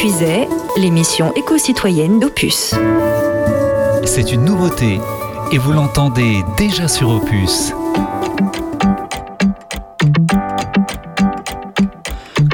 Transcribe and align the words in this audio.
Puiset, 0.00 0.48
l'émission 0.78 1.30
éco-citoyenne 1.36 2.20
d'Opus. 2.20 2.74
C'est 4.06 4.32
une 4.32 4.46
nouveauté 4.46 4.98
et 5.52 5.58
vous 5.58 5.72
l'entendez 5.72 6.42
déjà 6.56 6.88
sur 6.88 7.10
Opus. 7.10 7.74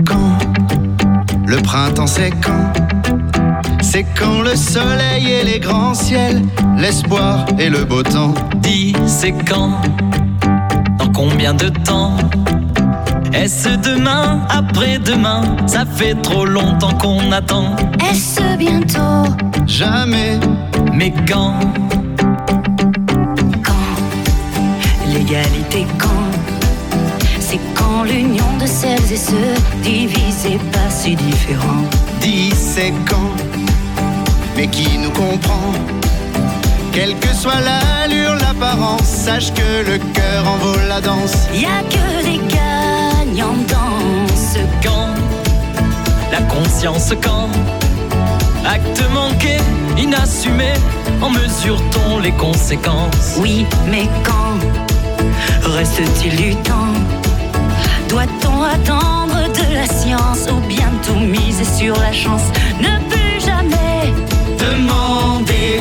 Quand 0.04 0.38
le 1.46 1.56
printemps 1.58 2.08
c'est 2.08 2.32
quand 2.32 2.72
C'est 3.80 4.06
quand 4.18 4.42
le 4.42 4.56
soleil 4.56 5.30
et 5.30 5.44
les 5.44 5.60
grands 5.60 5.94
ciels, 5.94 6.42
l'espoir 6.76 7.46
et 7.60 7.68
le 7.68 7.84
beau 7.84 8.02
temps. 8.02 8.34
Dis 8.56 8.92
c'est 9.06 9.34
quand 9.48 9.80
Dans 10.98 11.12
combien 11.12 11.54
de 11.54 11.68
temps 11.68 12.16
est-ce 13.36 13.68
demain, 13.76 14.40
après-demain 14.48 15.42
Ça 15.66 15.84
fait 15.84 16.14
trop 16.22 16.46
longtemps 16.46 16.94
qu'on 16.94 17.30
attend. 17.32 17.76
Est-ce 18.10 18.56
bientôt 18.56 19.30
Jamais. 19.66 20.40
Mais 20.92 21.12
quand 21.28 21.54
Quand 23.62 23.96
L'égalité 25.12 25.86
quand 25.98 26.30
C'est 27.40 27.60
quand 27.74 28.04
l'union 28.04 28.56
de 28.60 28.66
celles 28.66 29.12
et 29.12 29.16
ceux 29.16 29.54
divisés 29.82 30.58
pas 30.72 30.90
si 30.90 31.14
différents. 31.14 31.84
Dis 32.20 32.50
c'est 32.52 32.92
quand 33.08 33.32
Mais 34.56 34.66
qui 34.68 34.98
nous 34.98 35.10
comprend 35.10 35.72
quelle 36.92 37.14
que 37.18 37.28
soit 37.34 37.60
l'allure, 37.60 38.36
l'apparence, 38.36 39.02
sache 39.02 39.52
que 39.52 39.84
le 39.86 39.98
cœur 40.14 40.48
en 40.48 40.56
vaut 40.56 40.78
la 40.88 41.02
danse. 41.02 41.46
Y 41.52 41.66
a 41.66 41.82
que 41.82 42.24
des 42.24 42.38
gagnants 43.36 43.54
dans 43.68 44.34
ce 44.34 44.58
quand 44.82 45.14
La 46.32 46.40
conscience 46.42 47.12
quand 47.22 47.48
Acte 48.64 49.02
manqué, 49.12 49.58
inassumé, 49.96 50.72
en 51.22 51.30
mesure-t-on 51.30 52.18
les 52.18 52.32
conséquences? 52.32 53.36
Oui, 53.38 53.64
mais 53.88 54.08
quand 54.24 55.70
reste-t-il 55.70 56.34
du 56.36 56.56
temps? 56.56 56.92
Doit-on 58.08 58.62
attendre 58.62 59.48
de 59.52 59.74
la 59.74 59.86
science 59.86 60.48
ou 60.50 60.60
bien 60.66 60.90
tout 61.06 61.20
miser 61.20 61.64
sur 61.64 61.94
la 62.00 62.12
chance? 62.12 62.42
Ne 62.80 62.98
plus 63.08 63.40
jamais 63.40 64.12
demander 64.58 65.80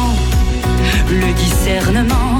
Le 1.09 1.33
discernement, 1.33 2.37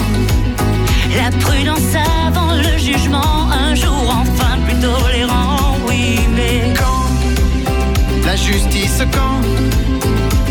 la 1.15 1.29
prudence 1.39 1.95
avant 2.27 2.53
le 2.53 2.77
jugement, 2.77 3.49
un 3.51 3.75
jour 3.75 4.05
enfin 4.21 4.57
plus 4.65 4.75
tolérant, 4.79 5.75
oui, 5.87 6.19
mais 6.35 6.73
quand 6.75 8.25
la 8.25 8.35
justice, 8.35 9.03
quand 9.11 9.41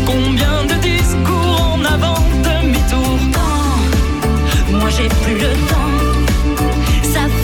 combien 0.05 0.65
de 0.65 0.75
discours 0.81 1.75
en 1.75 1.85
avant, 1.85 2.23
demi-tour, 2.43 3.19
quand 3.33 4.77
moi 4.77 4.89
j'ai 4.89 5.09
plus 5.23 5.35
le 5.35 5.53
temps, 5.69 5.91
ça 7.01 7.21
fait 7.21 7.40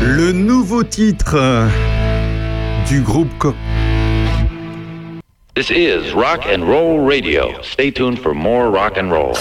Le 0.00 0.30
nouveau 0.30 0.84
titre 0.84 1.68
du 2.88 3.00
groupe 3.02 3.36
Co 3.38 3.52
This 5.54 5.70
is 5.70 6.12
Rock 6.14 6.46
and 6.46 6.62
Roll 6.68 7.00
Radio. 7.00 7.60
Stay 7.62 7.90
tuned 7.90 8.20
for 8.20 8.32
more 8.32 8.70
rock 8.70 8.96
and 8.96 9.10
roll. 9.10 9.34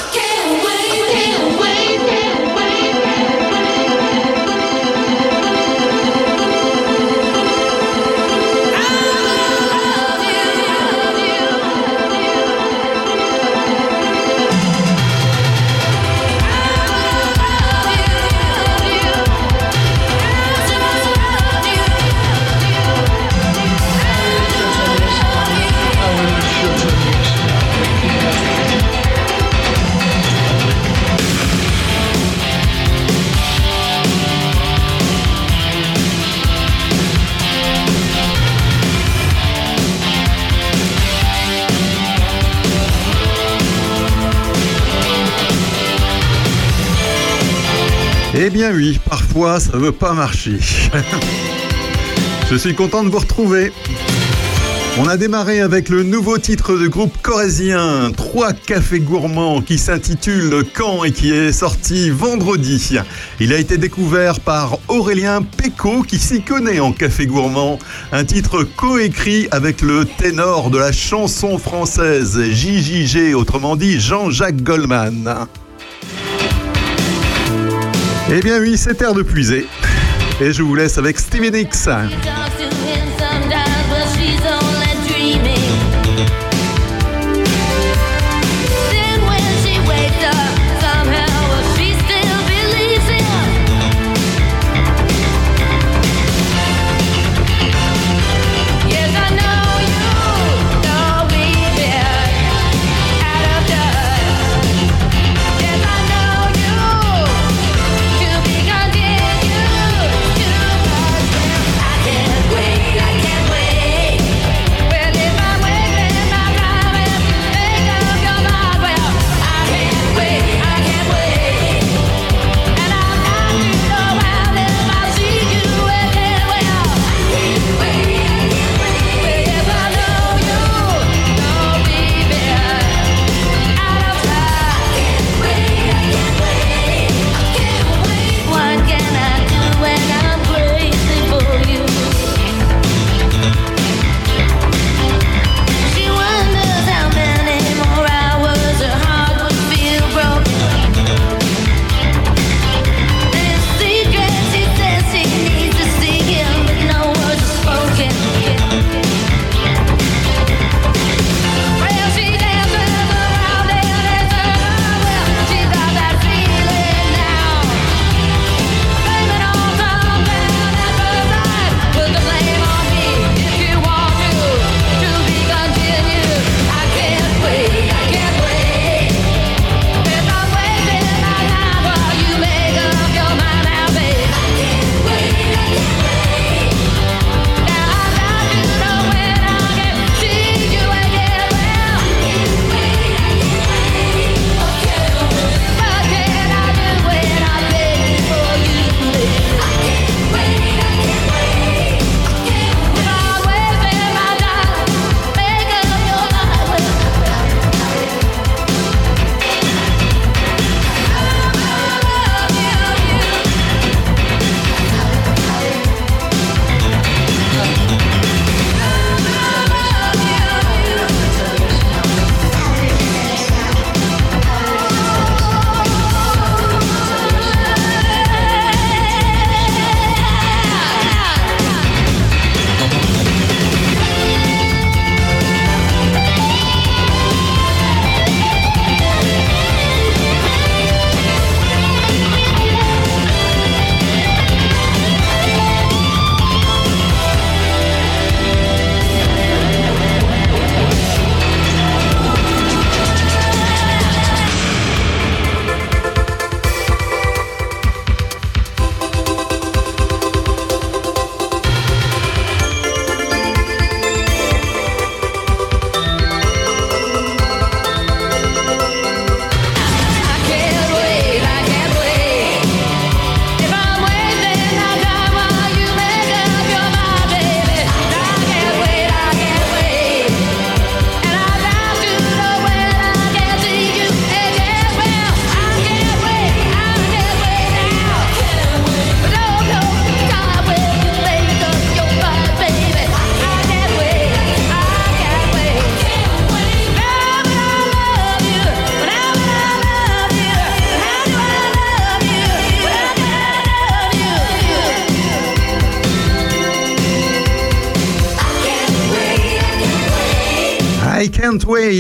Eh 48.39 48.51
bien 48.51 48.72
oui, 48.72 48.99
parfois 49.09 49.59
ça 49.59 49.75
veut 49.78 49.91
pas 49.91 50.13
marcher. 50.13 50.59
Je 52.51 52.55
suis 52.55 52.75
content 52.75 53.03
de 53.03 53.09
vous 53.09 53.17
retrouver. 53.17 53.72
On 54.99 55.07
a 55.07 55.17
démarré 55.17 55.59
avec 55.59 55.89
le 55.89 56.03
nouveau 56.03 56.37
titre 56.37 56.78
du 56.78 56.87
groupe 56.87 57.17
corésien, 57.23 58.11
Trois 58.16 58.53
cafés 58.53 58.99
gourmands, 58.99 59.61
qui 59.61 59.79
s'intitule 59.79 60.63
Quand 60.75 61.03
et 61.03 61.11
qui 61.11 61.31
est 61.31 61.51
sorti 61.51 62.11
vendredi. 62.11 62.99
Il 63.39 63.53
a 63.53 63.57
été 63.57 63.78
découvert 63.78 64.40
par 64.40 64.78
Aurélien 64.87 65.41
Péco, 65.41 66.03
qui 66.03 66.19
s'y 66.19 66.41
connaît 66.43 66.79
en 66.79 66.91
café 66.91 67.25
gourmand. 67.25 67.79
Un 68.11 68.23
titre 68.23 68.63
coécrit 68.63 69.47
avec 69.49 69.81
le 69.81 70.05
ténor 70.05 70.69
de 70.69 70.78
la 70.78 70.91
chanson 70.91 71.57
française, 71.57 72.40
JJG, 72.40 73.33
autrement 73.33 73.75
dit 73.75 73.99
Jean-Jacques 73.99 74.61
Goldman. 74.61 75.47
Eh 78.29 78.41
bien 78.41 78.59
oui, 78.59 78.78
c'est 78.78 78.96
terre 78.96 79.14
de 79.14 79.22
puiser. 79.24 79.66
Et 80.41 80.52
je 80.52 80.62
vous 80.62 80.76
laisse 80.76 80.97
avec 80.97 81.18
Stevie 81.18 81.52
Nicks. 81.52 81.88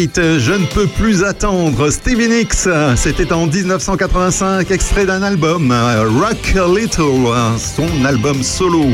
Je 0.05 0.51
ne 0.51 0.65
peux 0.67 0.85
plus 0.85 1.23
attendre. 1.23 1.89
Stevie 1.89 2.27
Nicks, 2.27 2.67
c'était 2.95 3.33
en 3.33 3.47
1985, 3.47 4.69
extrait 4.69 5.07
d'un 5.07 5.23
album, 5.23 5.73
Rock 6.19 6.53
Little, 6.53 7.33
son 7.57 8.05
album 8.05 8.43
solo. 8.43 8.85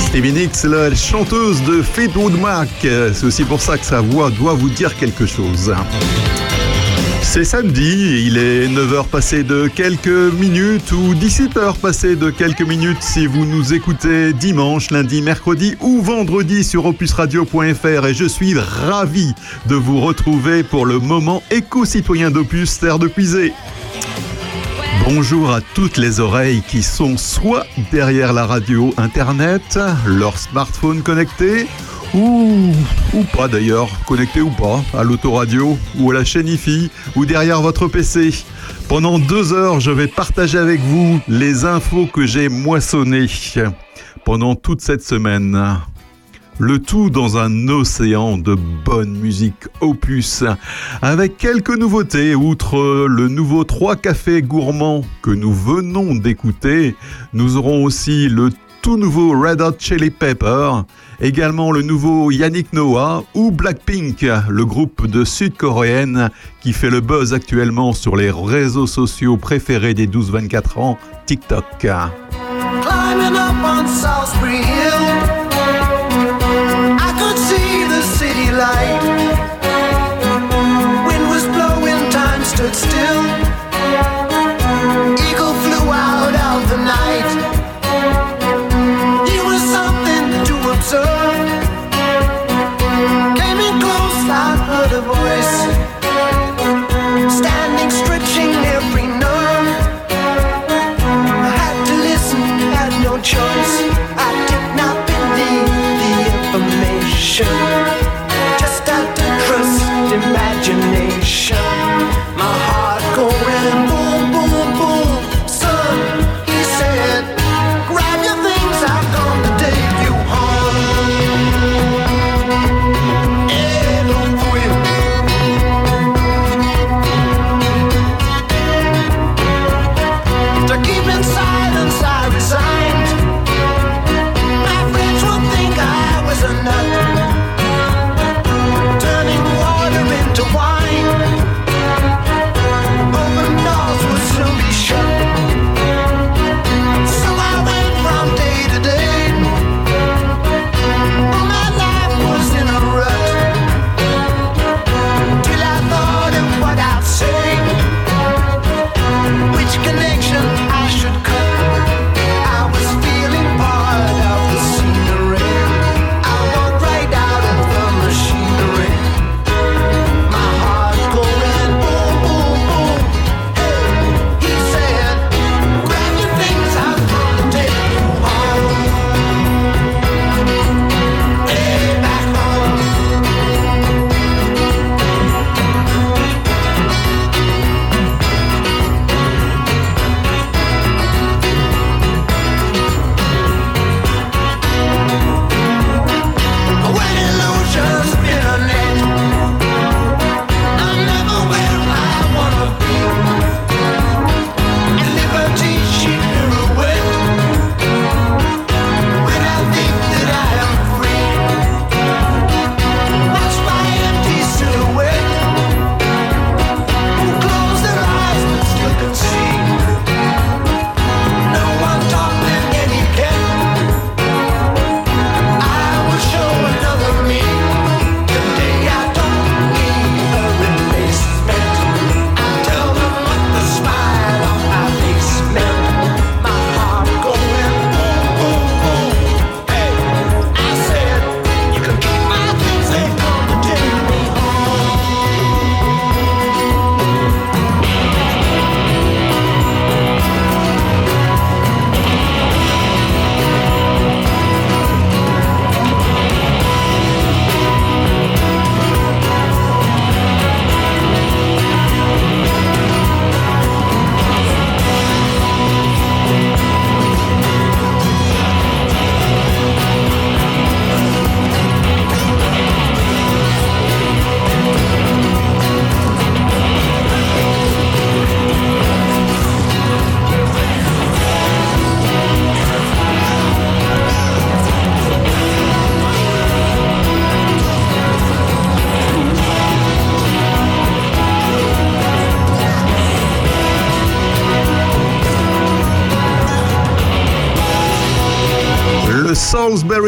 Stevie 0.00 0.32
Nicks, 0.32 0.64
la 0.64 0.92
chanteuse 0.92 1.62
de 1.62 1.82
Fleetwood 1.82 2.36
Mac, 2.40 2.68
c'est 2.82 3.24
aussi 3.24 3.44
pour 3.44 3.60
ça 3.60 3.78
que 3.78 3.86
sa 3.86 4.00
voix 4.00 4.30
doit 4.30 4.54
vous 4.54 4.70
dire 4.70 4.96
quelque 4.96 5.24
chose. 5.24 5.72
C'est 7.36 7.44
samedi, 7.44 8.24
il 8.28 8.38
est 8.38 8.66
9h 8.66 9.08
passé 9.08 9.42
de 9.42 9.68
quelques 9.68 10.06
minutes 10.06 10.90
ou 10.92 11.12
17h 11.12 11.76
passé 11.76 12.16
de 12.16 12.30
quelques 12.30 12.62
minutes 12.62 13.02
si 13.02 13.26
vous 13.26 13.44
nous 13.44 13.74
écoutez 13.74 14.32
dimanche, 14.32 14.90
lundi, 14.90 15.20
mercredi 15.20 15.74
ou 15.82 16.00
vendredi 16.00 16.64
sur 16.64 16.86
opusradio.fr 16.86 18.06
et 18.06 18.14
je 18.14 18.24
suis 18.24 18.58
ravi 18.58 19.34
de 19.66 19.74
vous 19.74 20.00
retrouver 20.00 20.62
pour 20.62 20.86
le 20.86 20.98
moment 20.98 21.42
éco-citoyen 21.50 22.30
d'Opus 22.30 22.78
Terre 22.78 22.98
de 22.98 23.06
Puisée. 23.06 23.52
Bonjour 25.04 25.52
à 25.52 25.60
toutes 25.60 25.98
les 25.98 26.20
oreilles 26.20 26.62
qui 26.66 26.82
sont 26.82 27.18
soit 27.18 27.66
derrière 27.92 28.32
la 28.32 28.46
radio 28.46 28.94
internet, 28.96 29.78
leur 30.06 30.38
smartphone 30.38 31.02
connecté, 31.02 31.66
Ou, 32.16 32.72
pas 33.36 33.46
d'ailleurs, 33.46 33.90
connecté 34.06 34.40
ou 34.40 34.48
pas, 34.48 34.82
à 34.94 35.04
l'autoradio, 35.04 35.76
ou 35.98 36.10
à 36.10 36.14
la 36.14 36.24
chaîne 36.24 36.48
IFI, 36.48 36.90
ou 37.14 37.26
derrière 37.26 37.60
votre 37.60 37.88
PC. 37.88 38.30
Pendant 38.88 39.18
deux 39.18 39.52
heures, 39.52 39.80
je 39.80 39.90
vais 39.90 40.06
partager 40.06 40.56
avec 40.56 40.80
vous 40.80 41.20
les 41.28 41.66
infos 41.66 42.06
que 42.06 42.24
j'ai 42.24 42.48
moissonnées 42.48 43.26
pendant 44.24 44.54
toute 44.54 44.80
cette 44.80 45.02
semaine. 45.02 45.78
Le 46.58 46.78
tout 46.78 47.10
dans 47.10 47.36
un 47.36 47.68
océan 47.68 48.38
de 48.38 48.54
bonne 48.54 49.18
musique 49.18 49.68
opus, 49.82 50.42
avec 51.02 51.36
quelques 51.36 51.76
nouveautés, 51.76 52.34
outre 52.34 53.06
le 53.06 53.28
nouveau 53.28 53.64
3 53.64 53.96
cafés 53.96 54.40
gourmands 54.40 55.04
que 55.20 55.30
nous 55.30 55.52
venons 55.52 56.14
d'écouter, 56.14 56.96
nous 57.34 57.58
aurons 57.58 57.84
aussi 57.84 58.30
le 58.30 58.48
tout 58.80 58.96
nouveau 58.96 59.38
Red 59.38 59.60
Hot 59.60 59.74
Chili 59.78 60.08
Pepper, 60.08 60.70
également 61.20 61.72
le 61.72 61.82
nouveau 61.82 62.30
Yannick 62.30 62.72
Noah 62.72 63.24
ou 63.34 63.50
Blackpink, 63.50 64.24
le 64.48 64.64
groupe 64.64 65.06
de 65.06 65.24
sud-coréenne 65.24 66.30
qui 66.60 66.72
fait 66.72 66.90
le 66.90 67.00
buzz 67.00 67.32
actuellement 67.34 67.92
sur 67.92 68.16
les 68.16 68.30
réseaux 68.30 68.86
sociaux 68.86 69.36
préférés 69.36 69.94
des 69.94 70.06
12-24 70.06 70.78
ans, 70.78 70.98
TikTok. 71.26 71.86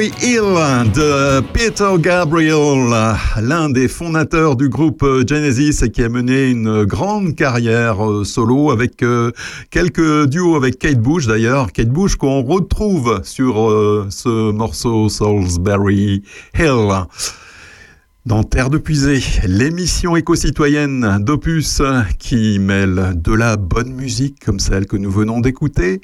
Hill 0.07 0.93
de 0.95 1.41
Peter 1.53 1.91
Gabriel, 1.99 2.89
l'un 3.43 3.69
des 3.69 3.89
fondateurs 3.89 4.55
du 4.55 4.69
groupe 4.69 5.05
Genesis 5.27 5.83
et 5.83 5.91
qui 5.91 6.05
a 6.05 6.09
mené 6.09 6.51
une 6.51 6.85
grande 6.85 7.35
carrière 7.35 8.09
euh, 8.09 8.23
solo 8.23 8.71
avec 8.71 9.03
euh, 9.03 9.33
quelques 9.71 10.27
duos 10.27 10.55
avec 10.55 10.79
Kate 10.79 11.01
Bush 11.01 11.27
d'ailleurs. 11.27 11.73
Kate 11.73 11.89
Bush 11.89 12.15
qu'on 12.15 12.43
retrouve 12.43 13.23
sur 13.25 13.69
euh, 13.69 14.07
ce 14.11 14.53
morceau 14.53 15.09
Salisbury 15.09 16.23
Hill. 16.57 17.07
Dans 18.25 18.45
Terre 18.45 18.71
de 18.71 18.79
Puisée, 18.79 19.23
l'émission 19.49 20.15
éco-citoyenne 20.15 21.19
d'Opus 21.21 21.83
qui 22.21 22.61
mêle 22.61 23.15
de 23.17 23.33
la 23.33 23.57
bonne 23.57 23.95
musique 23.95 24.45
comme 24.45 24.61
celle 24.61 24.87
que 24.87 24.97
nous 24.97 25.11
venons 25.11 25.41
d'écouter 25.41 26.01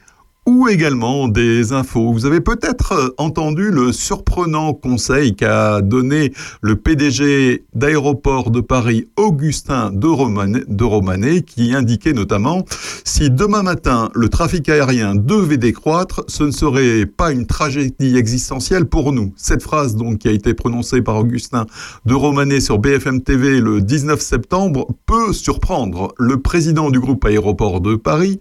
également 0.68 1.28
des 1.28 1.72
infos. 1.72 2.12
Vous 2.12 2.26
avez 2.26 2.40
peut-être 2.40 2.92
euh, 2.92 3.08
entendu 3.18 3.70
le 3.70 3.92
surprenant 3.92 4.72
conseil 4.72 5.34
qu'a 5.34 5.80
donné 5.80 6.32
le 6.62 6.76
PDG 6.76 7.64
d'aéroport 7.74 8.50
de 8.50 8.60
Paris, 8.60 9.08
Augustin 9.16 9.90
de 9.92 10.06
Romanet, 10.06 10.64
de 10.66 10.84
Romanet, 10.84 11.42
qui 11.42 11.74
indiquait 11.74 12.12
notamment 12.12 12.64
si 13.04 13.30
demain 13.30 13.62
matin 13.62 14.10
le 14.14 14.28
trafic 14.28 14.68
aérien 14.68 15.14
devait 15.14 15.56
décroître, 15.56 16.24
ce 16.28 16.44
ne 16.44 16.50
serait 16.50 17.06
pas 17.06 17.32
une 17.32 17.46
tragédie 17.46 18.16
existentielle 18.16 18.86
pour 18.86 19.12
nous. 19.12 19.32
Cette 19.36 19.62
phrase 19.62 19.96
donc 19.96 20.18
qui 20.18 20.28
a 20.28 20.32
été 20.32 20.54
prononcée 20.54 21.02
par 21.02 21.16
Augustin 21.16 21.66
de 22.06 22.14
Romanet 22.14 22.60
sur 22.60 22.78
BFM 22.78 23.22
TV 23.22 23.60
le 23.60 23.80
19 23.80 24.20
septembre 24.20 24.88
peut 25.06 25.32
surprendre 25.32 26.14
le 26.18 26.40
président 26.40 26.90
du 26.90 27.00
groupe 27.00 27.24
aéroport 27.24 27.80
de 27.80 27.96
Paris. 27.96 28.38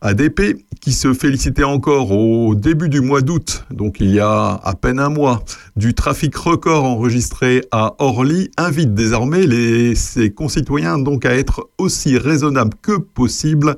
ADP, 0.00 0.64
qui 0.80 0.92
se 0.92 1.12
félicitait 1.14 1.64
encore 1.64 2.12
au 2.12 2.54
début 2.54 2.88
du 2.88 3.00
mois 3.00 3.22
d'août, 3.22 3.64
donc 3.70 3.96
il 4.00 4.10
y 4.10 4.20
a 4.20 4.60
à 4.62 4.74
peine 4.74 4.98
un 4.98 5.08
mois, 5.08 5.42
du 5.76 5.94
trafic 5.94 6.36
record 6.36 6.84
enregistré 6.84 7.62
à 7.72 7.94
Orly, 7.98 8.50
invite 8.56 8.94
désormais 8.94 9.94
ses 9.94 10.30
concitoyens 10.30 10.96
à 11.24 11.34
être 11.34 11.68
aussi 11.78 12.18
raisonnables 12.18 12.74
que 12.82 12.98
possible 12.98 13.76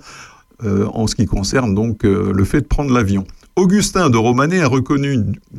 euh, 0.64 0.86
en 0.92 1.06
ce 1.06 1.14
qui 1.14 1.26
concerne 1.26 1.78
euh, 2.04 2.32
le 2.32 2.44
fait 2.44 2.62
de 2.62 2.66
prendre 2.66 2.92
l'avion. 2.92 3.24
Augustin 3.58 4.08
de 4.08 4.16
Romanet 4.16 4.60
a 4.60 4.68
reconnu 4.68 5.18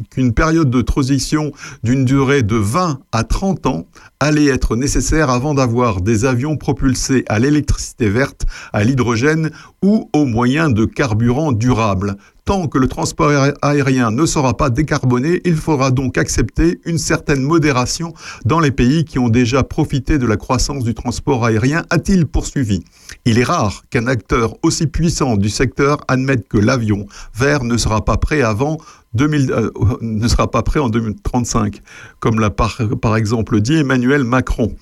qu'une 0.10 0.34
période 0.34 0.70
de 0.70 0.82
transition 0.82 1.52
d'une 1.84 2.06
durée 2.06 2.44
de 2.44 2.56
20 2.56 3.00
à 3.12 3.24
30 3.26 3.66
ans 3.66 3.88
allait 4.22 4.48
être 4.48 4.78
nécessaire 4.78 5.30
avant 5.30 5.54
d'avoir 5.54 6.00
des 6.00 6.24
avions 6.24 6.56
propulsés 6.56 7.26
à 7.28 7.40
l'électricité 7.40 8.10
verte, 8.10 8.46
à 8.72 8.86
l'hydrogène 8.86 9.52
ou 9.82 10.10
aux 10.14 10.26
moyens 10.26 10.74
de 10.74 10.86
carburant 10.86 11.52
durable. 11.52 12.18
Tant 12.46 12.68
que 12.68 12.80
le 12.80 12.88
transport 12.88 13.52
aérien 13.62 14.10
ne 14.10 14.26
sera 14.26 14.58
pas 14.58 14.72
décarboné, 14.72 15.40
il 15.46 15.56
faudra 15.56 15.92
donc 15.92 16.18
accepter 16.18 16.80
une 16.84 16.98
certaine 16.98 17.44
modération 17.44 18.14
dans 18.44 18.60
les 18.60 18.72
pays 18.72 19.06
qui 19.06 19.20
ont 19.20 19.30
déjà 19.30 19.62
profité 19.62 20.18
de 20.18 20.26
la 20.26 20.36
croissance 20.36 20.84
du 20.84 20.96
transport 20.96 21.46
aérien, 21.46 21.84
a-t-il 21.92 22.26
poursuivi. 22.26 22.84
Il 23.26 23.38
est 23.38 23.44
rare 23.44 23.84
qu'un 23.92 24.08
acteur 24.08 24.56
aussi 24.64 24.88
puissant 24.88 25.38
du 25.38 25.50
secteur 25.50 26.00
admette 26.08 26.48
que 26.48 26.58
l'avion 26.58 27.06
vert 27.36 27.64
ne 27.64 27.78
sera 27.78 28.04
pas 28.04 28.18
prêt 28.18 28.42
avant 28.42 28.78
2000, 29.14 29.52
euh, 29.52 29.70
ne 30.02 30.28
sera 30.28 30.52
pas 30.52 30.62
prêt 30.62 30.80
en 30.80 30.90
2035, 30.90 31.82
comme 32.20 32.40
l'a 32.40 32.52
par, 32.52 32.80
par, 33.02 33.16
exemple 33.16 33.60
dit 33.60 33.76
Emmanuel 33.76 34.24
Macron. 34.24 34.76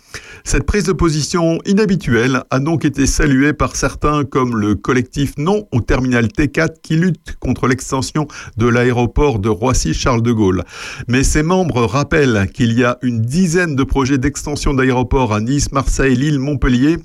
Cette 0.43 0.65
prise 0.65 0.83
de 0.83 0.91
position 0.91 1.59
inhabituelle 1.65 2.43
a 2.49 2.59
donc 2.59 2.83
été 2.83 3.05
saluée 3.05 3.53
par 3.53 3.75
certains 3.75 4.25
comme 4.25 4.57
le 4.57 4.75
collectif 4.75 5.33
Non 5.37 5.67
au 5.71 5.79
terminal 5.79 6.25
T4 6.25 6.81
qui 6.81 6.97
lutte 6.97 7.37
contre 7.39 7.67
l'extension 7.67 8.27
de 8.57 8.67
l'aéroport 8.67 9.39
de 9.39 9.49
Roissy-Charles 9.49 10.21
de 10.21 10.31
Gaulle. 10.31 10.63
Mais 11.07 11.23
ses 11.23 11.43
membres 11.43 11.83
rappellent 11.83 12.49
qu'il 12.53 12.73
y 12.73 12.83
a 12.83 12.97
une 13.01 13.21
dizaine 13.21 13.75
de 13.75 13.83
projets 13.83 14.17
d'extension 14.17 14.73
d'aéroports 14.73 15.33
à 15.33 15.39
Nice, 15.39 15.71
Marseille, 15.71 16.15
Lille, 16.15 16.39
Montpellier 16.39 16.97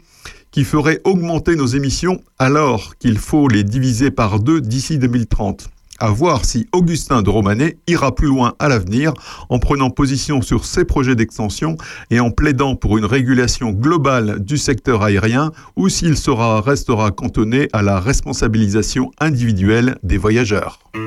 qui 0.50 0.64
feraient 0.64 1.00
augmenter 1.04 1.56
nos 1.56 1.66
émissions 1.66 2.20
alors 2.38 2.96
qu'il 2.98 3.18
faut 3.18 3.48
les 3.48 3.64
diviser 3.64 4.10
par 4.10 4.38
deux 4.38 4.60
d'ici 4.60 4.98
2030 4.98 5.70
à 6.02 6.10
voir 6.10 6.44
si 6.44 6.66
Augustin 6.72 7.22
de 7.22 7.30
Romanet 7.30 7.78
ira 7.86 8.12
plus 8.12 8.26
loin 8.26 8.54
à 8.58 8.68
l'avenir 8.68 9.14
en 9.48 9.60
prenant 9.60 9.88
position 9.88 10.42
sur 10.42 10.64
ses 10.64 10.84
projets 10.84 11.14
d'extension 11.14 11.76
et 12.10 12.18
en 12.18 12.32
plaidant 12.32 12.74
pour 12.74 12.98
une 12.98 13.04
régulation 13.04 13.70
globale 13.70 14.40
du 14.40 14.58
secteur 14.58 15.04
aérien 15.04 15.52
ou 15.76 15.88
s'il 15.88 16.16
sera, 16.16 16.60
restera 16.60 17.12
cantonné 17.12 17.68
à 17.72 17.82
la 17.82 18.00
responsabilisation 18.00 19.12
individuelle 19.20 19.96
des 20.02 20.18
voyageurs.« 20.18 20.80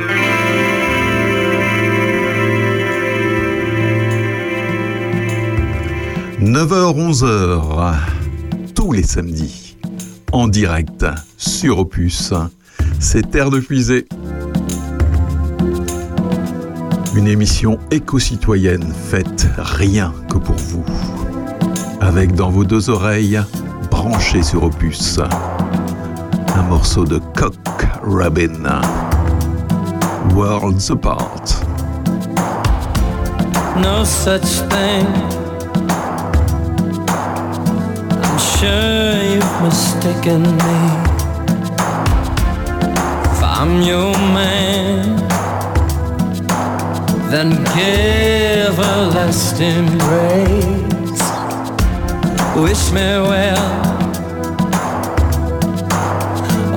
9h-11h, 6.41 7.95
tous 8.73 8.93
les 8.93 9.03
samedis, 9.03 9.75
en 10.31 10.47
direct 10.47 11.05
sur 11.37 11.79
Opus, 11.79 12.33
c'est 12.99 13.29
Terre 13.29 13.49
de 13.49 13.59
Puisée. 13.59 14.05
Une 17.15 17.27
émission 17.27 17.79
éco-citoyenne 17.91 18.93
faite 18.93 19.47
rien 19.57 20.13
que 20.29 20.37
pour 20.37 20.57
vous. 20.57 20.83
Avec 22.01 22.35
dans 22.35 22.49
vos 22.49 22.65
deux 22.65 22.89
oreilles, 22.89 23.39
branchées 23.89 24.43
sur 24.43 24.63
Opus, 24.63 25.21
un 26.55 26.63
morceau 26.63 27.05
de 27.05 27.19
Cock 27.33 27.55
Robin. 28.03 28.81
Worlds 30.33 30.91
Apart. 30.91 31.63
No 33.77 34.03
such 34.03 34.59
thing. 34.69 35.07
I'm 38.11 38.37
sure 38.37 39.23
you've 39.23 39.61
mistaken 39.63 40.41
me. 40.41 40.79
If 43.31 43.41
I'm 43.41 43.81
your 43.81 44.11
man. 44.33 45.34
Then 47.35 47.49
give 47.75 48.79
a 48.79 49.09
last 49.13 49.59
embrace. 49.59 51.25
Wish 52.55 52.93
me 52.93 53.01
well, 53.29 53.67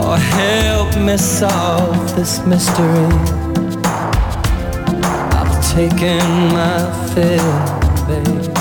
or 0.04 0.16
help 0.16 0.96
me 0.98 1.16
solve 1.16 2.16
this 2.16 2.44
mystery. 2.44 3.06
I've 5.38 5.56
taken 5.72 6.26
my 6.56 6.76
fill, 7.14 7.52
babe. 8.08 8.52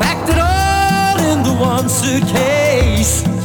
Packed 0.00 0.28
it 0.30 0.38
all 0.38 1.18
in 1.32 1.42
the 1.42 1.56
one 1.58 1.88
suitcase. 1.88 3.35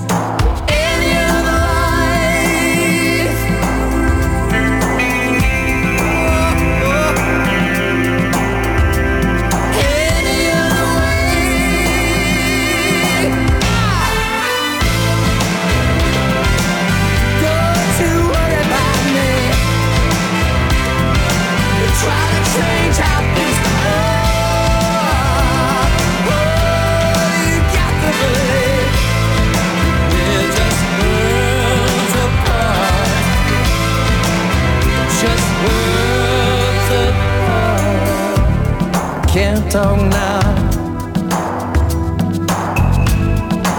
Talk 39.72 40.02
now. 40.02 40.42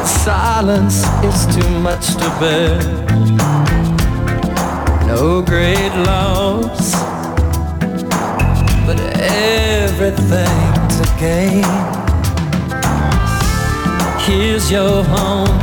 Silence 0.07 1.05
is 1.23 1.55
too 1.55 1.69
much 1.81 2.15
to 2.15 2.29
bear. 2.41 2.79
No 5.07 5.43
great 5.43 5.95
loss, 6.07 6.95
but 8.87 8.99
everything 9.21 10.59
to 10.97 11.05
gain. 11.21 11.65
Here's 14.25 14.71
your 14.71 15.05
home. 15.05 15.61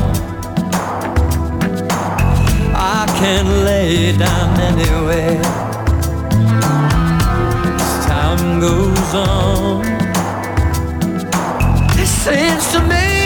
I 2.75 3.05
can 3.19 3.65
lay 3.65 4.15
down 4.15 4.59
anywhere 4.59 5.69
time 8.09 8.59
goes 8.59 9.13
on. 9.15 9.98
It 12.31 12.37
seems 12.37 12.71
to 12.73 12.81
me 12.87 13.18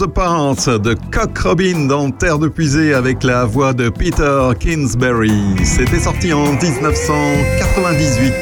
World's 0.00 0.02
Apart 0.02 0.80
de 0.80 0.94
Cock 1.12 1.36
Robin 1.38 1.86
dans 1.86 2.10
Terre 2.10 2.38
de 2.38 2.48
Puisée 2.48 2.94
avec 2.94 3.22
la 3.22 3.44
voix 3.44 3.74
de 3.74 3.90
Peter 3.90 4.50
Kingsbury. 4.58 5.56
C'était 5.64 5.98
sorti 5.98 6.32
en 6.32 6.52
1998. 6.52 8.32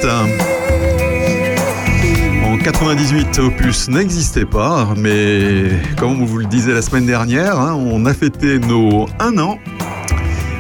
En 2.45 2.59
98, 2.59 3.39
Opus 3.41 3.89
n'existait 3.89 4.45
pas, 4.45 4.89
mais 4.97 5.71
comme 5.99 6.25
vous 6.25 6.39
le 6.39 6.47
disait 6.47 6.75
la 6.75 6.83
semaine 6.83 7.07
dernière, 7.07 7.59
hein, 7.59 7.75
on 7.75 8.07
a 8.07 8.15
fêté 8.15 8.61
nos 8.61 9.07
un 9.19 9.39
an 9.39 9.59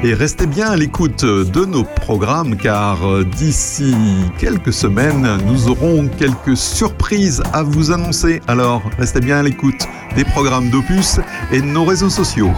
et 0.04 0.14
restez 0.14 0.46
bien 0.46 0.70
à 0.70 0.76
l'écoute 0.76 1.24
de 1.24 1.64
nos 1.64 1.82
programmes 1.82 2.56
car 2.56 3.04
euh, 3.04 3.24
d'ici 3.24 3.94
quelques 4.38 4.72
semaines, 4.72 5.28
nous 5.46 5.68
aurons 5.68 6.08
quelques 6.08 6.56
surprises 6.56 7.42
à 7.52 7.64
vous 7.64 7.90
annoncer. 7.90 8.40
Alors 8.46 8.82
restez 8.98 9.20
bien 9.20 9.38
à 9.38 9.42
l'écoute 9.42 9.88
des 10.18 10.24
programmes 10.24 10.68
d'Opus 10.68 11.20
et 11.52 11.60
de 11.60 11.66
nos 11.66 11.84
réseaux 11.84 12.10
sociaux. 12.10 12.50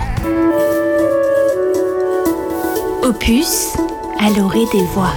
Opus 3.03 3.77
à 4.19 4.31
l'orée 4.31 4.65
des 4.73 4.83
voix. 4.95 5.13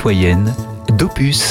citoyenne 0.00 0.54
d'Opus. 0.96 1.49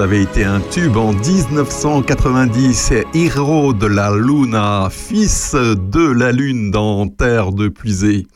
avait 0.00 0.22
été 0.22 0.44
un 0.44 0.60
tube 0.60 0.96
en 0.96 1.12
1990. 1.12 2.92
Hero 3.12 3.72
de 3.74 3.86
la 3.86 4.10
Luna, 4.14 4.88
fils 4.90 5.54
de 5.54 6.10
la 6.12 6.32
Lune 6.32 6.70
dans 6.70 7.06
Terre 7.08 7.52
de 7.52 7.68
Puisée. 7.68 8.26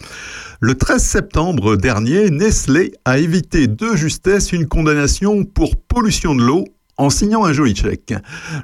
Le 0.60 0.74
13 0.74 1.02
septembre 1.02 1.76
dernier, 1.76 2.30
Nestlé 2.30 2.92
a 3.04 3.18
évité 3.18 3.66
de 3.66 3.96
justesse 3.96 4.52
une 4.52 4.66
condamnation 4.66 5.44
pour 5.44 5.76
pollution 5.76 6.34
de 6.34 6.42
l'eau 6.42 6.64
en 6.96 7.10
signant 7.10 7.44
un 7.44 7.52
joli 7.52 7.74
chèque. 7.74 8.14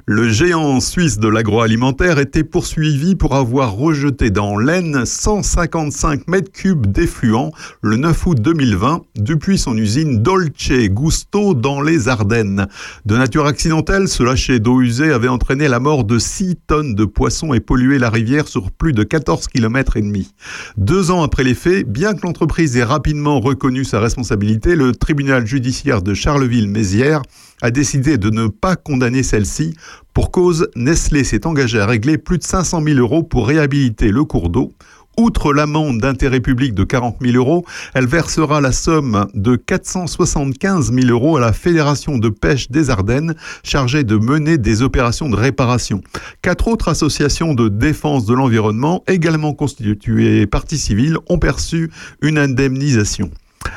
Le 0.05 0.29
géant 0.29 0.79
suisse 0.79 1.19
de 1.19 1.27
l'agroalimentaire 1.27 2.19
était 2.19 2.43
poursuivi 2.43 3.15
pour 3.15 3.35
avoir 3.35 3.73
rejeté 3.73 4.29
dans 4.29 4.57
l'Aisne 4.57 5.05
155 5.05 6.27
mètres 6.27 6.51
cubes 6.51 6.87
d'effluents 6.87 7.51
le 7.81 7.97
9 7.97 8.27
août 8.27 8.41
2020 8.41 9.01
depuis 9.15 9.57
son 9.57 9.77
usine 9.77 10.21
Dolce 10.21 10.71
Gusto 10.89 11.53
dans 11.53 11.81
les 11.81 12.07
Ardennes. 12.07 12.67
De 13.05 13.17
nature 13.17 13.45
accidentelle, 13.45 14.07
ce 14.07 14.23
lâcher 14.23 14.59
d'eau 14.59 14.81
usée 14.81 15.11
avait 15.11 15.27
entraîné 15.27 15.67
la 15.67 15.79
mort 15.79 16.03
de 16.03 16.17
6 16.17 16.55
tonnes 16.67 16.95
de 16.95 17.05
poissons 17.05 17.53
et 17.53 17.59
pollué 17.59 17.99
la 17.99 18.09
rivière 18.09 18.47
sur 18.47 18.71
plus 18.71 18.93
de 18.93 19.03
14 19.03 19.47
km 19.47 19.97
et 19.97 20.01
demi. 20.01 20.33
Deux 20.77 21.11
ans 21.11 21.23
après 21.23 21.43
les 21.43 21.55
faits, 21.55 21.87
bien 21.87 22.13
que 22.13 22.21
l'entreprise 22.23 22.77
ait 22.77 22.83
rapidement 22.83 23.39
reconnu 23.39 23.83
sa 23.83 23.99
responsabilité, 23.99 24.75
le 24.75 24.93
tribunal 24.93 25.45
judiciaire 25.45 26.01
de 26.01 26.13
Charleville-Mézières 26.13 27.21
a 27.61 27.71
décidé 27.71 28.17
de 28.17 28.29
ne 28.29 28.47
pas 28.47 28.75
condamner 28.75 29.23
celle-ci. 29.23 29.75
Pour 30.13 30.31
cause, 30.31 30.69
Nestlé 30.75 31.23
s'est 31.23 31.45
engagé 31.45 31.79
à 31.79 31.85
régler 31.85 32.17
plus 32.17 32.37
de 32.37 32.43
500 32.43 32.83
000 32.83 32.99
euros 32.99 33.23
pour 33.23 33.47
réhabiliter 33.47 34.09
le 34.09 34.23
cours 34.23 34.49
d'eau. 34.49 34.73
Outre 35.17 35.53
l'amende 35.53 35.99
d'intérêt 35.99 36.39
public 36.39 36.73
de 36.73 36.85
40 36.85 37.17
000 37.21 37.35
euros, 37.35 37.65
elle 37.93 38.07
versera 38.07 38.61
la 38.61 38.71
somme 38.71 39.27
de 39.33 39.57
475 39.57 40.93
000 40.93 41.07
euros 41.09 41.35
à 41.35 41.41
la 41.41 41.51
Fédération 41.51 42.17
de 42.17 42.29
pêche 42.29 42.71
des 42.71 42.89
Ardennes, 42.89 43.35
chargée 43.63 44.05
de 44.05 44.15
mener 44.15 44.57
des 44.57 44.81
opérations 44.81 45.29
de 45.29 45.35
réparation. 45.35 46.01
Quatre 46.41 46.69
autres 46.69 46.87
associations 46.87 47.53
de 47.53 47.67
défense 47.67 48.25
de 48.25 48.33
l'environnement, 48.33 49.03
également 49.07 49.53
constituées 49.53 50.47
partie 50.47 50.77
civile, 50.77 51.17
ont 51.27 51.39
perçu 51.39 51.91
une 52.21 52.37
indemnisation. 52.37 53.29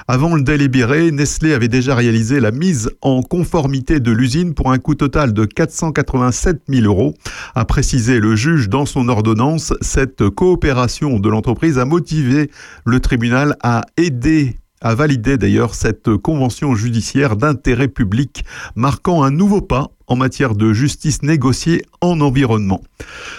Avant 0.07 0.35
le 0.35 0.43
délibéré, 0.43 1.11
Nestlé 1.11 1.55
avait 1.55 1.69
déjà 1.69 1.95
réalisé 1.95 2.39
la 2.39 2.51
mise 2.51 2.91
en 3.01 3.23
conformité 3.23 4.01
de 4.01 4.13
l'usine 4.13 4.53
pour 4.55 4.71
un 4.71 4.79
coût 4.79 4.95
total 4.95 5.33
de 5.33 5.45
487 5.45 6.63
000 6.69 6.87
euros. 6.87 7.15
A 7.55 7.65
précisé 7.65 8.21
le 8.21 8.37
juge 8.37 8.69
dans 8.69 8.87
son 8.87 9.09
ordonnance, 9.09 9.73
cette 9.81 10.29
coopération 10.29 11.19
de 11.19 11.29
l'entreprise 11.29 11.79
a 11.79 11.85
motivé 11.85 12.51
le 12.85 13.01
tribunal 13.01 13.57
à 13.63 13.83
aider 13.97 14.57
a 14.81 14.95
validé 14.95 15.39
d'ailleurs 15.39 15.75
cette 15.75 16.17
convention 16.17 16.75
judiciaire 16.75 17.37
d'intérêt 17.37 17.89
public, 17.89 18.45
marquant 18.77 19.23
un 19.23 19.31
nouveau 19.31 19.61
pas 19.61 19.89
en 20.07 20.17
matière 20.17 20.55
de 20.55 20.73
justice 20.73 21.23
négociée 21.23 21.83
en 22.01 22.21
environnement. 22.21 22.83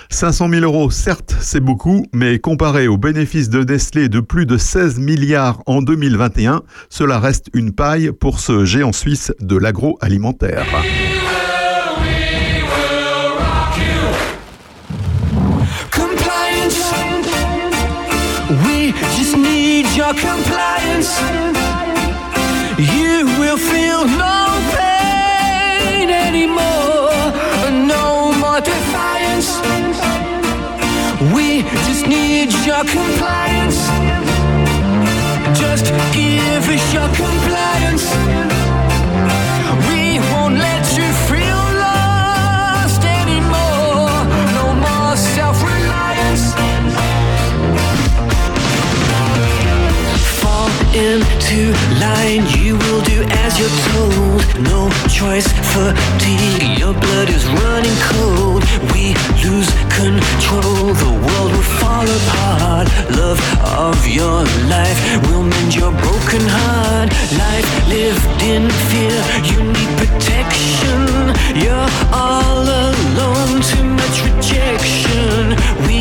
500 0.10 0.50
000 0.50 0.62
euros, 0.64 0.90
certes, 0.90 1.36
c'est 1.40 1.60
beaucoup, 1.60 2.06
mais 2.14 2.40
comparé 2.40 2.88
aux 2.88 2.98
bénéfices 2.98 3.50
de 3.50 3.64
Nestlé 3.64 4.10
de 4.10 4.20
plus 4.20 4.46
de 4.46 4.58
16 4.58 5.00
milliards 5.00 5.62
en 5.68 5.82
2021, 5.82 6.64
cela 6.90 7.20
reste 7.20 7.50
une 7.54 7.72
paille 7.72 8.12
pour 8.12 8.40
ce 8.40 8.66
géant 8.66 8.94
suisse 8.94 9.32
de 9.40 9.58
l'agroalimentaire. 9.58 10.66
Need 19.76 19.96
your 19.98 20.14
compliance. 20.14 21.20
You 22.78 23.26
will 23.40 23.58
feel 23.58 24.06
no 24.06 24.38
pain 24.78 26.10
anymore. 26.10 27.12
No 27.94 28.32
more 28.42 28.62
defiance. 28.62 29.50
We 31.36 31.64
just 31.88 32.08
need 32.08 32.54
your 32.70 32.84
compliance. 32.98 33.80
Just 35.60 35.86
give 36.14 36.64
us 36.76 36.94
your 36.94 37.10
compliance. 37.24 38.55
Into 50.96 51.76
line, 52.00 52.48
you 52.56 52.78
will 52.78 53.02
do 53.04 53.20
as 53.44 53.60
you're 53.60 53.78
told. 53.92 54.42
No 54.64 54.90
choice, 55.12 55.48
fatigue, 55.76 56.80
your 56.80 56.94
blood 56.94 57.30
is 57.30 57.46
running 57.64 57.98
cold. 58.12 58.64
We 58.94 59.14
lose 59.44 59.70
control, 59.92 60.96
the 61.04 61.14
world 61.26 61.52
will 61.52 61.70
fall 61.84 62.08
apart. 62.20 62.88
Love 63.12 63.40
of 63.84 64.08
your 64.08 64.44
life 64.72 65.00
will 65.28 65.44
mend 65.44 65.76
your 65.76 65.92
broken 65.92 66.44
heart. 66.48 67.10
Life 67.44 67.70
lived 67.90 68.42
in 68.42 68.64
fear, 68.88 69.18
you 69.52 69.60
need 69.76 69.92
protection. 70.00 71.00
You're 71.64 71.90
all 72.12 72.64
alone, 72.64 73.62
too 73.62 73.84
much 74.00 74.16
rejection. 74.28 75.60
We 75.88 75.95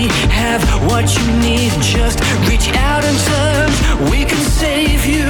have 0.45 0.64
what 0.90 1.07
you 1.16 1.26
need, 1.49 1.72
just 1.80 2.18
reach 2.49 2.68
out 2.90 3.03
and 3.09 3.16
touch. 3.30 3.76
We 4.11 4.20
can 4.30 4.42
save 4.61 5.03
you. 5.14 5.26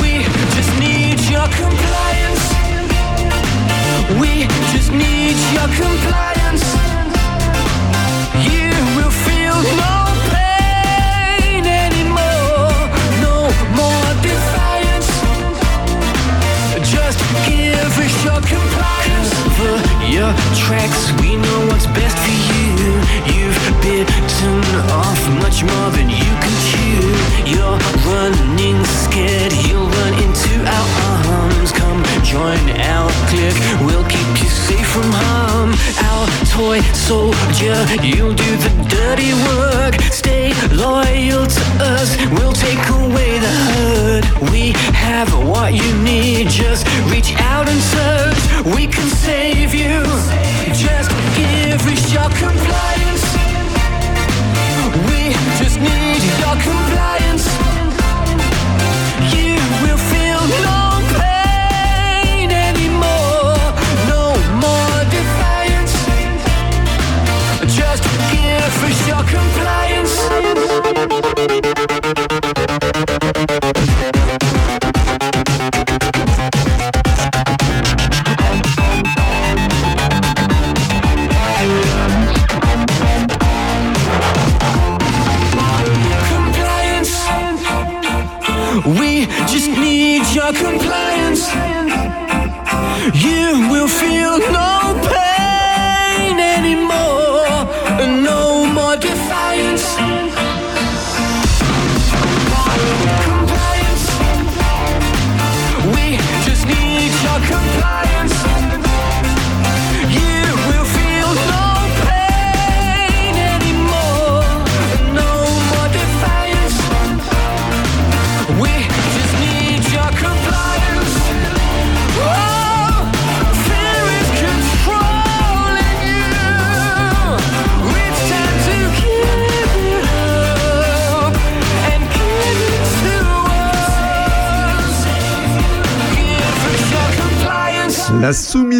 We 0.00 0.12
just 0.56 0.72
need 0.84 1.18
your 1.34 1.48
compliance. 1.60 2.44
We 4.20 4.32
just 4.72 4.90
need 5.04 5.36
your 5.56 5.68
compliance. 5.82 6.64
You 8.48 8.70
will 8.96 9.14
feel 9.26 9.58
no 9.84 9.94
pain 10.32 11.62
anymore. 11.84 12.80
No 13.26 13.36
more 13.80 14.08
defiance. 14.30 15.10
Just 16.94 17.20
give 17.48 17.92
us 18.04 18.14
your 18.26 18.40
compliance. 18.54 19.30
Cover 19.42 19.76
your 20.16 20.32
tracks. 20.62 21.02
We 21.20 21.36
know 21.44 21.58
what's 21.68 21.86
best 21.98 22.16
for 22.24 22.36
you. 22.48 22.53
You've 23.26 23.58
bitten 23.82 24.60
off 24.90 25.20
much 25.42 25.62
more 25.62 25.90
than 25.90 26.08
you 26.10 26.32
can 26.42 26.54
chew. 26.68 27.04
You're 27.52 27.78
running 28.10 28.84
scared. 28.84 29.52
You'll 29.66 29.88
run 29.88 30.14
into 30.24 30.54
our 30.66 30.88
arms. 31.38 31.72
Come 31.72 32.02
join 32.24 32.58
our 32.80 33.10
clique. 33.30 33.58
We'll 33.86 34.06
keep 34.08 34.42
you 34.42 34.48
safe 34.48 34.86
from 34.86 35.10
harm. 35.12 35.70
Our 36.10 36.26
toy 36.56 36.80
soldier. 36.92 37.78
You'll 38.02 38.34
do 38.34 38.50
the 38.64 38.72
dirty 38.88 39.32
work. 39.48 39.94
Stay 40.12 40.52
loyal 40.74 41.46
to 41.46 41.64
us. 41.94 42.16
We'll 42.32 42.52
take 42.52 42.82
away 42.90 43.38
the 43.38 43.54
hurt. 43.68 44.24
We 44.50 44.72
have 44.94 45.28
what 45.46 45.74
you 45.74 45.90
need. 46.02 46.48
Just 46.48 46.86
reach 47.12 47.34
out 47.40 47.68
and 47.68 47.80
search. 47.80 48.40
We 48.74 48.86
can 48.86 49.08
save 49.08 49.74
you. 49.74 50.43
Just 50.72 51.10
give 51.36 51.86
us 51.92 52.12
your 52.12 52.28
compliance. 52.42 53.24
We 55.08 55.20
just 55.60 55.78
need 55.80 56.22
your 56.42 56.56
compliance. 56.68 57.46
You 59.34 59.56
will 59.82 60.00
feel 60.12 60.42
no 60.68 60.80
pain 61.18 62.50
anymore. 62.50 63.60
No 64.08 64.24
more 64.64 64.98
defiance. 65.16 65.94
Just 67.76 68.02
give 68.32 68.84
us 68.88 69.08
your. 69.08 69.63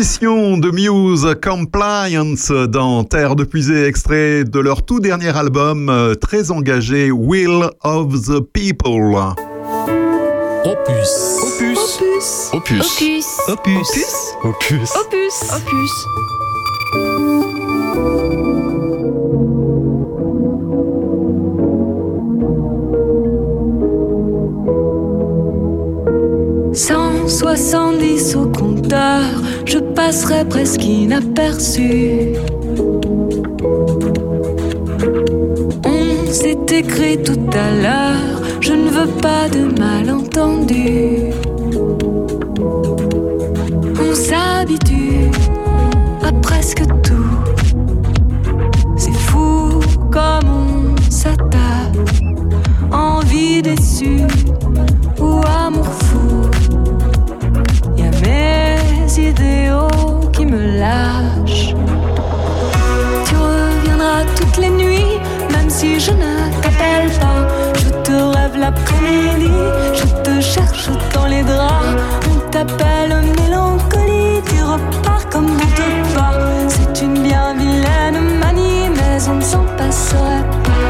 de 0.04 0.70
Muse 0.70 1.34
Compliance 1.42 2.50
dans 2.50 3.04
Terre 3.04 3.36
de 3.36 3.44
Puisée, 3.44 3.86
extrait 3.86 4.44
de 4.44 4.60
leur 4.60 4.84
tout 4.84 5.00
dernier 5.00 5.34
album 5.34 6.14
très 6.20 6.50
engagé 6.50 7.10
Will 7.10 7.70
of 7.82 8.12
the 8.26 8.40
People. 8.40 9.16
Opus. 10.66 11.38
Opus. 11.42 11.78
Opus. 12.52 12.52
Opus. 12.52 12.52
Opus. 12.52 12.84
Opus. 13.48 13.48
Opus. 13.48 13.88
Opus. 14.44 14.92
Opus. 14.94 15.42
Opus. 15.54 15.90
70 27.34 28.36
au 28.36 28.46
compteur, 28.46 29.22
je 29.64 29.78
passerai 29.78 30.44
presque 30.44 30.84
inaperçu. 30.84 32.34
On 35.84 36.30
s'est 36.30 36.64
écrit 36.70 37.20
tout 37.20 37.50
à 37.52 37.70
l'heure, 37.82 38.40
je 38.60 38.72
ne 38.72 38.88
veux 38.88 39.10
pas 39.20 39.48
de 39.48 39.76
malentendus. 39.80 41.34
On 44.00 44.14
s'habitue 44.14 45.28
à 46.22 46.30
presque 46.40 46.84
tout. 47.02 47.34
C'est 48.96 49.12
fou 49.12 49.80
comme 50.12 50.48
on 50.48 51.10
s'attaque, 51.10 51.98
envie 52.92 53.60
déçue 53.60 54.24
l'après-midi, 68.64 69.52
je 70.00 70.06
te 70.26 70.40
cherche 70.40 70.88
dans 71.12 71.26
les 71.26 71.42
draps. 71.42 71.96
On 72.30 72.38
t'appelle 72.50 73.14
mélancolie, 73.38 74.40
tu 74.48 74.58
repars 74.62 75.28
comme 75.32 75.50
on 75.50 75.68
te 75.78 75.88
pas. 76.14 76.32
C'est 76.68 77.02
une 77.04 77.18
bien 77.28 77.54
vilaine 77.62 78.20
manie, 78.42 78.88
mais 78.96 79.16
on 79.28 79.36
ne 79.42 79.46
s'en 79.52 79.64
passerait 79.78 80.46
pas. 80.66 80.86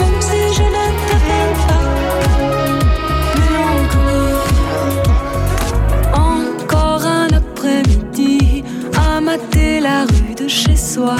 Même 0.00 0.20
si 0.28 0.40
je 0.56 0.66
pas. 1.66 1.84
Mélancolie. 3.40 4.38
Encore 6.28 7.04
un 7.20 7.30
après-midi 7.42 8.64
à 9.06 9.20
mater 9.20 9.80
la 9.80 9.98
rue 10.04 10.34
de 10.42 10.46
chez 10.46 10.76
soi. 10.76 11.16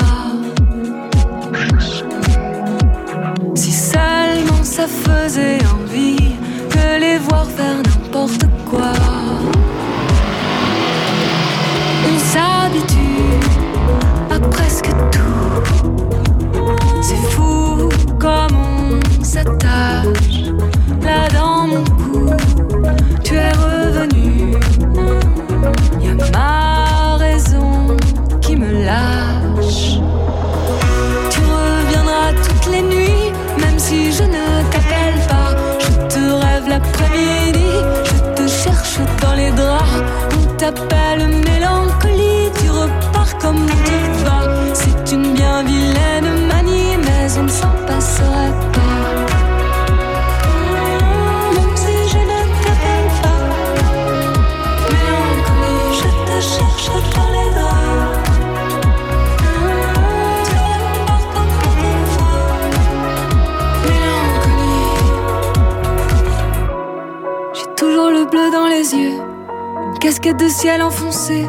De 70.26 70.48
ciel 70.48 70.82
enfoncé. 70.82 71.46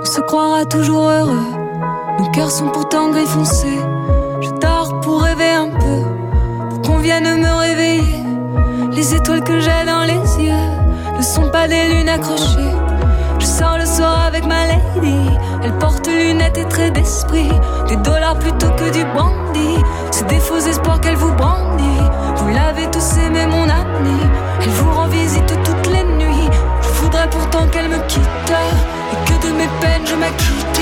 On 0.00 0.04
se 0.04 0.20
croira 0.20 0.66
toujours 0.66 1.08
heureux, 1.08 1.46
nos 2.18 2.30
cœurs 2.32 2.50
sont 2.50 2.68
pourtant 2.68 3.10
gris 3.10 3.26
foncé. 3.26 3.78
Je 4.42 4.50
dors 4.60 5.00
pour 5.00 5.22
rêver 5.22 5.50
un 5.50 5.70
peu, 5.70 6.68
pour 6.68 6.82
qu'on 6.82 6.98
vienne 6.98 7.40
me 7.40 7.58
réveiller. 7.60 8.22
Les 8.92 9.14
étoiles 9.14 9.42
que 9.42 9.58
j'ai 9.58 9.86
dans 9.86 10.02
les 10.02 10.44
yeux 10.44 11.16
ne 11.16 11.22
sont 11.22 11.48
pas 11.50 11.66
des 11.66 11.88
lunes 11.88 12.08
accrochées. 12.10 12.74
Je 13.38 13.46
sors 13.46 13.78
le 13.78 13.86
soir 13.86 14.26
avec 14.26 14.44
ma 14.44 14.66
lady. 14.66 15.30
Elle 15.62 15.76
porte 15.78 16.06
lunettes 16.06 16.58
et 16.58 16.68
traits 16.68 16.92
d'esprit. 16.92 17.50
Des 17.88 17.96
dollars 17.96 18.38
plutôt 18.38 18.70
que 18.76 18.92
du 18.92 19.04
brandy. 19.14 19.82
C'est 20.10 20.26
des 20.28 20.40
faux 20.40 20.58
espoirs 20.58 21.00
qu'elle 21.00 21.16
vous 21.16 21.32
brandit. 21.32 22.02
Vous 22.36 22.48
l'avez 22.48 22.86
tous 22.90 23.16
aimé, 23.26 23.46
mon 23.46 23.64
ami. 23.64 24.20
Elle 24.62 24.70
vous 24.70 24.92
rend 24.92 25.06
visite 25.06 25.50
nuits. 25.52 25.83
Pourtant 27.30 27.66
qu'elle 27.68 27.88
me 27.88 27.98
quitte. 28.06 28.20
Et 29.12 29.16
que 29.28 29.46
de 29.46 29.52
mes 29.52 29.68
peines 29.80 30.06
je 30.06 30.14
m'acquitte. 30.14 30.80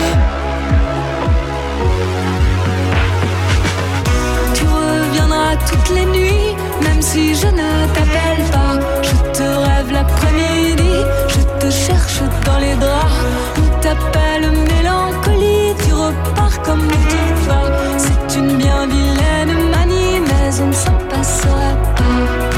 Tu 4.55 4.65
reviendras 4.65 5.57
toutes 5.69 5.95
les 5.95 6.05
nuits, 6.07 6.57
même 6.83 7.01
si 7.01 7.35
je 7.35 7.47
ne 7.47 7.87
t'appelle 7.95 8.45
pas. 8.51 8.75
Je 9.03 9.39
te 9.39 9.43
rêve 9.43 9.93
l'après-midi, 9.93 10.95
je 11.29 11.65
te 11.65 11.71
cherche 11.71 12.21
dans 12.45 12.59
les 12.59 12.75
draps. 12.75 13.13
On 13.59 13.81
t'appelle 13.81 14.51
mélancolie, 14.51 15.75
tu 15.85 15.93
repars 15.95 16.63
comme 16.63 16.87
on 16.87 17.03
te 17.13 17.49
va. 17.49 17.63
C'est 17.99 18.39
une 18.39 18.57
bien 18.57 18.87
vilaine 18.87 19.71
manie, 19.71 20.21
mais 20.21 20.61
on 20.61 20.67
ne 20.67 20.73
s'en 20.73 20.99
passerait 21.09 21.79
pas. 21.97 22.52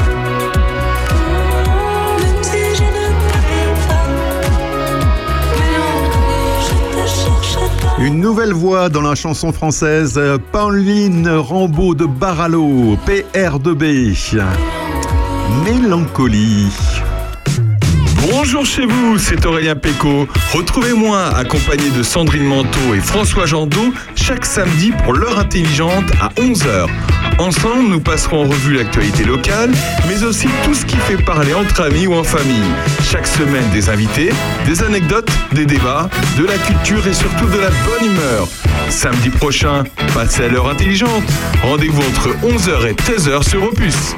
Une 7.99 8.19
nouvelle 8.19 8.53
voix 8.53 8.89
dans 8.89 9.01
la 9.01 9.15
chanson 9.15 9.51
française, 9.51 10.19
Pauline 10.51 11.29
Rambaud 11.29 11.95
de 11.95 12.05
Baralo, 12.05 12.97
PR2B. 13.05 14.15
Mélancolie. 15.63 16.67
Bonjour 18.31 18.65
chez 18.65 18.85
vous, 18.85 19.17
c'est 19.17 19.45
Aurélien 19.45 19.75
Péco. 19.75 20.27
Retrouvez-moi 20.53 21.19
accompagné 21.35 21.89
de 21.91 22.03
Sandrine 22.03 22.45
Manteau 22.45 22.93
et 22.95 22.99
François 22.99 23.45
Jandot 23.45 23.93
chaque 24.15 24.45
samedi 24.45 24.91
pour 25.03 25.13
l'heure 25.13 25.39
intelligente 25.39 26.05
à 26.19 26.29
11h. 26.39 26.87
Ensemble, 27.37 27.89
nous 27.89 27.99
passerons 27.99 28.43
en 28.43 28.47
revue 28.47 28.75
l'actualité 28.75 29.23
locale, 29.23 29.71
mais 30.07 30.23
aussi 30.23 30.47
tout 30.63 30.73
ce 30.73 30.85
qui 30.85 30.97
fait 30.97 31.17
parler 31.17 31.53
entre 31.53 31.81
amis 31.81 32.07
ou 32.07 32.13
en 32.13 32.23
famille. 32.23 32.71
Chaque 33.03 33.27
semaine, 33.27 33.69
des 33.73 33.89
invités, 33.89 34.29
des 34.65 34.83
anecdotes, 34.83 35.29
des 35.51 35.65
débats, 35.65 36.09
de 36.37 36.45
la 36.45 36.57
culture 36.57 37.05
et 37.07 37.13
surtout 37.13 37.47
de 37.47 37.57
la 37.57 37.69
bonne 37.69 38.11
humeur. 38.11 38.47
Samedi 38.89 39.29
prochain, 39.29 39.83
passez 40.13 40.45
à 40.45 40.47
l'heure 40.47 40.69
intelligente. 40.69 41.23
Rendez-vous 41.63 42.01
entre 42.01 42.29
11h 42.45 42.87
et 42.87 42.93
13h 42.93 43.47
sur 43.47 43.63
Opus. 43.63 44.15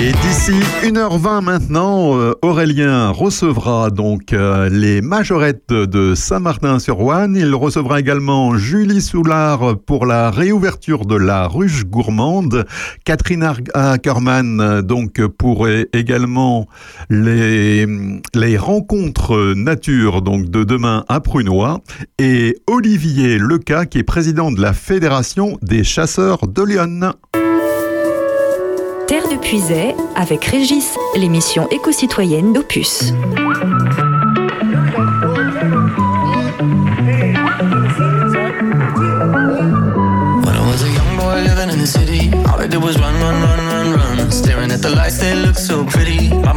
Et 0.00 0.12
d'ici 0.12 0.52
1h20 0.82 1.42
maintenant, 1.42 2.18
euh, 2.18 2.34
Aurélien 2.42 3.10
recevra 3.10 3.90
donc 3.90 4.32
euh, 4.32 4.68
les 4.68 5.00
majorettes 5.00 5.72
de 5.72 6.14
Saint-Martin-sur-Ouane. 6.14 7.36
Il 7.36 7.54
recevra 7.54 8.00
également 8.00 8.56
Julie 8.56 9.00
Soulard 9.00 9.78
pour 9.86 10.04
la 10.04 10.30
réouverture 10.30 11.06
de 11.06 11.14
la 11.14 11.46
ruche 11.46 11.84
gourmande. 11.84 12.66
Catherine 13.04 13.48
Ackerman 13.72 14.60
euh, 14.60 14.82
donc 14.82 15.24
pour 15.26 15.68
également 15.92 16.66
les, 17.08 17.86
les 18.34 18.58
rencontres 18.58 19.54
nature 19.54 20.22
donc 20.22 20.50
de 20.50 20.64
demain 20.64 21.04
à 21.08 21.20
Prunois. 21.20 21.80
Et 22.18 22.56
Olivier 22.66 23.38
Leca 23.38 23.86
qui 23.86 23.98
est 23.98 24.02
président 24.02 24.50
de 24.50 24.60
la 24.60 24.72
Fédération 24.72 25.56
des 25.62 25.84
chasseurs 25.84 26.48
de 26.48 26.62
Lyon. 26.62 27.14
Avec 30.16 30.46
Régis, 30.46 30.96
l'émission 31.14 31.68
éco-citoyenne 31.70 32.52
d'Opus. 32.52 33.12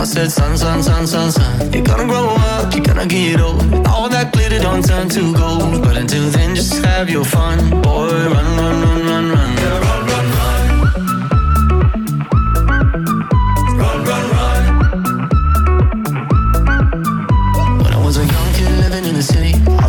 Said, 0.07 0.31
son, 0.31 0.55
son, 0.55 0.81
son, 0.81 1.05
son, 1.05 1.31
son. 1.31 1.83
Gonna 1.83 2.05
grow 2.05 2.29
up, 2.29 2.71
gonna 2.81 3.05
get 3.05 3.41
old. 3.41 3.61
All 3.87 4.07
that 4.07 4.31
don't 4.61 4.81
turn 4.81 5.09
gold. 5.33 5.83
But 5.83 5.97
until 5.97 6.29
then, 6.29 6.55
just 6.55 6.81
have 6.85 7.09
your 7.09 7.25
fun. 7.25 7.59
Boy, 7.81 8.07
run, 8.07 8.57
run. 8.57 8.81
run, 8.81 9.05
run, 9.05 9.31
run. 9.31 9.86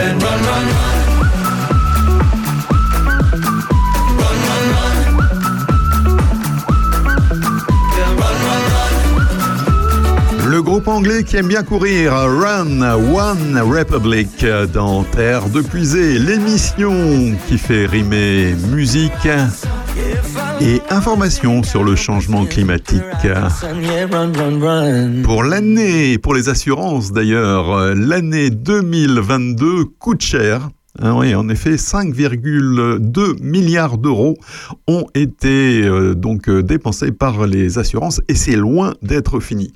And 0.00 0.22
run, 0.22 0.42
run. 0.42 0.66
Run, 0.66 0.89
Le 10.60 10.64
groupe 10.64 10.88
anglais 10.88 11.24
qui 11.24 11.38
aime 11.38 11.48
bien 11.48 11.62
courir, 11.62 12.12
Run 12.12 12.82
One 12.82 13.58
Republic 13.62 14.44
dans 14.74 15.04
Terre 15.04 15.48
de 15.48 15.62
Puisée, 15.62 16.18
l'émission 16.18 17.34
qui 17.48 17.56
fait 17.56 17.86
rimer 17.86 18.54
musique 18.70 19.26
et 20.60 20.82
information 20.90 21.62
sur 21.62 21.82
le 21.82 21.96
changement 21.96 22.44
climatique. 22.44 23.00
Pour 25.24 25.44
l'année, 25.44 26.18
pour 26.18 26.34
les 26.34 26.50
assurances 26.50 27.10
d'ailleurs, 27.10 27.94
l'année 27.94 28.50
2022 28.50 29.86
coûte 29.98 30.20
cher. 30.20 30.68
Hein, 30.98 31.14
oui, 31.16 31.36
en 31.36 31.48
effet, 31.48 31.76
5,2 31.76 33.40
milliards 33.40 33.96
d'euros 33.96 34.36
ont 34.88 35.06
été 35.14 35.82
euh, 35.84 36.14
donc 36.14 36.48
euh, 36.48 36.64
dépensés 36.64 37.12
par 37.12 37.46
les 37.46 37.78
assurances 37.78 38.20
et 38.26 38.34
c'est 38.34 38.56
loin 38.56 38.94
d'être 39.00 39.38
fini. 39.38 39.72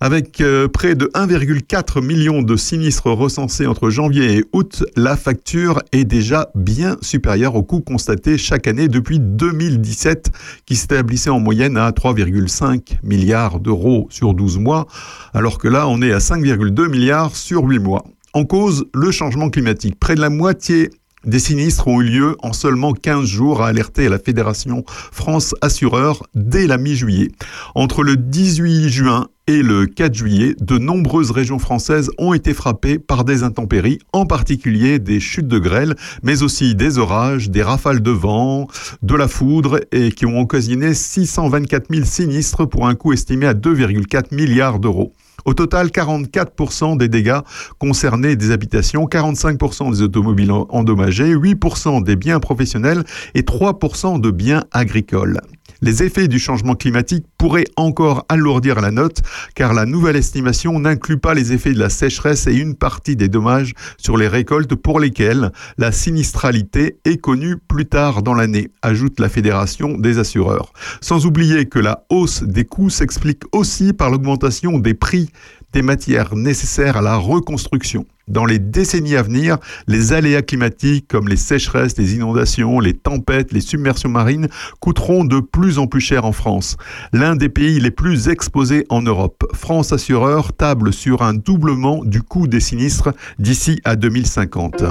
Avec 0.00 0.42
euh, 0.42 0.68
près 0.68 0.94
de 0.94 1.06
1,4 1.14 2.04
million 2.04 2.42
de 2.42 2.56
sinistres 2.56 3.06
recensés 3.06 3.66
entre 3.66 3.88
janvier 3.88 4.36
et 4.36 4.44
août, 4.52 4.84
la 4.96 5.16
facture 5.16 5.80
est 5.92 6.04
déjà 6.04 6.50
bien 6.54 6.98
supérieure 7.00 7.54
au 7.54 7.62
coût 7.62 7.80
constaté 7.80 8.36
chaque 8.36 8.66
année 8.66 8.88
depuis 8.88 9.18
2017, 9.18 10.30
qui 10.66 10.76
s'établissait 10.76 11.30
en 11.30 11.40
moyenne 11.40 11.78
à 11.78 11.90
3,5 11.90 12.98
milliards 13.02 13.60
d'euros 13.60 14.08
sur 14.10 14.34
12 14.34 14.58
mois, 14.58 14.86
alors 15.32 15.56
que 15.56 15.68
là, 15.68 15.88
on 15.88 16.02
est 16.02 16.12
à 16.12 16.18
5,2 16.18 16.88
milliards 16.88 17.34
sur 17.34 17.64
8 17.64 17.78
mois. 17.78 18.04
En 18.32 18.44
cause, 18.44 18.84
le 18.94 19.10
changement 19.10 19.50
climatique. 19.50 19.98
Près 19.98 20.14
de 20.14 20.20
la 20.20 20.30
moitié 20.30 20.90
des 21.24 21.40
sinistres 21.40 21.88
ont 21.88 22.00
eu 22.00 22.04
lieu 22.04 22.36
en 22.42 22.52
seulement 22.52 22.92
15 22.92 23.24
jours, 23.26 23.60
a 23.60 23.66
alerté 23.66 24.08
la 24.08 24.20
Fédération 24.20 24.84
France 24.86 25.52
Assureurs 25.60 26.22
dès 26.36 26.68
la 26.68 26.78
mi-juillet. 26.78 27.32
Entre 27.74 28.04
le 28.04 28.16
18 28.16 28.88
juin 28.88 29.26
et 29.48 29.62
le 29.62 29.86
4 29.86 30.14
juillet, 30.14 30.54
de 30.60 30.78
nombreuses 30.78 31.32
régions 31.32 31.58
françaises 31.58 32.08
ont 32.18 32.32
été 32.32 32.54
frappées 32.54 33.00
par 33.00 33.24
des 33.24 33.42
intempéries, 33.42 33.98
en 34.12 34.26
particulier 34.26 35.00
des 35.00 35.18
chutes 35.18 35.48
de 35.48 35.58
grêle, 35.58 35.96
mais 36.22 36.44
aussi 36.44 36.76
des 36.76 36.98
orages, 36.98 37.50
des 37.50 37.64
rafales 37.64 38.00
de 38.00 38.12
vent, 38.12 38.68
de 39.02 39.16
la 39.16 39.26
foudre, 39.26 39.80
et 39.90 40.12
qui 40.12 40.24
ont 40.24 40.38
occasionné 40.38 40.94
624 40.94 41.92
000 41.92 42.06
sinistres 42.06 42.68
pour 42.68 42.86
un 42.86 42.94
coût 42.94 43.12
estimé 43.12 43.46
à 43.46 43.54
2,4 43.54 44.32
milliards 44.32 44.78
d'euros. 44.78 45.12
Au 45.44 45.54
total, 45.54 45.88
44% 45.88 46.96
des 46.96 47.08
dégâts 47.08 47.38
concernaient 47.78 48.36
des 48.36 48.50
habitations, 48.50 49.06
45% 49.06 49.90
des 49.90 50.02
automobiles 50.02 50.52
en- 50.52 50.66
endommagées, 50.70 51.34
8% 51.34 52.00
des 52.02 52.16
biens 52.16 52.40
professionnels 52.40 53.04
et 53.34 53.42
3% 53.42 54.18
de 54.18 54.30
biens 54.30 54.64
agricoles. 54.72 55.40
Les 55.82 56.02
effets 56.02 56.28
du 56.28 56.38
changement 56.38 56.74
climatique 56.74 57.24
pourraient 57.38 57.66
encore 57.76 58.26
alourdir 58.28 58.80
la 58.82 58.90
note, 58.90 59.22
car 59.54 59.72
la 59.72 59.86
nouvelle 59.86 60.16
estimation 60.16 60.78
n'inclut 60.78 61.16
pas 61.16 61.32
les 61.32 61.54
effets 61.54 61.72
de 61.72 61.78
la 61.78 61.88
sécheresse 61.88 62.46
et 62.46 62.54
une 62.54 62.74
partie 62.74 63.16
des 63.16 63.28
dommages 63.28 63.72
sur 63.96 64.18
les 64.18 64.28
récoltes 64.28 64.74
pour 64.74 65.00
lesquelles 65.00 65.52
la 65.78 65.90
sinistralité 65.90 66.98
est 67.06 67.16
connue 67.16 67.56
plus 67.56 67.86
tard 67.86 68.22
dans 68.22 68.34
l'année, 68.34 68.68
ajoute 68.82 69.20
la 69.20 69.30
Fédération 69.30 69.96
des 69.96 70.18
assureurs. 70.18 70.72
Sans 71.00 71.24
oublier 71.24 71.64
que 71.64 71.78
la 71.78 72.04
hausse 72.10 72.42
des 72.42 72.64
coûts 72.64 72.90
s'explique 72.90 73.42
aussi 73.52 73.94
par 73.94 74.10
l'augmentation 74.10 74.78
des 74.78 74.94
prix 74.94 75.30
des 75.72 75.82
matières 75.82 76.34
nécessaires 76.34 76.96
à 76.96 77.02
la 77.02 77.16
reconstruction. 77.16 78.06
Dans 78.28 78.44
les 78.44 78.58
décennies 78.58 79.16
à 79.16 79.22
venir, 79.22 79.58
les 79.88 80.12
aléas 80.12 80.42
climatiques 80.42 81.08
comme 81.08 81.28
les 81.28 81.36
sécheresses, 81.36 81.96
les 81.96 82.14
inondations, 82.14 82.78
les 82.78 82.94
tempêtes, 82.94 83.52
les 83.52 83.60
submersions 83.60 84.08
marines 84.08 84.48
coûteront 84.80 85.24
de 85.24 85.40
plus 85.40 85.78
en 85.78 85.86
plus 85.86 86.00
cher 86.00 86.24
en 86.24 86.32
France. 86.32 86.76
L'un 87.12 87.34
des 87.34 87.48
pays 87.48 87.80
les 87.80 87.90
plus 87.90 88.28
exposés 88.28 88.86
en 88.88 89.02
Europe. 89.02 89.44
France 89.52 89.92
Assureur 89.92 90.52
table 90.52 90.92
sur 90.92 91.22
un 91.22 91.34
doublement 91.34 92.04
du 92.04 92.22
coût 92.22 92.46
des 92.46 92.60
sinistres 92.60 93.10
d'ici 93.38 93.80
à 93.84 93.96
2050. 93.96 94.84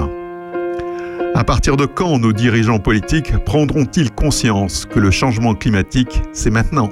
À 1.34 1.44
partir 1.44 1.76
de 1.76 1.86
quand 1.86 2.18
nos 2.18 2.32
dirigeants 2.32 2.80
politiques 2.80 3.32
prendront-ils 3.44 4.10
conscience 4.10 4.84
que 4.84 4.98
le 4.98 5.10
changement 5.10 5.54
climatique, 5.54 6.20
c'est 6.32 6.50
maintenant 6.50 6.90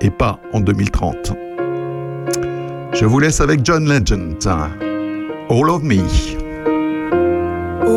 et 0.00 0.10
pas 0.10 0.40
en 0.52 0.60
2030 0.60 1.43
Je 2.94 3.06
vous 3.06 3.18
laisse 3.18 3.40
avec 3.40 3.64
John 3.64 3.86
Legend. 3.86 4.38
All 5.50 5.68
of 5.70 5.82
me. 5.82 6.00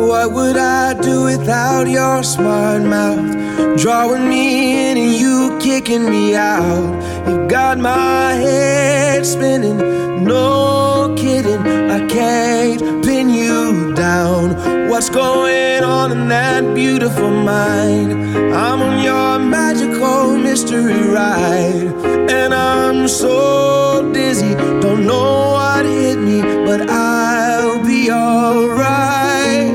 what 0.08 0.32
would 0.32 0.56
I 0.56 0.94
do 0.94 1.24
without 1.24 1.86
your 1.88 2.24
smart 2.24 2.82
mouth? 2.82 3.80
Drawing 3.80 4.28
me 4.28 4.90
in 4.90 4.98
and 4.98 5.14
you 5.14 5.56
kicking 5.60 6.10
me 6.10 6.34
out. 6.34 6.92
You 7.28 7.46
got 7.46 7.78
my 7.78 8.32
head 8.32 9.24
spinning, 9.24 9.78
no 10.24 11.14
kidding. 11.16 11.60
I 11.90 12.04
can't 12.08 13.04
pin 13.04 13.30
you 13.30 13.94
down. 13.94 14.88
What's 14.88 15.10
going 15.10 15.84
on 15.84 16.10
in 16.10 16.28
that 16.28 16.74
beautiful 16.74 17.30
mind? 17.30 18.17
I'm 18.54 18.80
on 18.82 19.02
your 19.02 19.38
magical 19.38 20.36
mystery 20.36 21.02
ride, 21.08 21.92
and 22.30 22.54
I'm 22.54 23.08
so 23.08 24.10
dizzy, 24.12 24.54
don't 24.80 25.06
know 25.06 25.52
what 25.52 25.84
hit 25.84 26.18
me, 26.18 26.40
but 26.66 26.88
I'll 26.88 27.82
be 27.84 28.10
alright. 28.10 29.72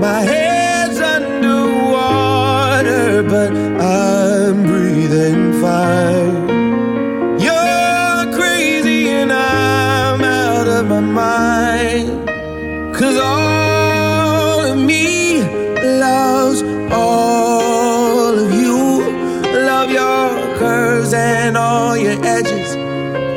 My 0.00 0.20
head's 0.20 0.43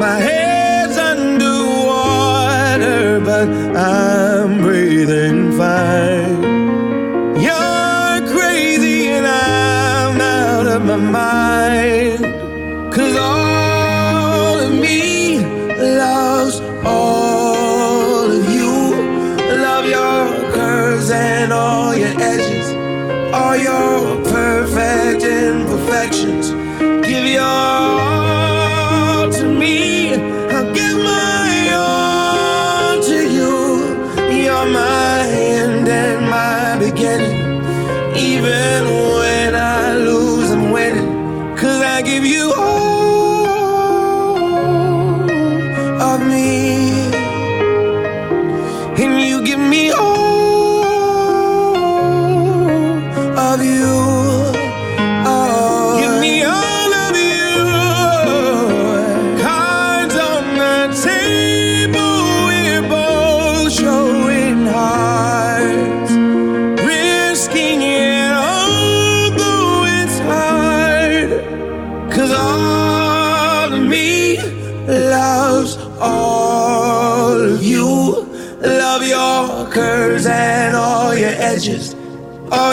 My 0.00 0.18
head's 0.18 0.96
underwater, 0.96 1.50
but 3.20 3.46
I'm 3.76 4.62
breathing 4.62 5.52
fine. 5.58 6.40
You're 7.38 8.22
crazy 8.34 9.08
and 9.08 9.26
I'm 9.26 10.18
out 10.18 10.66
of 10.66 10.82
my 10.86 10.96
mind. 10.96 11.39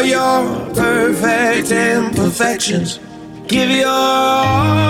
Your 0.08 0.74
perfect 0.74 1.72
imperfections. 1.72 3.00
Give 3.48 3.70
your 3.70 3.88
all 3.88 4.87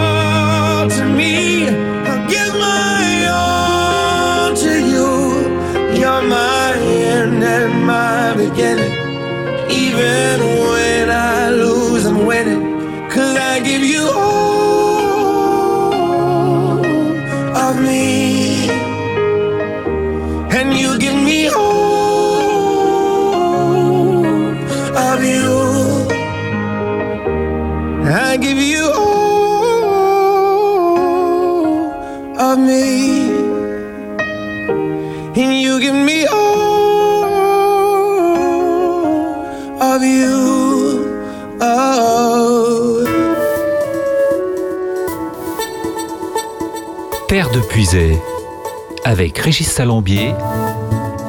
Avec 49.05 49.37
Régis 49.37 49.67
Salambier, 49.67 50.33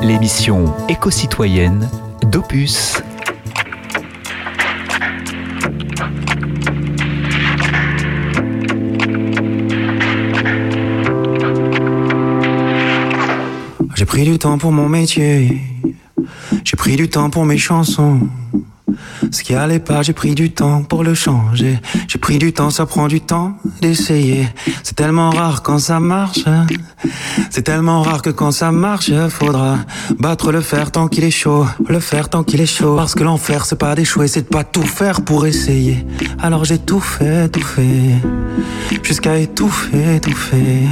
l'émission 0.01 0.75
éco-citoyenne 0.89 1.91
d'Opus. 2.23 3.03
J'ai 13.95 14.07
pris 14.07 14.25
du 14.25 14.39
temps 14.39 14.57
pour 14.57 14.73
mon 14.73 14.89
métier. 14.89 15.61
J'ai 16.65 16.77
pris 16.79 16.97
du 16.97 17.11
temps 17.11 17.29
pour 17.29 17.45
mes 17.45 17.59
chansons. 17.59 18.21
Ce 19.31 19.43
qui 19.43 19.55
allait 19.55 19.81
pas, 19.81 20.01
j'ai 20.01 20.15
pris 20.15 20.35
du 20.35 20.51
temps 20.51 20.83
pour 20.83 21.05
le 21.05 21.13
changer. 21.13 21.79
J'ai 22.09 22.19
pris 22.19 22.39
du 22.39 22.55
temps, 22.55 22.71
ça 22.71 22.87
prend 22.87 23.07
du 23.07 23.21
temps. 23.21 23.59
D'essayer. 23.81 24.49
C'est 24.83 24.97
tellement 24.97 25.31
rare 25.31 25.63
quand 25.63 25.79
ça 25.79 26.01
marche. 26.01 26.45
C'est 27.51 27.63
tellement 27.63 28.03
rare 28.03 28.23
que 28.23 28.31
quand 28.31 28.51
ça 28.51 28.73
marche, 28.73 29.11
faudra 29.29 29.79
battre 30.19 30.53
le 30.53 30.61
fer 30.61 30.91
tant 30.91 31.09
qu'il 31.09 31.25
est 31.25 31.31
chaud. 31.31 31.67
Le 31.89 32.01
fer 32.01 32.29
tant 32.29 32.43
qu'il 32.43 32.61
est 32.61 32.67
chaud. 32.67 32.97
Parce 32.97 33.15
que 33.15 33.25
l'enfer, 33.25 33.65
c'est 33.65 33.79
pas 33.79 33.95
d'échouer, 33.95 34.29
c'est 34.29 34.43
de 34.43 34.49
pas 34.49 34.65
tout 34.65 34.83
faire 34.83 35.23
pour 35.23 35.47
essayer. 35.47 36.07
Alors 36.41 36.65
j'ai 36.65 36.79
tout 36.79 37.01
fait, 37.01 37.49
tout 37.49 37.65
fait. 37.65 38.17
Jusqu'à 39.03 39.39
étouffer, 39.39 40.17
étouffer. 40.17 40.87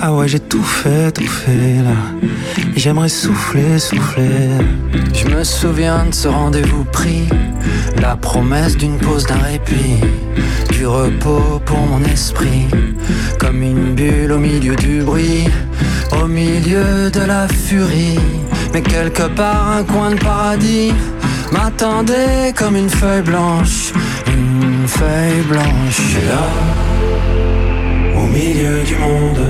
Ah 0.00 0.14
ouais, 0.14 0.28
j'ai 0.28 0.40
tout 0.40 0.62
fait, 0.62 1.12
tout 1.12 1.26
fait 1.26 1.82
là. 1.82 2.30
J'aimerais 2.74 3.08
souffler, 3.08 3.78
souffler. 3.78 4.48
Je 5.12 5.26
me 5.28 5.44
souviens 5.44 6.06
de 6.06 6.14
ce 6.14 6.28
rendez-vous 6.28 6.84
pris, 6.84 7.28
la 8.00 8.16
promesse 8.16 8.76
d'une 8.76 8.96
pause, 8.98 9.26
d'un 9.26 9.38
répit, 9.38 10.00
du 10.72 10.86
repos 10.86 11.60
pour 11.64 11.78
mon 11.78 12.02
esprit, 12.04 12.66
comme 13.38 13.62
une 13.62 13.94
bulle 13.94 14.32
au 14.32 14.38
milieu 14.38 14.74
du 14.76 15.02
bruit, 15.10 15.48
au 16.22 16.26
milieu 16.26 17.10
de 17.10 17.22
la 17.32 17.48
furie. 17.48 18.18
Mais 18.72 18.82
quelque 18.82 19.26
part, 19.40 19.66
un 19.78 19.82
coin 19.82 20.10
de 20.14 20.20
paradis 20.20 20.92
m'attendait 21.52 22.52
comme 22.58 22.76
une 22.76 22.92
feuille 23.00 23.26
blanche, 23.32 23.92
une 24.34 24.86
feuille 24.86 25.42
blanche. 25.52 26.00
Et 26.20 26.26
là, 26.32 26.46
au 28.20 28.26
milieu 28.38 28.76
du 28.90 28.96
monde, 29.06 29.44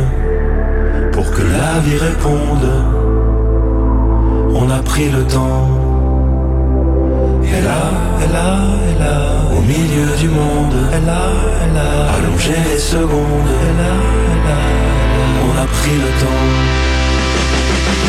pour 1.12 1.30
que 1.34 1.42
la 1.58 1.72
vie 1.84 2.00
réponde, 2.10 2.68
on 4.60 4.66
a 4.78 4.80
pris 4.92 5.08
le 5.16 5.22
temps. 5.36 5.68
Et 7.44 7.60
là, 7.68 7.82
et 8.24 8.32
là, 8.36 8.50
et 8.88 8.96
là, 9.02 9.16
au 9.56 9.60
milieu 9.72 10.08
du 10.22 10.28
monde, 10.28 10.76
et 10.96 11.02
là, 11.10 11.22
et 11.62 11.70
là, 11.76 11.90
allongé 12.14 12.56
les 12.70 12.78
secondes, 12.78 13.50
et 13.66 13.72
là, 13.80 13.92
et 14.32 14.38
là, 14.48 14.79
on 15.42 15.56
a 15.56 15.66
pris 15.66 15.96
le 15.96 16.10
temps. 16.20 16.89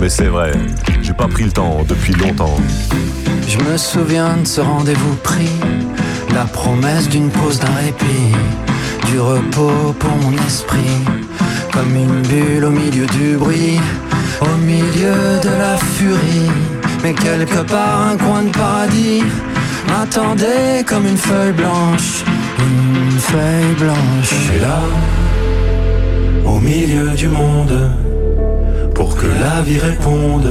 mais 0.00 0.08
c'est 0.08 0.26
vrai. 0.26 0.52
J'ai 1.02 1.12
pas 1.12 1.28
pris 1.28 1.44
le 1.44 1.52
temps 1.52 1.78
depuis 1.86 2.12
longtemps. 2.14 2.56
Je 3.46 3.58
me 3.58 3.76
souviens 3.76 4.36
de 4.42 4.46
ce 4.46 4.60
rendez-vous 4.60 5.14
pris, 5.16 5.50
la 6.34 6.44
promesse 6.44 7.08
d'une 7.08 7.30
pause, 7.30 7.58
d'un 7.60 7.74
répit, 7.84 8.34
du 9.06 9.20
repos 9.20 9.94
pour 9.98 10.10
mon 10.22 10.32
esprit, 10.46 10.98
comme 11.72 11.94
une 11.94 12.22
bulle 12.22 12.64
au 12.64 12.70
milieu 12.70 13.06
du 13.06 13.36
bruit, 13.36 13.80
au 14.40 14.56
milieu 14.64 15.40
de 15.42 15.50
la 15.58 15.76
furie. 15.76 16.50
Mais 17.02 17.14
quelque 17.14 17.62
part, 17.62 18.08
un 18.12 18.16
coin 18.16 18.42
de 18.42 18.50
paradis 18.50 19.22
m'attendait 19.88 20.84
comme 20.86 21.06
une 21.06 21.16
feuille 21.16 21.52
blanche, 21.52 22.24
une 22.58 23.18
feuille 23.18 23.74
blanche. 23.78 24.32
Et 24.56 24.60
là, 24.60 24.80
au 26.44 26.58
milieu 26.58 27.10
du 27.10 27.28
monde, 27.28 27.90
pour 28.98 29.14
que 29.14 29.26
la 29.26 29.62
vie 29.62 29.78
réponde, 29.78 30.50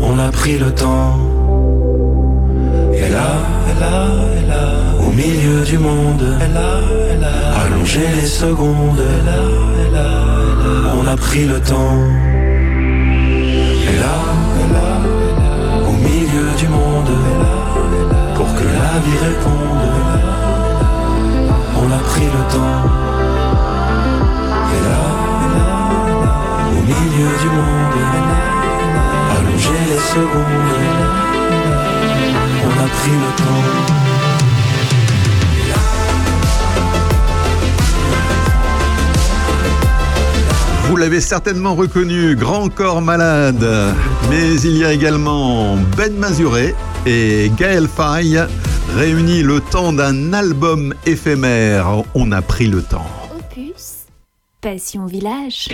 on 0.00 0.18
a 0.18 0.30
pris 0.32 0.56
le 0.58 0.70
temps. 0.70 1.18
Et 2.94 3.08
là, 3.16 3.30
et 3.70 3.74
là, 3.82 3.96
et 4.38 4.46
là, 4.52 4.64
au 5.06 5.10
milieu 5.12 5.60
du 5.70 5.76
monde, 5.76 6.24
et 6.44 6.52
là, 6.58 6.70
et 7.12 7.20
là, 7.20 7.34
allongé 7.62 8.04
les 8.18 8.30
secondes, 8.42 9.02
et 9.12 9.20
là, 9.28 9.40
et 9.82 9.90
là, 9.96 10.08
et 10.62 10.84
là, 10.84 10.94
on 10.98 11.06
a 11.06 11.16
pris 11.16 11.44
le 11.44 11.60
temps. 11.60 11.98
Et 13.90 13.96
là, 14.02 14.16
et 14.60 14.66
là, 14.74 14.88
et 15.26 15.32
là, 15.40 15.52
au 15.90 15.94
milieu 16.08 16.46
du 16.56 16.68
monde, 16.68 17.12
là, 17.42 17.54
pour 18.36 18.50
que 18.58 18.66
la 18.80 18.94
vie 19.04 19.18
réponde, 19.28 19.92
on 21.82 21.88
a 21.98 22.00
pris 22.10 22.28
le 22.36 22.42
temps. 22.54 22.80
Et 24.76 24.82
là, 24.88 25.13
milieu 26.86 27.30
du 27.40 27.48
monde, 27.48 27.98
allonger 29.36 29.80
les 29.90 30.02
secondes, 30.12 30.82
on 32.64 32.72
a 32.84 32.88
pris 32.88 33.12
le 33.12 33.30
temps. 33.36 33.94
Vous 40.88 40.96
l'avez 40.96 41.20
certainement 41.20 41.74
reconnu, 41.74 42.36
Grand 42.36 42.68
Corps 42.68 43.02
Malade. 43.02 43.66
Mais 44.30 44.60
il 44.60 44.76
y 44.76 44.84
a 44.84 44.92
également 44.92 45.76
Ben 45.96 46.14
Mazuré 46.14 46.74
et 47.06 47.50
Gaël 47.56 47.88
Faye 47.88 48.40
réunis 48.94 49.42
le 49.42 49.60
temps 49.60 49.92
d'un 49.92 50.32
album 50.32 50.94
éphémère. 51.04 52.02
On 52.14 52.30
a 52.30 52.42
pris 52.42 52.68
le 52.68 52.82
temps. 52.82 53.06
Opus, 53.36 54.06
Passion 54.60 55.06
Village. 55.06 55.68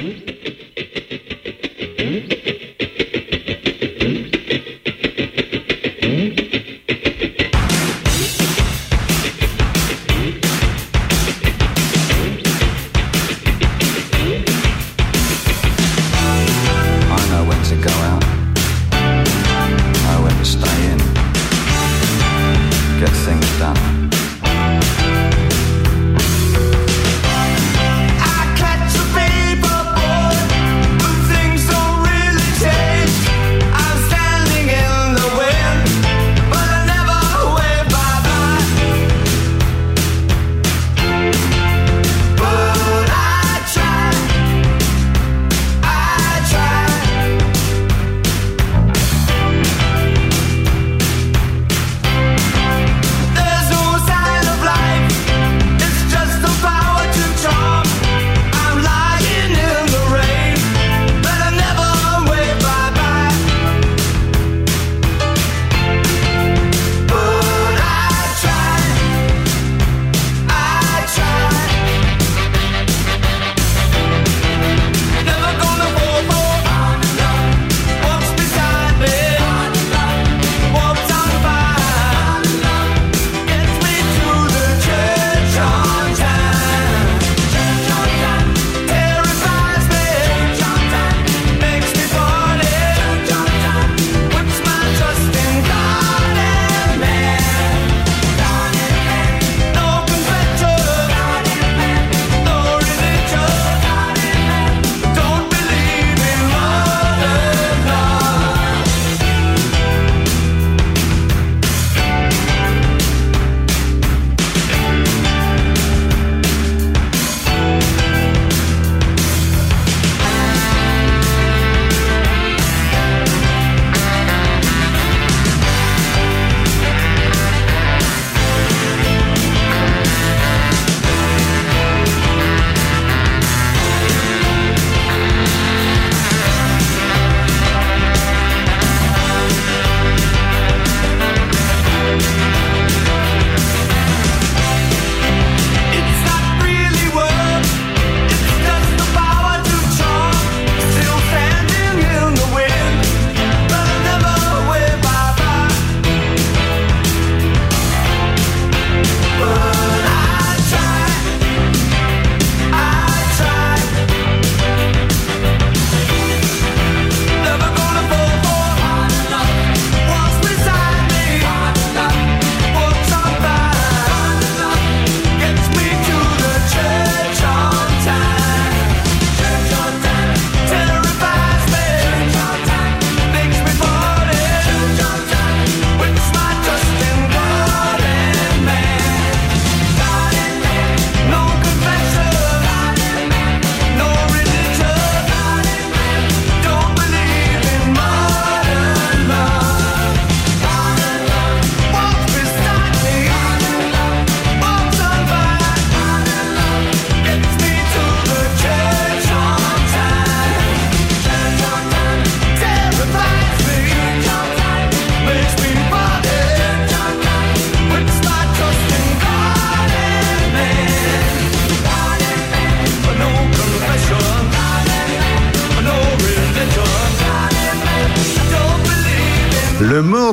Mm-hmm. 2.00 2.39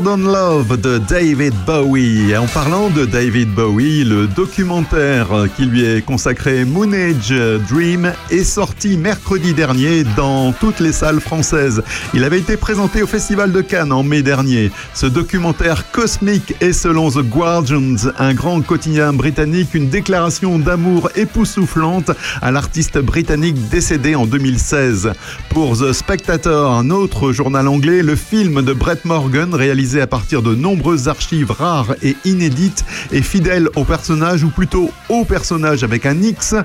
Modern 0.08 0.32
Love 0.32 0.80
de 0.80 1.00
David 1.00 1.54
Bowie. 1.66 2.38
En 2.38 2.48
parlant 2.48 2.90
de 2.90 3.04
David 3.04 3.50
Bowie, 3.54 4.06
le 4.06 4.28
documentaire 4.28 5.28
qui 5.58 5.66
lui 5.66 5.84
est 5.84 6.02
consacré 6.02 6.64
Moon 6.64 6.94
Age 6.94 7.34
Dream 7.70 8.14
est 8.30 8.46
sorti 8.46 8.96
mercredi 8.96 9.54
dernier 9.54 10.06
dans 10.16 10.54
toutes 10.54 10.80
les 10.80 10.94
salles 10.94 11.20
françaises. 11.20 11.84
Il 12.14 12.24
avait 12.24 12.40
été 12.40 12.56
présenté 12.56 13.04
au 13.04 13.08
Festival 13.08 13.52
de 13.52 13.60
Cannes 13.60 13.92
en 13.92 14.04
mai 14.04 14.22
dernier. 14.22 14.72
Ce 14.94 15.08
documentaire 15.08 15.92
cosmique 15.92 16.56
est 16.62 16.72
selon 16.72 17.12
The 17.12 17.24
Guardians, 17.24 18.10
un 18.18 18.34
grand 18.34 18.62
quotidien 18.62 19.12
britannique, 19.12 19.74
une 19.74 19.90
déclaration 19.90 20.58
d'amour 20.58 21.10
époustouflante 21.16 22.12
à 22.42 22.52
l'artiste 22.52 22.98
britannique 22.98 23.68
décédé 23.68 24.16
en 24.16 24.26
2016. 24.26 25.12
Pour 25.50 25.78
The 25.78 25.92
Spectator, 25.92 26.72
un 26.72 26.92
autre 26.92 27.34
journal 27.34 27.68
anglais, 27.68 28.04
le 28.04 28.16
film 28.16 28.62
de 28.62 28.72
Brett 28.72 29.04
Morgan, 29.04 29.54
réalisé 29.54 29.97
à 30.02 30.08
partir 30.08 30.42
de 30.42 30.56
nombreuses 30.56 31.08
archives 31.08 31.52
rares 31.52 31.96
et 32.04 32.16
inédites, 32.26 32.86
est 33.12 33.22
fidèle 33.22 33.70
au 33.76 33.84
personnage, 33.84 34.44
ou 34.44 34.50
plutôt 34.50 34.92
au 35.10 35.26
personnage 35.26 35.84
avec 35.84 36.06
un 36.06 36.22
X 36.22 36.56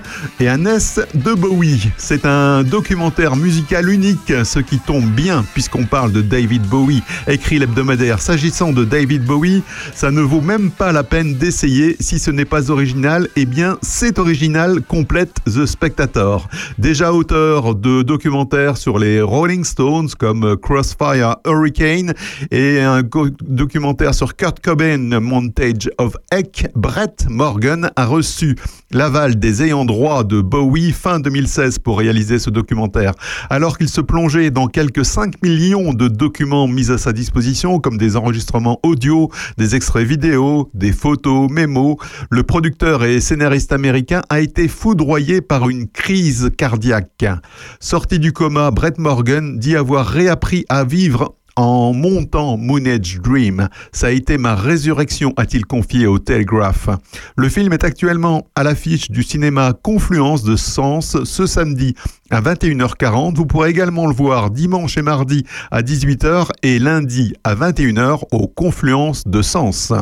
et 0.40 0.48
un 0.48 0.64
S 0.66 1.00
de 1.14 1.34
Bowie. 1.34 1.90
C'est 1.96 2.26
un 2.26 2.62
documentaire 2.62 3.36
musical 3.36 3.88
unique, 3.88 4.32
ce 4.44 4.58
qui 4.58 4.78
tombe 4.78 5.04
bien 5.04 5.44
puisqu'on 5.54 5.84
parle 5.84 6.12
de 6.12 6.22
David 6.22 6.62
Bowie, 6.62 7.02
écrit 7.26 7.58
l'hebdomadaire. 7.58 8.20
S'agissant 8.20 8.72
de 8.72 8.84
David 8.84 9.24
Bowie, 9.24 9.62
ça 9.94 10.10
ne 10.10 10.20
vaut 10.20 10.40
même 10.40 10.70
pas 10.70 10.92
la 10.92 11.04
peine 11.04 11.34
d'essayer. 11.34 11.96
Si 12.00 12.18
ce 12.18 12.30
n'est 12.30 12.44
pas 12.44 12.70
original, 12.70 13.28
eh 13.36 13.44
bien 13.44 13.78
c'est 13.82 14.18
original, 14.18 14.82
complète 14.82 15.36
The 15.46 15.66
Spectator. 15.66 16.48
Déjà 16.78 17.12
auteur 17.12 17.74
de 17.74 18.02
documentaires 18.02 18.76
sur 18.76 18.98
les 18.98 19.20
Rolling 19.20 19.64
Stones 19.64 20.10
comme 20.18 20.56
Crossfire 20.56 21.36
Hurricane 21.46 22.14
et 22.50 22.80
un 22.80 23.02
documentaire 23.30 24.14
sur 24.14 24.36
Kurt 24.36 24.60
Cobain, 24.60 25.20
Montage 25.20 25.90
of 25.98 26.16
Heck, 26.30 26.68
Brett 26.74 27.26
Morgan 27.28 27.90
a 27.96 28.06
reçu 28.06 28.56
l'aval 28.90 29.38
des 29.38 29.62
ayants 29.62 29.84
droit 29.84 30.24
de 30.24 30.40
Bowie 30.40 30.92
fin 30.92 31.20
2016 31.20 31.78
pour 31.78 31.98
réaliser 31.98 32.38
ce 32.38 32.50
documentaire. 32.50 33.12
Alors 33.50 33.78
qu'il 33.78 33.88
se 33.88 34.00
plongeait 34.00 34.50
dans 34.50 34.66
quelques 34.66 35.04
5 35.04 35.42
millions 35.42 35.92
de 35.92 36.08
documents 36.08 36.68
mis 36.68 36.90
à 36.90 36.98
sa 36.98 37.12
disposition, 37.12 37.78
comme 37.78 37.98
des 37.98 38.16
enregistrements 38.16 38.78
audio, 38.82 39.30
des 39.58 39.74
extraits 39.74 40.06
vidéo, 40.06 40.70
des 40.74 40.92
photos, 40.92 41.50
mémos, 41.50 41.96
le 42.30 42.42
producteur 42.42 43.04
et 43.04 43.20
scénariste 43.20 43.72
américain 43.72 44.22
a 44.28 44.40
été 44.40 44.68
foudroyé 44.68 45.40
par 45.40 45.68
une 45.68 45.88
crise 45.88 46.50
cardiaque. 46.56 47.24
Sorti 47.80 48.18
du 48.18 48.32
coma, 48.32 48.70
Brett 48.70 48.98
Morgan 48.98 49.58
dit 49.58 49.76
avoir 49.76 50.06
réappris 50.06 50.64
à 50.68 50.84
vivre 50.84 51.36
en 51.56 51.92
montant 51.92 52.56
Moon 52.56 52.84
Age 52.86 53.20
Dream. 53.20 53.68
Ça 53.92 54.08
a 54.08 54.10
été 54.10 54.38
ma 54.38 54.54
résurrection, 54.54 55.32
a-t-il 55.36 55.66
confié 55.66 56.06
au 56.06 56.18
Telegraph. 56.18 56.88
Le 57.36 57.48
film 57.48 57.72
est 57.72 57.84
actuellement 57.84 58.46
à 58.54 58.62
l'affiche 58.62 59.10
du 59.10 59.22
cinéma 59.22 59.72
Confluence 59.72 60.42
de 60.42 60.56
Sens 60.56 61.22
ce 61.24 61.46
samedi 61.46 61.94
à 62.30 62.40
21h40. 62.40 63.34
Vous 63.34 63.46
pourrez 63.46 63.70
également 63.70 64.06
le 64.06 64.14
voir 64.14 64.50
dimanche 64.50 64.96
et 64.96 65.02
mardi 65.02 65.44
à 65.70 65.82
18h 65.82 66.48
et 66.62 66.78
lundi 66.78 67.34
à 67.44 67.54
21h 67.54 68.24
au 68.32 68.46
Confluence 68.48 69.24
de 69.26 69.42
Sens. 69.42 69.92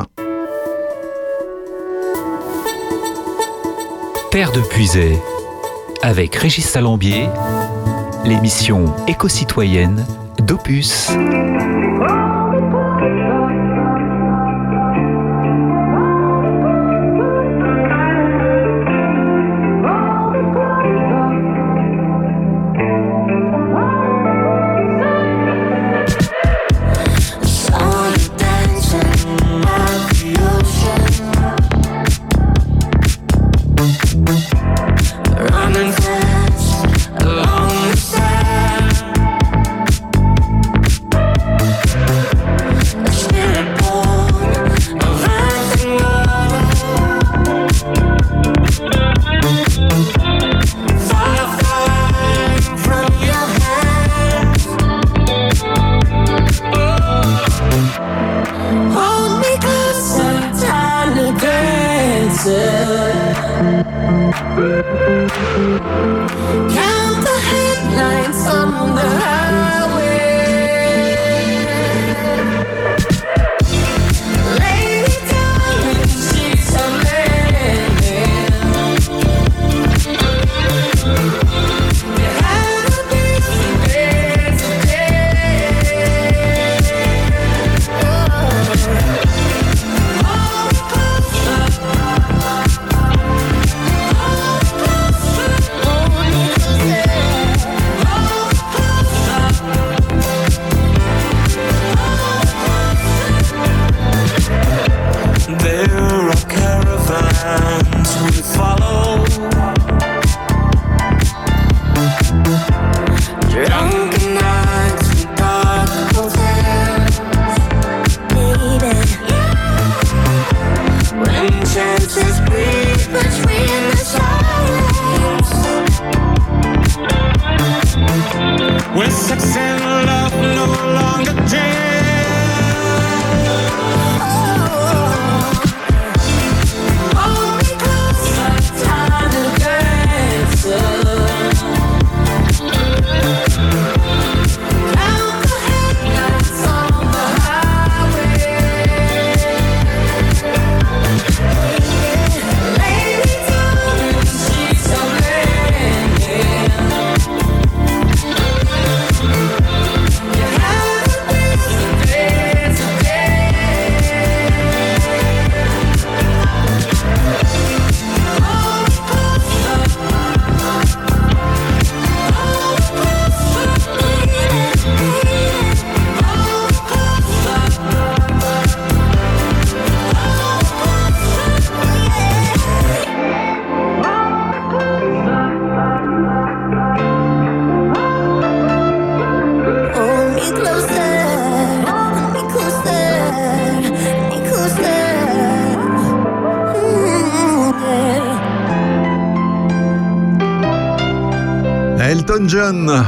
Terre 4.31 4.53
de 4.53 4.61
Puisay, 4.61 5.19
avec 6.01 6.35
Régis 6.35 6.65
Salambier, 6.65 7.27
l'émission 8.23 8.85
éco-citoyenne 9.07 10.05
d'Opus. 10.41 11.09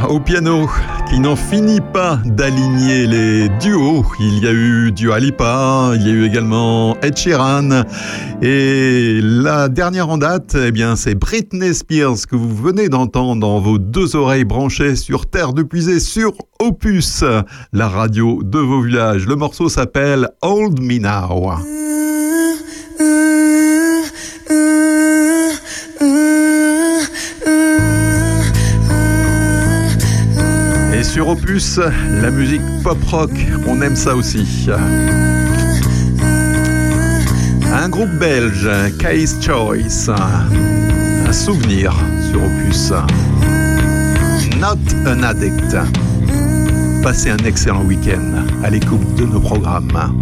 Au 0.09 0.19
piano, 0.19 0.69
qui 1.09 1.21
n'en 1.21 1.37
finit 1.37 1.79
pas 1.79 2.19
d'aligner 2.25 3.07
les 3.07 3.47
duos. 3.61 4.03
Il 4.19 4.43
y 4.43 4.47
a 4.47 4.51
eu 4.51 4.91
Dua 4.91 5.19
Lipa, 5.19 5.93
il 5.95 6.05
y 6.05 6.09
a 6.09 6.11
eu 6.11 6.25
également 6.25 6.97
Ed 7.01 7.15
Sheeran. 7.15 7.83
Et 8.41 9.21
la 9.21 9.69
dernière 9.69 10.09
en 10.09 10.17
date, 10.17 10.57
eh 10.61 10.71
bien, 10.71 10.97
c'est 10.97 11.15
Britney 11.15 11.73
Spears 11.73 12.27
que 12.29 12.35
vous 12.35 12.53
venez 12.53 12.89
d'entendre 12.89 13.39
dans 13.39 13.61
vos 13.61 13.77
deux 13.77 14.17
oreilles 14.17 14.43
branchées 14.43 14.97
sur 14.97 15.27
Terre 15.27 15.53
de 15.53 15.63
Puisée 15.63 16.01
sur 16.01 16.33
Opus, 16.59 17.23
la 17.71 17.87
radio 17.87 18.43
de 18.43 18.59
vos 18.59 18.81
villages. 18.81 19.25
Le 19.27 19.37
morceau 19.37 19.69
s'appelle 19.69 20.27
Hold 20.41 20.81
Me 20.81 20.99
Now. 20.99 21.53
Sur 31.13 31.27
Opus, 31.27 31.79
la 32.21 32.31
musique 32.31 32.63
pop-rock, 32.83 33.29
on 33.67 33.79
aime 33.83 33.95
ça 33.95 34.15
aussi. 34.15 34.67
Un 37.71 37.87
groupe 37.87 38.09
belge, 38.19 38.67
Case 38.97 39.37
Choice. 39.39 40.09
Un 40.09 41.31
souvenir 41.31 41.93
sur 42.31 42.41
Opus. 42.43 42.91
Not 44.59 44.79
an 45.07 45.21
addict. 45.21 45.77
Passez 47.03 47.29
un 47.29 47.45
excellent 47.45 47.83
week-end 47.83 48.45
à 48.63 48.71
l'écoute 48.71 49.13
de 49.15 49.25
nos 49.25 49.39
programmes. 49.39 50.19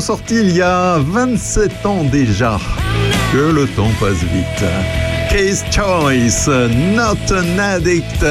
Sorti 0.00 0.36
il 0.36 0.56
y 0.56 0.62
a 0.62 0.98
27 0.98 1.86
ans 1.86 2.04
déjà. 2.04 2.58
Que 3.32 3.52
le 3.52 3.66
temps 3.66 3.90
passe 4.00 4.22
vite. 4.22 4.64
Case 5.30 5.64
Choice, 5.70 6.48
Not 6.94 7.34
an 7.34 7.58
Addict. 7.58 8.24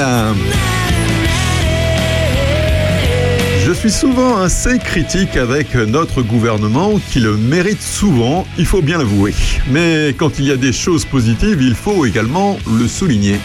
Je 3.65 3.71
suis 3.73 3.91
souvent 3.91 4.37
assez 4.37 4.79
critique 4.79 5.35
avec 5.35 5.75
notre 5.75 6.21
gouvernement 6.21 6.99
qui 7.11 7.19
le 7.19 7.35
mérite 7.35 7.81
souvent, 7.81 8.47
il 8.57 8.65
faut 8.65 8.81
bien 8.81 8.97
l'avouer. 8.97 9.33
Mais 9.69 10.15
quand 10.17 10.39
il 10.39 10.45
y 10.45 10.51
a 10.51 10.55
des 10.55 10.71
choses 10.71 11.03
positives, 11.03 11.61
il 11.61 11.75
faut 11.75 12.05
également 12.05 12.57
le 12.65 12.87
souligner. 12.87 13.39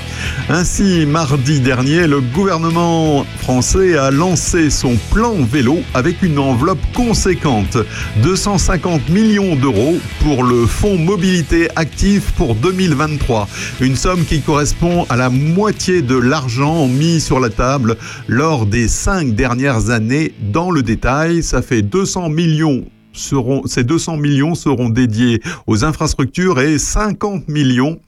Ainsi, 0.48 1.06
mardi 1.06 1.60
dernier, 1.60 2.06
le 2.06 2.20
gouvernement 2.20 3.24
français 3.38 3.96
a 3.96 4.10
lancé 4.10 4.70
son 4.70 4.96
plan 5.10 5.34
vélo 5.34 5.80
avec 5.94 6.22
une 6.22 6.38
enveloppe 6.38 6.80
conséquente, 6.94 7.78
250 8.22 9.08
millions 9.08 9.56
d'euros 9.56 9.98
pour 10.20 10.44
le 10.44 10.66
fonds 10.66 10.98
mobilité 10.98 11.68
active 11.76 12.32
pour 12.36 12.54
2023, 12.54 13.48
une 13.80 13.96
somme 13.96 14.24
qui 14.24 14.40
correspond 14.40 15.06
à 15.08 15.16
la 15.16 15.30
moitié 15.30 16.02
de 16.02 16.16
l'argent 16.16 16.86
mis 16.88 17.20
sur 17.20 17.40
la 17.40 17.50
table 17.50 17.96
lors 18.28 18.66
des 18.66 18.88
cinq 18.88 19.34
dernières 19.34 19.90
années. 19.90 20.34
Dans 20.40 20.70
le 20.70 20.82
détail, 20.82 21.42
ça 21.42 21.62
fait 21.62 21.82
200 21.82 22.28
millions 22.28 22.84
seront, 23.12 23.62
ces 23.66 23.84
200 23.84 24.16
millions 24.16 24.54
seront 24.54 24.88
dédiés 24.88 25.40
aux 25.66 25.84
infrastructures 25.84 26.60
et 26.60 26.78
50 26.78 27.48
millions 27.48 27.98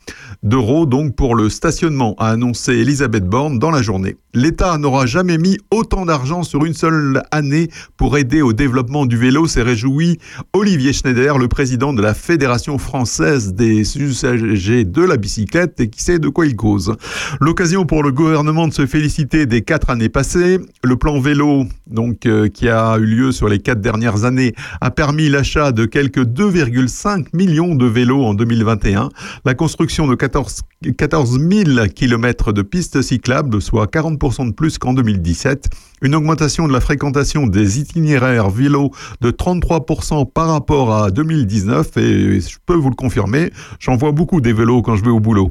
d'euros 0.43 0.87
donc 0.87 1.17
pour 1.17 1.35
le 1.35 1.49
stationnement, 1.49 2.15
a 2.19 2.31
annoncé 2.31 2.73
Elisabeth 2.73 3.25
Borne 3.25 3.59
dans 3.59 3.71
la 3.71 3.83
journée. 3.83 4.17
L'État 4.35 4.77
n'aura 4.79 5.07
jamais 5.07 5.39
mis 5.39 5.59
autant 5.71 6.05
d'argent 6.05 6.43
sur 6.43 6.65
une 6.65 6.75
seule 6.75 7.23
année 7.31 7.69
pour 7.97 8.19
aider 8.19 8.43
au 8.43 8.53
développement 8.53 9.07
du 9.07 9.17
vélo, 9.17 9.47
s'est 9.47 9.63
réjoui 9.63 10.19
Olivier 10.53 10.93
Schneider, 10.93 11.39
le 11.39 11.49
président 11.49 11.93
de 11.93 12.03
la 12.03 12.15
Fédération 12.15 12.79
française 12.79 13.55
des 13.55 13.97
usagers 13.97 14.85
de 14.85 15.03
la 15.03 15.17
bicyclette 15.17 15.81
et 15.81 15.89
qui 15.89 16.03
sait 16.03 16.19
de 16.19 16.29
quoi 16.29 16.47
il 16.47 16.57
cause. 16.57 16.95
L'occasion 17.41 17.87
pour 17.87 18.03
le 18.03 18.13
gouvernement 18.13 18.69
de 18.69 18.73
se 18.73 18.87
féliciter 18.87 19.47
des 19.47 19.63
quatre 19.63 19.91
années 19.91 20.09
passées. 20.09 20.59
Le 20.83 20.97
plan 20.97 21.21
vélo, 21.21 21.65
donc, 21.87 22.27
euh, 22.27 22.49
qui 22.49 22.69
a 22.69 22.97
eu 22.99 23.07
lieu 23.07 23.33
sur 23.33 23.49
les 23.49 23.59
quatre 23.59 23.81
dernières 23.81 24.25
années, 24.25 24.55
a 24.81 24.91
permis 24.95 25.29
l'achat 25.29 25.73
de 25.73 25.85
quelques 25.85 26.25
2,5 26.25 27.27
millions 27.33 27.75
de 27.75 27.87
vélos 27.87 28.25
en 28.25 28.35
2021, 28.35 29.09
la 29.45 29.55
construction 29.55 30.07
de 30.07 30.15
14, 30.15 30.63
14 30.97 31.39
000 31.39 31.89
km 31.95 32.53
de 32.53 32.63
pistes 32.63 33.03
cyclables, 33.03 33.61
soit 33.61 33.87
40% 33.87 34.49
de 34.49 34.53
plus 34.53 34.79
qu'en 34.79 34.95
2017, 34.95 35.69
une 36.03 36.15
augmentation 36.15 36.69
de 36.69 36.73
la 36.73 36.81
fréquentation 36.81 37.47
des 37.47 37.81
itinéraires 37.81 38.51
vélos 38.51 38.91
de 39.21 39.31
33% 39.31 40.31
par 40.31 40.49
rapport 40.49 40.95
à 40.95 41.11
2019, 41.11 41.97
et 41.97 42.41
je 42.41 42.57
peux 42.67 42.75
vous 42.75 42.91
le 42.91 42.97
confirmer, 42.97 43.51
j'en 43.81 43.97
vois 43.97 44.13
beaucoup 44.13 44.41
des 44.41 44.53
vélos 44.53 44.83
quand 44.83 44.97
je 44.97 45.05
vais 45.05 45.11
au 45.11 45.21
boulot. 45.21 45.51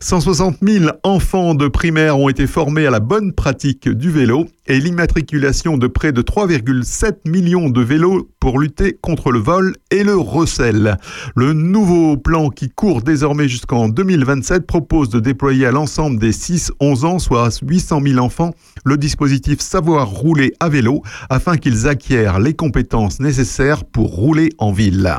160 0.00 0.58
000 0.62 0.86
enfants 1.02 1.54
de 1.54 1.68
primaire 1.68 2.18
ont 2.18 2.28
été 2.28 2.46
formés 2.46 2.86
à 2.86 2.90
la 2.90 3.00
bonne 3.00 3.32
pratique 3.32 3.88
du 3.88 4.10
vélo 4.10 4.46
et 4.66 4.78
l'immatriculation 4.78 5.76
de 5.76 5.86
près 5.86 6.12
de 6.12 6.22
3,7 6.22 7.28
millions 7.28 7.68
de 7.70 7.80
vélos 7.82 8.28
pour 8.40 8.58
lutter 8.58 8.83
contre 8.92 9.32
le 9.32 9.38
vol 9.38 9.74
et 9.90 10.04
le 10.04 10.16
recel. 10.16 10.96
Le 11.34 11.52
nouveau 11.52 12.16
plan 12.16 12.50
qui 12.50 12.68
court 12.68 13.02
désormais 13.02 13.48
jusqu'en 13.48 13.88
2027 13.88 14.66
propose 14.66 15.08
de 15.08 15.20
déployer 15.20 15.66
à 15.66 15.72
l'ensemble 15.72 16.18
des 16.18 16.32
6-11 16.32 17.04
ans, 17.04 17.18
soit 17.18 17.58
800 17.62 18.00
000 18.06 18.18
enfants, 18.18 18.52
le 18.84 18.96
dispositif 18.96 19.60
Savoir 19.60 20.08
rouler 20.08 20.52
à 20.60 20.68
vélo 20.68 21.02
afin 21.30 21.56
qu'ils 21.56 21.88
acquièrent 21.88 22.38
les 22.38 22.54
compétences 22.54 23.20
nécessaires 23.20 23.84
pour 23.84 24.08
rouler 24.08 24.50
en 24.58 24.72
ville. 24.72 25.14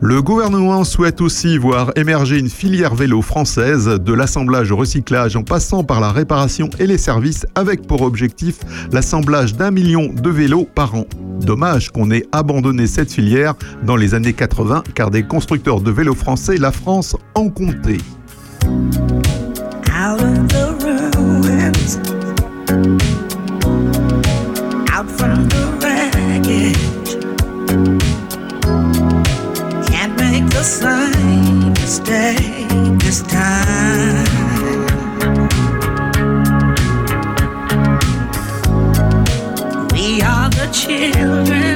Le 0.00 0.20
gouvernement 0.20 0.84
souhaite 0.84 1.22
aussi 1.22 1.56
voir 1.56 1.90
émerger 1.96 2.38
une 2.38 2.50
filière 2.50 2.94
vélo 2.94 3.22
française, 3.22 3.86
de 3.86 4.12
l'assemblage 4.12 4.70
au 4.70 4.76
recyclage 4.76 5.36
en 5.36 5.42
passant 5.42 5.84
par 5.84 6.00
la 6.00 6.12
réparation 6.12 6.68
et 6.78 6.86
les 6.86 6.98
services, 6.98 7.46
avec 7.54 7.86
pour 7.86 8.02
objectif 8.02 8.58
l'assemblage 8.92 9.54
d'un 9.54 9.70
million 9.70 10.12
de 10.12 10.30
vélos 10.30 10.68
par 10.74 10.94
an. 10.94 11.06
Dommage 11.40 11.90
qu'on 11.90 12.10
ait 12.10 12.26
abandonné 12.30 12.86
cette 12.86 13.10
filière 13.10 13.54
dans 13.84 13.96
les 13.96 14.12
années 14.12 14.34
80, 14.34 14.84
car 14.94 15.10
des 15.10 15.22
constructeurs 15.22 15.80
de 15.80 15.90
vélos 15.90 16.14
français, 16.14 16.58
la 16.58 16.72
France 16.72 17.16
en 17.34 17.48
comptait. 17.48 17.96
Mistake 30.66 31.78
this 32.98 33.22
time. 33.22 34.26
We 39.92 40.22
are 40.22 40.50
the 40.50 40.68
children, 40.72 41.75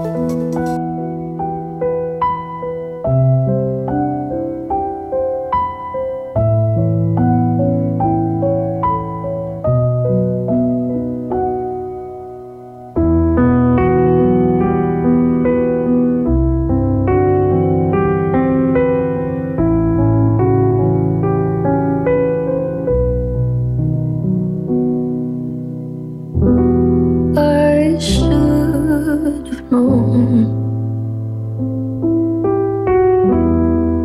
should 29.01 29.47
have 29.47 29.71
known 29.71 30.45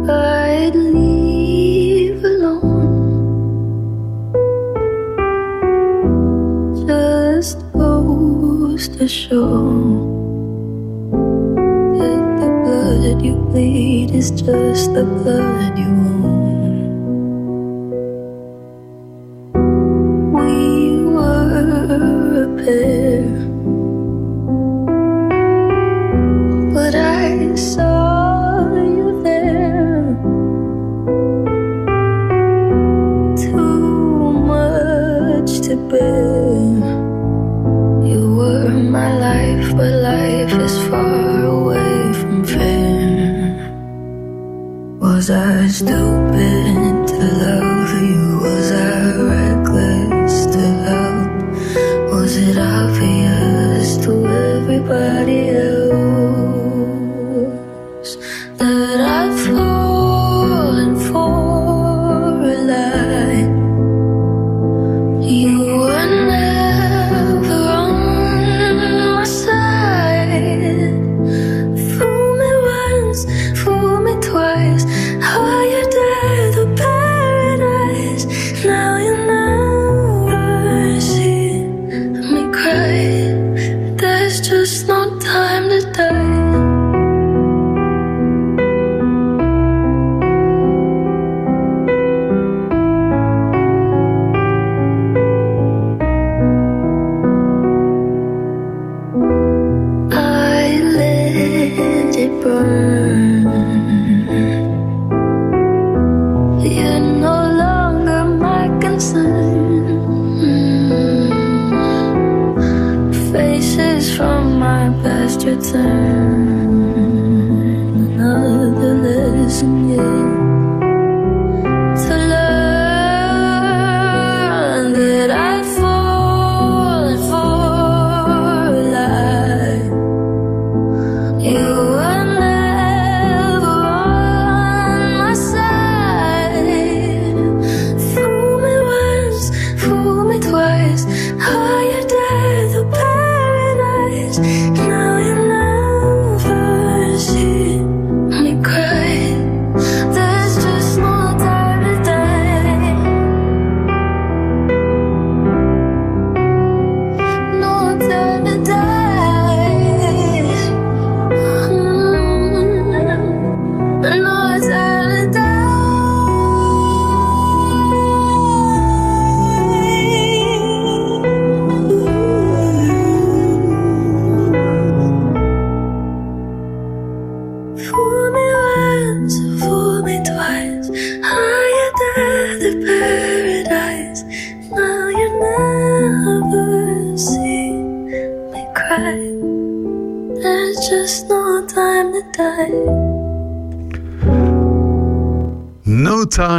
I'd 0.08 0.74
leave 0.74 2.24
alone. 2.24 2.86
Just 6.86 7.58
goes 7.72 8.88
to 8.96 9.06
show 9.08 9.68
that 11.98 12.22
the 12.40 12.48
blood 12.64 13.22
you 13.22 13.34
bleed 13.50 14.12
is 14.12 14.30
just 14.30 14.94
the 14.94 15.04
blood 15.04 15.78
you 15.78 15.88
own. 15.88 16.25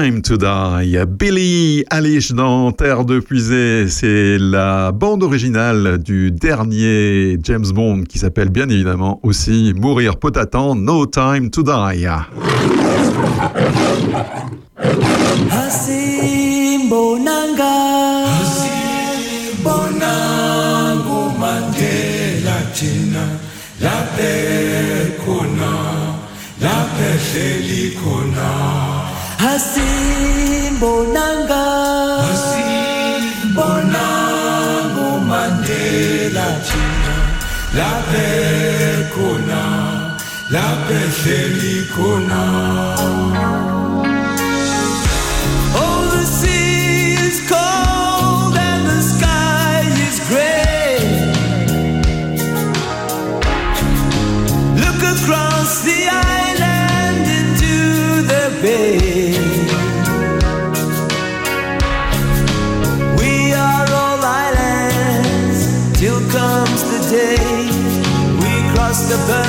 Time 0.08 0.22
to 0.22 0.38
Die. 0.38 0.98
Billy 1.06 1.84
Eilish 1.92 2.32
dans 2.32 2.72
Terre 2.72 3.04
de 3.04 3.20
Puisée. 3.20 3.90
C'est 3.90 4.38
la 4.40 4.94
bande 4.94 5.22
originale 5.22 5.98
du 5.98 6.32
dernier 6.32 7.38
James 7.44 7.66
Bond 7.76 8.04
qui 8.08 8.18
s'appelle 8.18 8.48
bien 8.48 8.70
évidemment 8.70 9.20
aussi 9.22 9.74
Mourir 9.76 10.16
peut 10.16 10.32
No 10.78 11.08
Time 11.08 11.50
to 11.50 11.62
Die. 11.62 12.08
Masin 29.58 30.78
Bonanga. 30.80 31.66
Masin 32.22 33.24
Bonango 33.58 35.10
Mandela 35.30 36.48
China. 36.68 37.16
La 37.74 37.92
Bekona. 38.12 39.64
La 40.54 40.68
Bechelikona. 40.86 42.44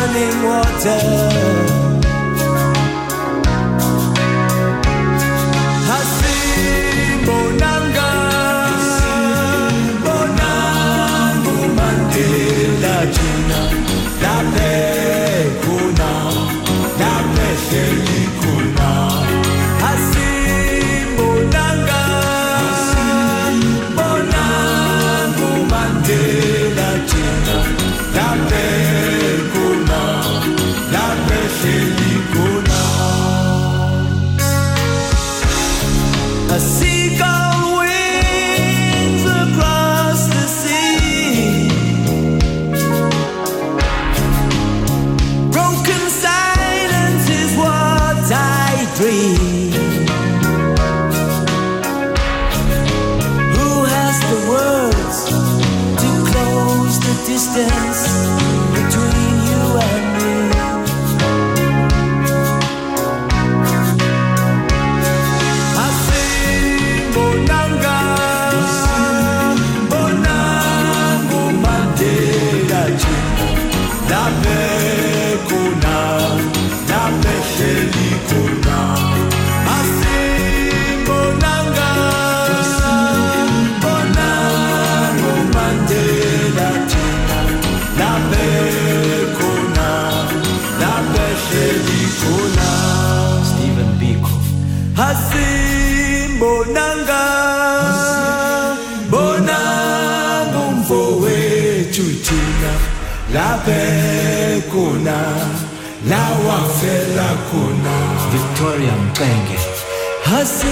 running 0.09 0.43
water. 0.43 1.78
kuna 104.71 105.19
na 106.09 106.19
wafela 106.49 107.29
kuna. 107.51 107.97
Victoria 108.33 108.93
Mpenge 109.07 109.59
hasi 110.25 110.67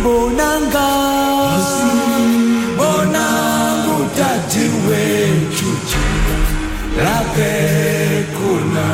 mbonanga. 0.00 0.88
Hasi 1.50 1.96
mbonangu 2.74 4.04
tatiwe 4.16 4.96
wechuchi 4.96 6.04
lape 7.04 7.52
kuna 8.36 8.86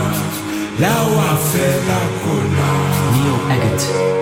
na 0.81 0.97
wafela 1.03 2.01
kuna. 2.23 2.70
Neo 3.12 3.39
Agate 3.51 4.19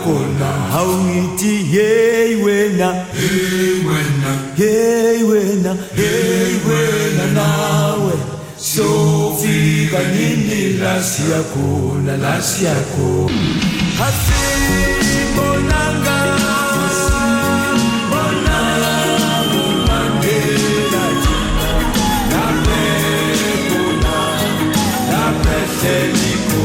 akona 0.00 0.46
hauiti 0.72 1.56
hey 1.72 2.34
wena. 2.42 2.92
Hey 3.12 3.84
wena. 3.88 4.32
Hey 4.56 5.22
wena. 5.22 5.76
Hey 5.96 6.54
wena 6.68 7.26
nawe. 7.34 8.12
Siofika 8.56 9.98
nini 10.14 10.72
lasi 10.78 11.22
yakona 11.32 12.16
lasi 12.16 12.64
yakona 12.64 13.36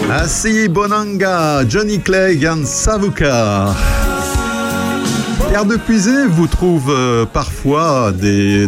Asi 0.10 0.68
Bonanga, 0.70 1.66
Johnny 1.68 1.98
Clegg 1.98 2.44
and 2.44 2.64
Savuka. 2.64 4.05
Pierre 5.56 5.66
de 5.66 6.28
vous 6.28 6.48
trouve 6.48 6.90
euh, 6.90 7.26
parfois 7.26 8.12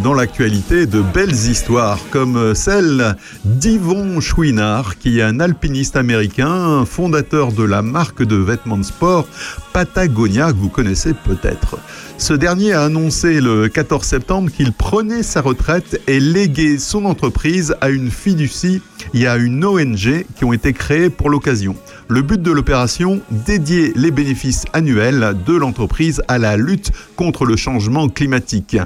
dans 0.01 0.13
l'actualité 0.13 0.85
de 0.85 1.01
belles 1.01 1.33
histoires, 1.33 1.99
comme 2.11 2.55
celle 2.55 3.17
d'Yvon 3.43 4.21
Chouinard, 4.21 4.97
qui 4.97 5.19
est 5.19 5.21
un 5.21 5.41
alpiniste 5.41 5.97
américain, 5.97 6.85
fondateur 6.85 7.51
de 7.51 7.63
la 7.63 7.81
marque 7.81 8.23
de 8.23 8.37
vêtements 8.37 8.77
de 8.77 8.83
sport 8.83 9.27
Patagonia, 9.73 10.53
que 10.53 10.57
vous 10.57 10.69
connaissez 10.69 11.13
peut-être. 11.13 11.77
Ce 12.17 12.33
dernier 12.33 12.71
a 12.71 12.83
annoncé 12.83 13.41
le 13.41 13.67
14 13.67 14.05
septembre 14.05 14.49
qu'il 14.49 14.71
prenait 14.71 15.23
sa 15.23 15.41
retraite 15.41 16.01
et 16.07 16.21
léguait 16.21 16.77
son 16.77 17.03
entreprise 17.03 17.75
à 17.81 17.89
une 17.89 18.09
fiducie 18.09 18.81
et 19.13 19.27
à 19.27 19.35
une 19.35 19.65
ONG 19.65 20.25
qui 20.37 20.45
ont 20.45 20.53
été 20.53 20.71
créées 20.71 21.09
pour 21.09 21.29
l'occasion. 21.29 21.75
Le 22.09 22.21
but 22.21 22.41
de 22.41 22.51
l'opération, 22.51 23.19
dédier 23.45 23.91
les 23.93 24.11
bénéfices 24.11 24.63
annuels 24.71 25.35
de 25.45 25.53
l'entreprise 25.53 26.21
à 26.29 26.37
la 26.37 26.55
lutte 26.55 26.93
contre 27.17 27.43
le 27.43 27.57
changement 27.57 28.07
climatique. 28.07 28.77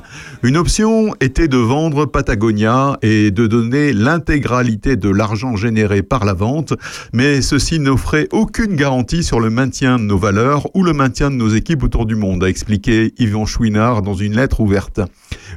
Une 0.42 0.58
option 0.58 1.14
était 1.20 1.48
de 1.48 1.58
vendre 1.58 2.08
Patagonia 2.08 2.98
et 3.04 3.30
de 3.30 3.46
donner 3.46 3.94
l'intégralité 3.94 4.96
de 4.96 5.10
l'argent 5.10 5.56
généré 5.56 6.02
par 6.02 6.26
la 6.26 6.34
vente, 6.34 6.74
mais 7.14 7.44
ceci 7.44 7.78
n'offrait 7.78 8.28
aucune 8.32 8.76
garantie 8.76 9.24
sur 9.24 9.40
le 9.40 9.52
maintien 9.52 10.00
de 10.00 10.04
nos 10.04 10.18
valeurs 10.18 10.76
ou 10.76 10.84
le 10.84 10.94
maintien 10.94 11.30
de 11.30 11.36
nos 11.36 11.50
équipes 11.50 11.84
autour 11.84 12.08
du 12.08 12.16
monde, 12.16 12.44
a 12.44 12.50
expliqué 12.50 13.14
Yvon 13.20 13.46
Chouinard 13.46 14.02
dans 14.02 14.16
une 14.16 14.36
lettre 14.36 14.62
ouverte. 14.62 15.00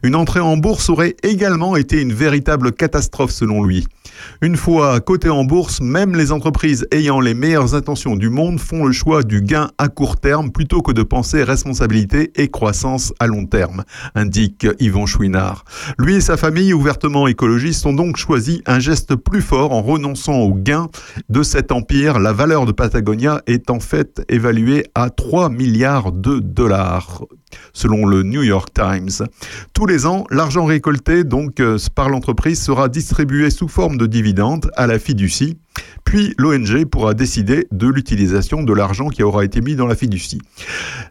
Une 0.02 0.16
entrée 0.16 0.40
en 0.40 0.58
bourse 0.58 0.90
aurait 0.90 1.16
également 1.22 1.76
été 1.76 2.02
une 2.02 2.12
véritable 2.12 2.72
catastrophe 2.72 3.30
selon 3.30 3.64
lui. 3.64 3.86
Une 4.42 4.56
fois 4.56 5.00
cotées 5.00 5.30
en 5.30 5.44
bourse, 5.44 5.80
même 5.80 6.14
les 6.14 6.32
entreprises 6.32 6.86
ayant 6.92 7.20
les 7.20 7.34
intentions 7.62 8.16
du 8.16 8.28
monde 8.28 8.58
font 8.58 8.84
le 8.84 8.92
choix 8.92 9.22
du 9.22 9.40
gain 9.40 9.70
à 9.78 9.88
court 9.88 10.16
terme 10.16 10.50
plutôt 10.50 10.82
que 10.82 10.92
de 10.92 11.02
penser 11.02 11.42
responsabilité 11.42 12.32
et 12.36 12.48
croissance 12.48 13.12
à 13.20 13.26
long 13.26 13.46
terme, 13.46 13.84
indique 14.14 14.66
Yvon 14.80 15.06
Chouinard. 15.06 15.64
Lui 15.98 16.16
et 16.16 16.20
sa 16.20 16.36
famille, 16.36 16.74
ouvertement 16.74 17.26
écologistes, 17.28 17.86
ont 17.86 17.92
donc 17.92 18.16
choisi 18.16 18.62
un 18.66 18.80
geste 18.80 19.14
plus 19.14 19.42
fort 19.42 19.72
en 19.72 19.82
renonçant 19.82 20.40
au 20.40 20.54
gain 20.54 20.88
de 21.28 21.42
cet 21.42 21.72
empire. 21.72 22.18
La 22.18 22.32
valeur 22.32 22.66
de 22.66 22.72
Patagonia 22.72 23.42
est 23.46 23.70
en 23.70 23.80
fait 23.80 24.22
évaluée 24.28 24.84
à 24.94 25.10
3 25.10 25.48
milliards 25.50 26.12
de 26.12 26.40
dollars 26.40 27.24
selon 27.72 28.06
le 28.06 28.22
New 28.22 28.42
York 28.42 28.68
Times. 28.74 29.26
Tous 29.72 29.86
les 29.86 30.06
ans, 30.06 30.24
l'argent 30.30 30.64
récolté 30.64 31.24
donc 31.24 31.60
euh, 31.60 31.78
par 31.94 32.08
l'entreprise 32.08 32.60
sera 32.62 32.88
distribué 32.88 33.50
sous 33.50 33.68
forme 33.68 33.96
de 33.96 34.06
dividendes 34.06 34.70
à 34.76 34.86
la 34.86 34.98
fiducie, 34.98 35.58
puis 36.04 36.34
l'ONG 36.38 36.84
pourra 36.84 37.14
décider 37.14 37.66
de 37.72 37.88
l'utilisation 37.88 38.62
de 38.62 38.72
l'argent 38.72 39.08
qui 39.08 39.22
aura 39.22 39.44
été 39.44 39.60
mis 39.60 39.74
dans 39.74 39.86
la 39.86 39.96
fiducie. 39.96 40.40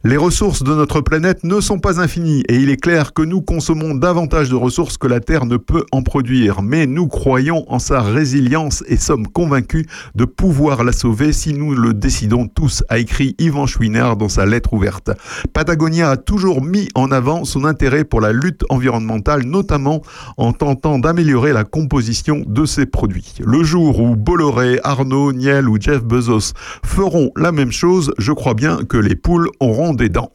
Les 0.03 0.17
ressources 0.17 0.63
de 0.63 0.73
notre 0.73 1.01
planète 1.01 1.43
ne 1.43 1.59
sont 1.59 1.79
pas 1.79 1.99
infinies 1.99 2.43
et 2.47 2.55
il 2.55 2.69
est 2.69 2.77
clair 2.77 3.13
que 3.13 3.21
nous 3.21 3.41
consommons 3.41 3.95
davantage 3.95 4.49
de 4.49 4.55
ressources 4.55 4.97
que 4.97 5.07
la 5.07 5.19
Terre 5.19 5.45
ne 5.45 5.57
peut 5.57 5.85
en 5.91 6.03
produire, 6.03 6.61
mais 6.61 6.85
nous 6.85 7.07
croyons 7.07 7.65
en 7.71 7.79
sa 7.79 8.01
résilience 8.01 8.83
et 8.87 8.97
sommes 8.97 9.27
convaincus 9.27 9.85
de 10.15 10.25
pouvoir 10.25 10.83
la 10.83 10.91
sauver 10.91 11.33
si 11.33 11.53
nous 11.53 11.73
le 11.73 11.93
décidons 11.93 12.47
tous, 12.47 12.83
a 12.89 12.99
écrit 12.99 13.35
Yvan 13.39 13.65
Chouinard 13.65 14.15
dans 14.17 14.29
sa 14.29 14.45
lettre 14.45 14.73
ouverte. 14.73 15.11
Patagonia 15.53 16.11
a 16.11 16.17
toujours 16.33 16.63
mis 16.63 16.89
en 16.95 17.11
avant 17.11 17.45
son 17.45 17.63
intérêt 17.63 18.03
pour 18.03 18.19
la 18.19 18.33
lutte 18.33 18.63
environnementale, 18.69 19.43
notamment 19.43 20.01
en 20.37 20.51
tentant 20.51 20.97
d'améliorer 20.97 21.53
la 21.53 21.63
composition 21.63 22.41
de 22.47 22.65
ses 22.65 22.87
produits. 22.87 23.35
Le 23.45 23.63
jour 23.63 23.99
où 23.99 24.15
Bolloré, 24.15 24.79
Arnaud, 24.83 25.31
Niel 25.31 25.69
ou 25.69 25.79
Jeff 25.79 26.03
Bezos 26.03 26.53
feront 26.83 27.29
la 27.35 27.51
même 27.51 27.71
chose, 27.71 28.15
je 28.17 28.31
crois 28.31 28.55
bien 28.55 28.79
que 28.83 28.97
les 28.97 29.15
poules 29.15 29.47
auront 29.59 29.93
des 29.93 30.09
dents. 30.09 30.31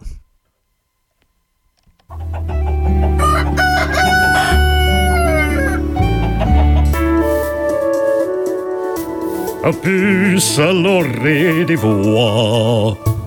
Voix. 11.74 13.17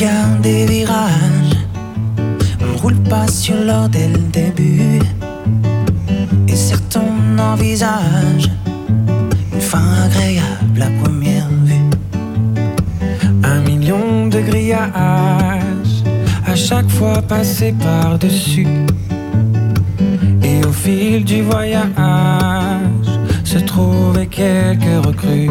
Des 0.00 0.64
virages, 0.64 1.58
on 2.62 2.72
ne 2.72 2.78
roule 2.78 3.02
pas 3.02 3.28
sur 3.28 3.54
l'or 3.54 3.90
dès 3.90 4.08
le 4.08 4.16
début. 4.16 4.98
Et 6.48 6.56
certes, 6.56 6.96
on 6.96 7.38
envisage 7.38 8.48
une 9.52 9.60
fin 9.60 10.04
agréable 10.06 10.80
à 10.80 11.04
première 11.04 11.50
vue. 11.64 11.90
Un 13.44 13.60
million 13.60 14.26
de 14.28 14.40
grillages, 14.40 16.02
à 16.46 16.54
chaque 16.54 16.88
fois 16.88 17.20
passé 17.20 17.74
par-dessus. 17.78 18.68
Et 20.42 20.64
au 20.64 20.72
fil 20.72 21.26
du 21.26 21.42
voyage, 21.42 21.90
se 23.80 23.86
trouvaient 23.86 24.26
quelques 24.26 25.06
recrues. 25.06 25.50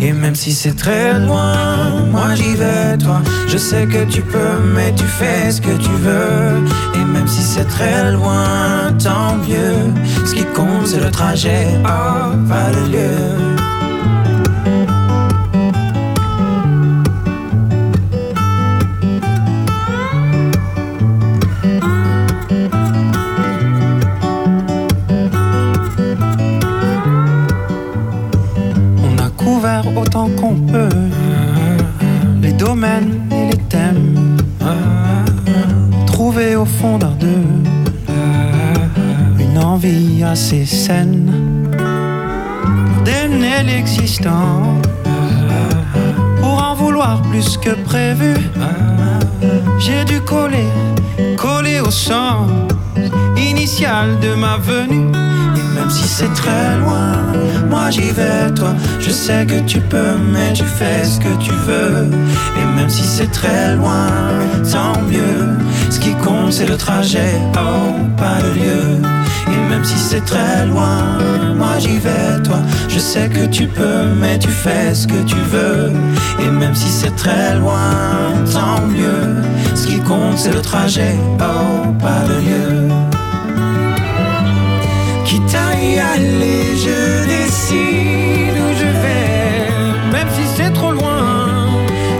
Et 0.00 0.12
même 0.12 0.34
si 0.34 0.52
c'est 0.52 0.74
très 0.74 1.18
loin, 1.18 2.06
moi 2.10 2.34
j'y 2.34 2.54
vais, 2.54 2.96
toi. 2.98 3.20
Je 3.48 3.58
sais 3.58 3.86
que 3.86 4.04
tu 4.04 4.22
peux, 4.22 4.58
mais 4.74 4.92
tu 4.94 5.04
fais 5.04 5.50
ce 5.50 5.60
que 5.60 5.76
tu 5.76 5.90
veux. 5.90 6.64
Et 6.94 7.04
même 7.04 7.28
si 7.28 7.42
c'est 7.42 7.64
très 7.64 8.12
loin, 8.12 8.92
tant 9.02 9.36
mieux. 9.36 10.26
Ce 10.26 10.34
qui 10.34 10.44
compte, 10.44 10.86
c'est 10.86 11.00
le 11.00 11.10
trajet, 11.10 11.66
oh, 11.84 12.36
pas 12.48 12.70
le 12.70 12.92
lieu. 12.92 13.39
Autant 29.96 30.28
qu'on 30.38 30.54
peut 30.54 30.88
les 32.42 32.52
domaines 32.52 33.20
et 33.30 33.52
les 33.52 33.62
thèmes. 33.68 34.36
Trouver 36.06 36.56
au 36.56 36.64
fond 36.64 36.98
d'un 36.98 37.16
d'eux 37.22 37.48
une 39.38 39.58
envie 39.58 40.22
assez 40.22 40.66
saine 40.66 41.30
d'aimer 43.04 43.62
l'existant 43.64 44.62
pour 46.40 46.62
en 46.62 46.74
vouloir 46.74 47.22
plus 47.22 47.56
que 47.56 47.70
prévu. 47.70 48.34
J'ai 49.78 50.04
dû 50.04 50.20
coller, 50.20 50.68
coller 51.36 51.80
au 51.80 51.90
sang 51.90 52.46
initial 53.36 54.18
de 54.20 54.34
ma 54.34 54.56
venue. 54.58 55.10
Et 55.56 55.74
même 55.74 55.90
si 55.90 56.06
c'est 56.06 56.32
très 56.34 56.76
loin, 56.78 57.19
j'y 57.90 58.10
vais, 58.12 58.50
toi. 58.54 58.74
Je 59.00 59.10
sais 59.10 59.44
que 59.46 59.60
tu 59.66 59.80
peux, 59.80 60.16
mais 60.32 60.52
tu 60.52 60.64
fais 60.64 61.04
ce 61.04 61.18
que 61.18 61.34
tu 61.42 61.50
veux. 61.50 62.06
Et 62.58 62.76
même 62.76 62.88
si 62.88 63.02
c'est 63.02 63.30
très 63.30 63.74
loin, 63.76 64.08
tant 64.70 65.00
mieux. 65.02 65.58
Ce 65.90 65.98
qui 65.98 66.14
compte, 66.14 66.52
c'est 66.52 66.66
le 66.66 66.76
trajet, 66.76 67.34
oh, 67.54 67.94
pas 68.16 68.38
le 68.42 68.52
lieu. 68.60 69.02
Et 69.48 69.70
même 69.70 69.84
si 69.84 69.98
c'est 69.98 70.24
très 70.24 70.66
loin, 70.66 71.18
moi 71.56 71.78
j'y 71.78 71.98
vais, 71.98 72.42
toi. 72.44 72.58
Je 72.88 72.98
sais 72.98 73.28
que 73.28 73.46
tu 73.46 73.66
peux, 73.66 74.04
mais 74.20 74.38
tu 74.38 74.48
fais 74.48 74.94
ce 74.94 75.06
que 75.06 75.22
tu 75.24 75.36
veux. 75.50 75.90
Et 76.40 76.50
même 76.50 76.74
si 76.74 76.88
c'est 76.88 77.16
très 77.16 77.56
loin, 77.56 77.90
tant 78.52 78.86
mieux. 78.86 79.42
Ce 79.74 79.86
qui 79.86 79.98
compte, 80.00 80.36
c'est 80.36 80.52
le 80.52 80.62
trajet, 80.62 81.16
oh, 81.40 81.92
pas 81.98 82.22
le 82.28 82.38
lieu. 82.48 82.88
Quitte 85.24 85.54
à 85.54 85.80
y 85.80 85.98
aller, 85.98 86.76
je 86.76 87.19
décide 87.50 88.56
où 88.64 88.70
je 88.82 88.90
vais, 89.02 89.66
même 90.12 90.28
si 90.36 90.44
c'est 90.54 90.72
trop 90.72 90.92
loin. 90.92 91.48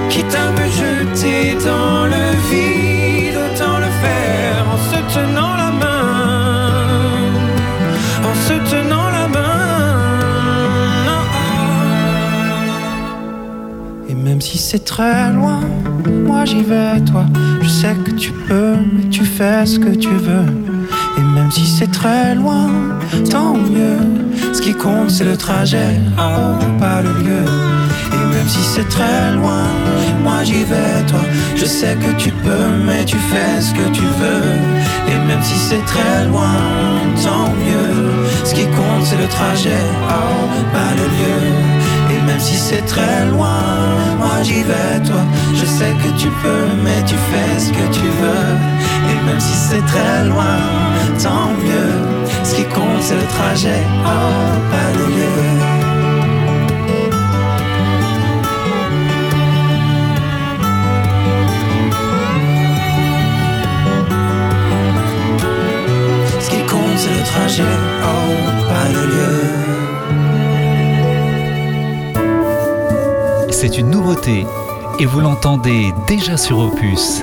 Quitte 0.08 0.36
à 0.44 0.46
me 0.58 0.66
jeter 0.82 1.54
dans 1.64 2.06
le 2.14 2.24
vide, 2.50 3.36
autant 3.44 3.78
le 3.78 3.90
faire 4.02 4.58
en 4.74 4.78
se 4.90 4.98
tenant 5.14 5.54
la 5.62 5.70
main, 5.82 7.30
en 8.30 8.34
se 8.46 8.54
tenant 8.72 9.08
la 9.18 9.26
main. 9.28 9.58
Et 14.08 14.14
même 14.14 14.40
si 14.40 14.58
c'est 14.58 14.84
très 14.84 15.32
loin, 15.32 15.60
moi 16.26 16.44
j'y 16.44 16.62
vais, 16.62 17.00
toi. 17.10 17.24
Je 17.62 17.68
sais 17.68 17.94
que 18.04 18.10
tu 18.10 18.32
peux, 18.32 18.74
mais 18.92 19.08
tu 19.10 19.24
fais 19.24 19.64
ce 19.64 19.78
que 19.78 19.94
tu 19.94 20.08
veux. 20.08 20.50
Et 21.18 21.22
même 21.36 21.52
si 21.52 21.66
c'est 21.66 21.92
très 21.92 22.34
loin, 22.34 22.68
tant 23.30 23.54
mieux. 23.54 24.29
Ce 24.60 24.66
qui 24.66 24.74
compte, 24.74 25.10
c'est 25.10 25.24
le 25.24 25.38
trajet, 25.38 25.98
oh, 26.18 26.78
pas 26.78 27.00
le 27.00 27.08
lieu. 27.24 27.44
Et 28.12 28.34
même 28.34 28.46
si 28.46 28.62
c'est 28.62 28.86
très 28.90 29.32
loin, 29.32 29.64
moi 30.22 30.44
j'y 30.44 30.64
vais, 30.64 31.02
toi. 31.08 31.20
Je 31.56 31.64
sais 31.64 31.96
que 31.96 32.12
tu 32.22 32.30
peux, 32.30 32.68
mais 32.84 33.06
tu 33.06 33.16
fais 33.16 33.58
ce 33.58 33.72
que 33.72 33.88
tu 33.88 34.02
veux. 34.02 34.52
Et 35.08 35.16
même 35.26 35.42
si 35.42 35.56
c'est 35.56 35.82
très 35.86 36.26
loin, 36.26 36.52
tant 37.24 37.48
mieux. 37.64 38.26
Ce 38.44 38.52
qui 38.52 38.64
compte, 38.64 39.04
c'est 39.04 39.16
le 39.16 39.28
trajet, 39.28 39.86
oh, 40.10 40.62
pas 40.74 40.92
le 40.94 41.04
lieu. 41.04 41.59
Si 42.40 42.56
c'est 42.56 42.86
très 42.86 43.26
loin, 43.26 43.62
moi 44.18 44.42
j'y 44.42 44.62
vais, 44.62 44.98
toi. 45.04 45.22
Je 45.54 45.66
sais 45.66 45.92
que 46.02 46.10
tu 46.18 46.28
peux, 46.42 46.66
mais 46.82 47.04
tu 47.04 47.14
fais 47.14 47.60
ce 47.60 47.70
que 47.70 47.86
tu 47.92 48.06
veux. 48.20 48.50
Et 49.10 49.26
même 49.26 49.38
si 49.38 49.54
c'est 49.54 49.84
très 49.86 50.24
loin, 50.24 50.58
tant 51.22 51.50
mieux. 51.62 52.24
Ce 52.42 52.54
qui 52.54 52.64
compte, 52.64 53.02
c'est 53.02 53.16
le 53.16 53.26
trajet, 53.36 53.82
oh, 54.04 54.56
pas 54.72 54.90
le 54.98 55.06
lieu. 55.16 55.36
Ce 66.40 66.50
qui 66.50 66.62
compte, 66.70 66.96
c'est 66.96 67.14
le 67.18 67.24
trajet, 67.24 67.76
oh, 68.02 68.66
pas 68.68 68.88
le 68.94 69.06
lieu. 69.06 69.39
C'est 73.60 73.76
une 73.76 73.90
nouveauté 73.90 74.46
et 75.00 75.04
vous 75.04 75.20
l'entendez 75.20 75.92
déjà 76.06 76.38
sur 76.38 76.60
Opus. 76.60 77.22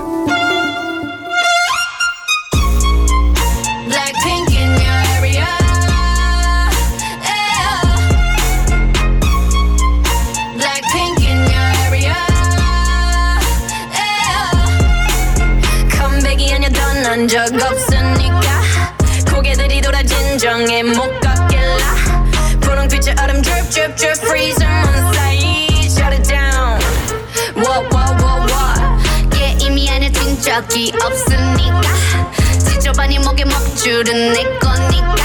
먹줄은 34.07 34.33
내 34.33 34.43
거니까 34.59 35.15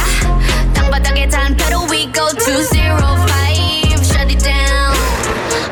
땅바닥에 0.75 1.29
단표로 1.29 1.87
we 1.89 2.11
go 2.13 2.27
to 2.29 2.63
zero 2.65 3.17
five 3.29 4.05
shut 4.05 4.29
it 4.29 4.43
down 4.43 4.93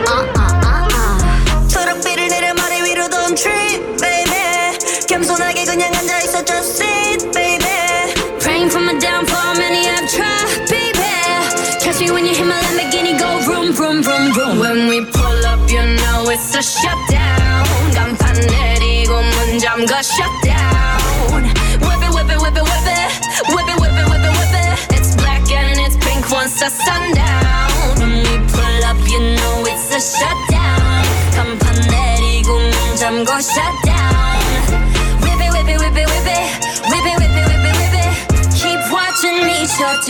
uh 0.06 0.22
uh 0.36 0.54
uh 0.62 0.88
uh 0.94 1.68
초록빛을 1.68 2.28
내려 2.28 2.54
머리 2.54 2.82
위로 2.82 3.08
don't 3.08 3.36
trip 3.36 3.82
baby 4.00 4.78
겸손하게 5.08 5.64
그냥 5.64 5.92
앉아있어 5.92 6.44
just 6.44 6.82
sit 6.82 7.32
baby 7.32 8.14
praying 8.38 8.70
for 8.70 8.80
my 8.80 8.96
downfall 8.98 9.56
many 9.58 9.86
have 9.86 10.06
tried 10.08 10.70
baby 10.70 11.10
catch 11.82 12.00
me 12.00 12.10
when 12.10 12.24
you 12.24 12.34
hit 12.34 12.46
my 12.46 12.60
Lamborghini 12.62 13.18
go 13.18 13.40
vroom 13.42 13.72
vroom 13.72 14.02
vroom 14.02 14.32
vroom 14.32 14.58
when 14.60 14.88
we 14.88 15.04
pull 15.10 15.46
up 15.46 15.60
you 15.68 15.82
know 15.82 16.30
it's 16.30 16.54
a 16.54 16.62
shutdown 16.62 17.66
간판 17.92 18.34
내리고 18.38 19.14
문 19.14 19.58
잠가 19.58 19.98
shutdown 20.00 20.49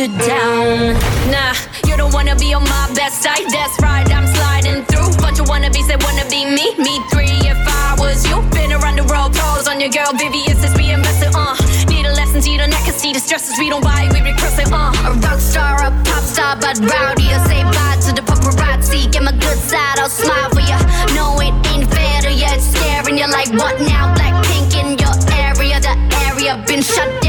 it 0.01 0.11
down 0.27 0.97
nah 1.31 1.53
You 1.85 1.97
don't 1.97 2.13
wanna 2.15 2.35
be 2.35 2.55
on 2.55 2.65
my 2.65 2.89
best 2.95 3.23
side, 3.23 3.45
that's 3.53 3.77
right, 3.83 4.09
I'm 4.09 4.27
sliding 4.27 4.85
through. 4.89 5.13
Bunch 5.21 5.39
of 5.41 5.47
wannabes 5.47 5.87
that 5.89 6.01
wanna 6.01 6.25
be 6.33 6.49
me, 6.49 6.73
me 6.81 6.97
three 7.13 7.37
if 7.45 7.61
I 7.69 7.97
was 7.99 8.25
you. 8.25 8.41
Been 8.57 8.73
around 8.73 8.97
the 8.97 9.05
world, 9.05 9.35
calls 9.37 9.69
on 9.69 9.81
your 9.81 9.91
girl, 9.91 10.13
Vivian 10.17 10.57
says 10.57 10.73
be 10.73 10.91
invested, 10.91 11.33
uh. 11.35 11.55
Need 11.93 12.07
a 12.07 12.13
lesson, 12.17 12.41
see 12.41 12.57
the 12.57 12.67
neck 12.67 12.87
and 12.89 12.97
see 12.97 13.13
the 13.13 13.21
stresses 13.21 13.59
we 13.59 13.69
don't 13.69 13.85
buy, 13.85 14.09
we 14.13 14.25
recross 14.25 14.57
it, 14.59 14.73
uh. 14.73 14.93
A 15.05 15.13
rock 15.21 15.41
star, 15.41 15.77
a 15.85 15.91
pop 16.09 16.25
star, 16.25 16.57
but 16.57 16.81
rowdy. 16.81 17.29
I 17.29 17.39
say 17.45 17.61
bye 17.77 17.99
to 18.09 18.11
the 18.17 18.25
paparazzi, 18.25 19.13
get 19.13 19.23
my 19.23 19.33
good 19.37 19.59
side, 19.59 20.01
I'll 20.01 20.09
smile 20.09 20.49
for 20.49 20.65
ya. 20.65 20.81
No, 21.13 21.37
it 21.45 21.53
ain't 21.69 21.91
fair 21.93 22.23
to 22.25 22.33
ya, 22.33 22.57
it's 22.57 22.73
scaring 22.73 23.19
you 23.21 23.29
like 23.29 23.53
what 23.53 23.77
now? 23.85 24.15
Blackpink 24.17 24.73
in 24.81 24.97
your 24.97 25.15
area, 25.37 25.77
the 25.81 25.93
area 26.25 26.57
been 26.67 26.81
shut 26.81 27.20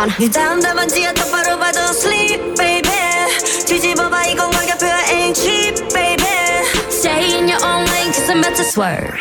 down, 0.00 0.08
it's 0.18 0.18
a 0.18 0.18
shutdown. 0.18 0.18
네 0.18 0.30
담담한지야 0.30 1.12
똑바로 1.14 1.58
봐도 1.58 1.80
sleep 1.90 2.54
baby 2.56 2.90
뒤집어봐 3.66 4.26
이건 4.26 4.50
가격표야 4.50 5.04
ain't 5.10 5.34
cheap 5.34 5.76
baby 5.92 6.24
Stay 6.90 7.38
in 7.38 7.46
your 7.48 7.62
own 7.62 7.84
lane, 7.92 8.10
cause 8.10 8.28
I'm 8.28 8.40
about 8.40 8.56
to 8.56 8.64
swerve. 8.64 9.14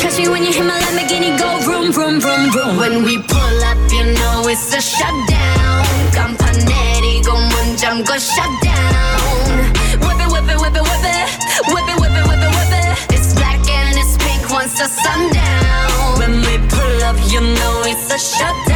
Catch 0.00 0.18
me 0.18 0.28
when 0.28 0.42
you 0.42 0.52
hit 0.52 0.64
my 0.64 0.80
Lamborghini, 0.80 1.38
go 1.38 1.60
vroom, 1.62 1.92
vroom, 1.92 2.18
vroom, 2.18 2.50
vroom. 2.50 2.76
When 2.76 3.04
we 3.04 3.18
pull 3.22 3.58
up, 3.62 3.78
you 3.92 4.02
know 4.16 4.48
it's 4.48 4.74
a 4.74 4.80
shutdown. 4.80 5.84
간판 6.12 6.52
내리고 6.64 7.32
문 7.36 7.76
잠궈 7.76 8.18
shutdown. 8.18 9.74
Whip 10.00 10.18
it, 10.18 10.32
whip 10.32 10.48
it, 10.48 10.58
whip 10.58 10.74
it, 10.74 10.82
whip 10.82 11.04
it. 11.04 11.28
Whip 11.70 11.86
it, 11.86 11.96
whip 12.00 12.16
it, 12.16 12.24
whip 12.26 12.42
it, 12.42 12.52
whip 12.56 12.72
it. 12.72 13.14
It's 13.14 13.34
black 13.34 13.62
and 13.68 13.94
it's 13.98 14.16
pink 14.16 14.50
once 14.50 14.74
the 14.78 14.88
sun 14.88 15.30
down. 15.30 16.18
When 16.18 16.40
we 16.40 16.58
pull 16.66 17.04
up, 17.04 17.16
you 17.30 17.40
know 17.40 17.82
it's 17.84 18.10
a 18.10 18.18
shutdown. 18.18 18.69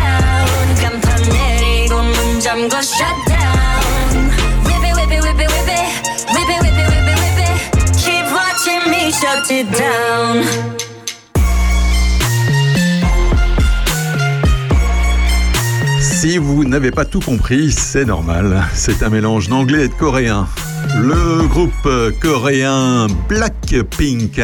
Si 15.99 16.37
vous 16.37 16.63
n'avez 16.63 16.91
pas 16.91 17.03
tout 17.03 17.19
compris, 17.19 17.73
c'est 17.73 18.05
normal. 18.05 18.63
C'est 18.73 19.03
un 19.03 19.09
mélange 19.09 19.49
d'anglais 19.49 19.85
et 19.85 19.87
de 19.89 19.93
coréen. 19.93 20.47
Le 20.97 21.45
groupe 21.47 21.89
coréen 22.21 23.07
Blackpink, 23.27 24.39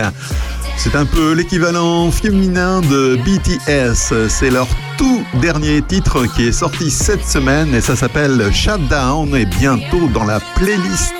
c'est 0.75 0.95
un 0.95 1.05
peu 1.05 1.31
l'équivalent 1.31 2.11
féminin 2.11 2.81
de 2.81 3.17
BTS. 3.23 4.27
C'est 4.27 4.49
leur 4.49 4.67
tout 5.01 5.23
dernier 5.41 5.81
titre 5.81 6.27
qui 6.27 6.43
est 6.43 6.51
sorti 6.51 6.91
cette 6.91 7.25
semaine 7.25 7.73
et 7.73 7.81
ça 7.81 7.95
s'appelle 7.95 8.53
Shutdown 8.53 9.35
et 9.35 9.45
bientôt 9.45 10.07
dans 10.13 10.25
la 10.25 10.39
playlist 10.39 11.15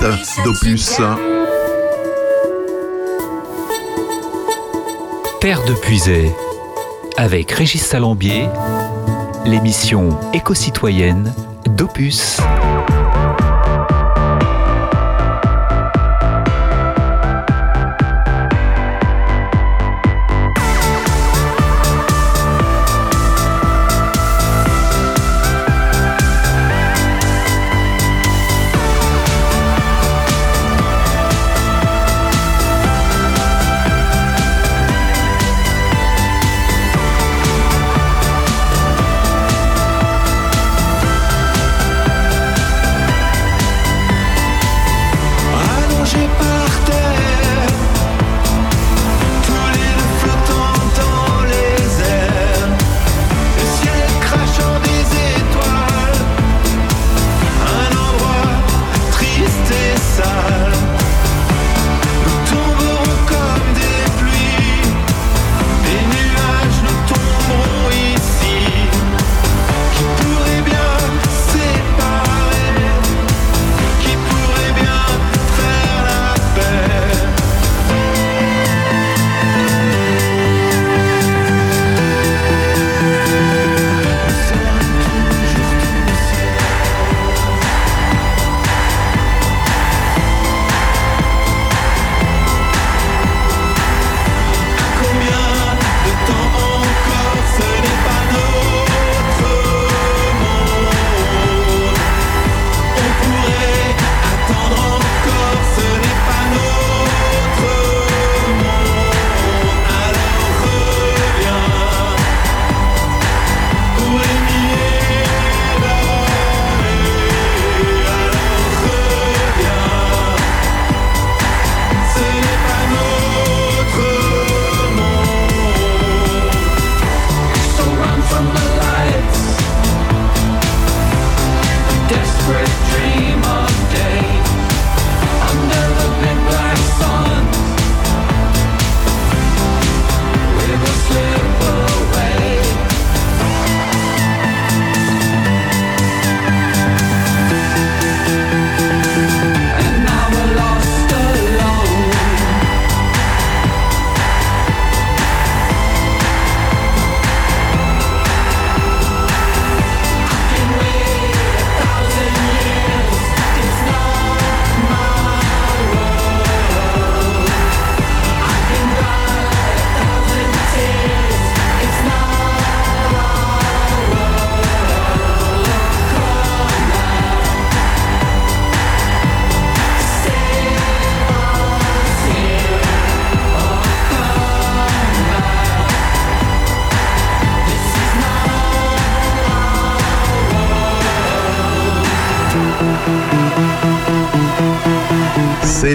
d'Opus. 0.46 1.02
Terre 5.40 5.66
de 5.66 5.74
Puisay, 5.74 6.32
avec 7.18 7.52
Régis 7.54 7.82
Salambier, 7.84 8.48
l'émission 9.48 10.16
éco-citoyenne 10.32 11.34
d'Opus. 11.66 12.38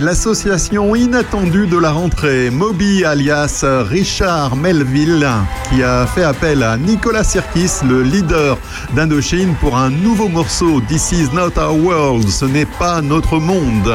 l'association 0.06 0.94
inattendue 0.94 1.66
de 1.66 1.76
la 1.76 1.90
rentrée, 1.90 2.50
Moby 2.50 3.04
alias 3.04 3.64
Richard 3.90 4.54
Melville, 4.54 5.26
qui 5.68 5.82
a 5.82 6.06
fait 6.06 6.22
appel 6.22 6.62
à 6.62 6.76
Nicolas 6.76 7.24
Sirkis, 7.24 7.84
le 7.84 8.04
leader 8.04 8.56
d'Indochine, 8.94 9.56
pour 9.58 9.76
un 9.76 9.90
nouveau 9.90 10.28
morceau, 10.28 10.80
This 10.88 11.10
is 11.10 11.34
not 11.34 11.58
our 11.60 11.76
world, 11.76 12.28
ce 12.28 12.44
n'est 12.44 12.68
pas 12.78 13.02
notre 13.02 13.40
monde. 13.40 13.92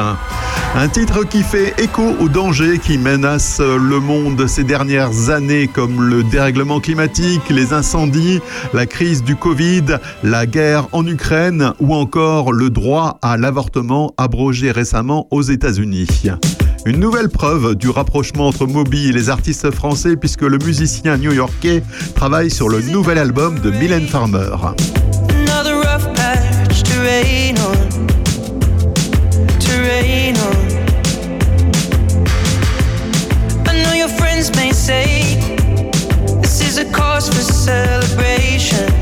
Un 0.73 0.87
titre 0.87 1.25
qui 1.25 1.43
fait 1.43 1.73
écho 1.81 2.15
aux 2.21 2.29
dangers 2.29 2.79
qui 2.79 2.97
menacent 2.97 3.59
le 3.59 3.99
monde 3.99 4.47
ces 4.47 4.63
dernières 4.63 5.29
années, 5.29 5.67
comme 5.67 6.01
le 6.01 6.23
dérèglement 6.23 6.79
climatique, 6.79 7.41
les 7.49 7.73
incendies, 7.73 8.39
la 8.73 8.85
crise 8.85 9.21
du 9.21 9.35
Covid, 9.35 9.97
la 10.23 10.45
guerre 10.45 10.87
en 10.93 11.05
Ukraine 11.05 11.73
ou 11.81 11.93
encore 11.93 12.53
le 12.53 12.69
droit 12.69 13.19
à 13.21 13.35
l'avortement 13.35 14.13
abrogé 14.17 14.71
récemment 14.71 15.27
aux 15.29 15.41
États-Unis. 15.41 16.00
Une 16.85 16.99
nouvelle 16.99 17.29
preuve 17.29 17.75
du 17.75 17.89
rapprochement 17.89 18.47
entre 18.47 18.65
Moby 18.65 19.09
et 19.09 19.11
les 19.11 19.29
artistes 19.29 19.71
français 19.71 20.15
puisque 20.15 20.41
le 20.41 20.57
musicien 20.57 21.17
new-yorkais 21.17 21.83
travaille 22.15 22.49
sur 22.49 22.69
le 22.69 22.81
nouvel 22.81 23.17
album 23.17 23.59
de 23.59 23.71
Mylène 23.71 24.07
Farmer. 24.07 24.49
A 36.81 36.85
cause 36.85 37.29
for 37.29 37.53
celebration. 37.53 39.01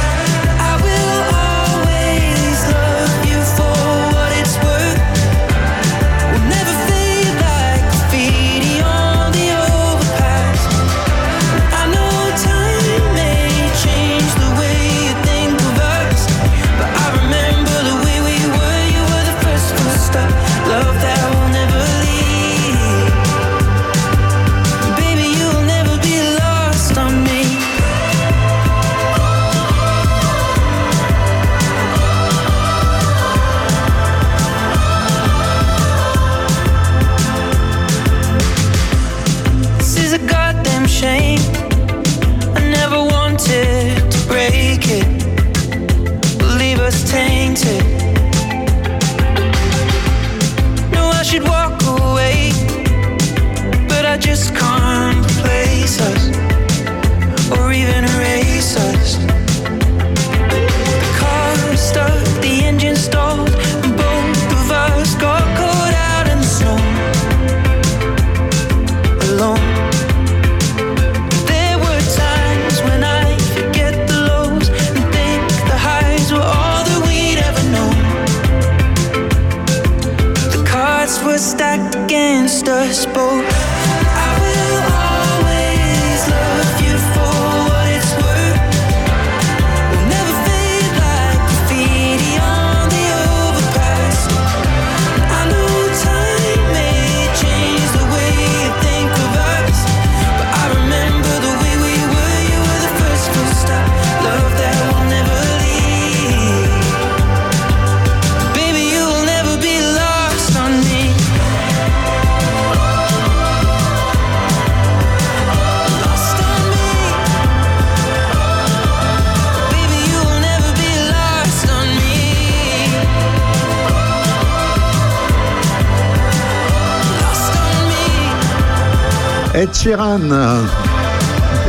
Ed 129.61 129.75
Sheeran 129.75 130.21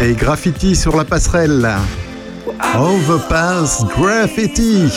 et 0.01 0.14
Graffiti 0.14 0.74
sur 0.74 0.97
la 0.97 1.05
passerelle. 1.05 1.69
Overpass 2.74 3.85
Graffiti. 3.85 4.89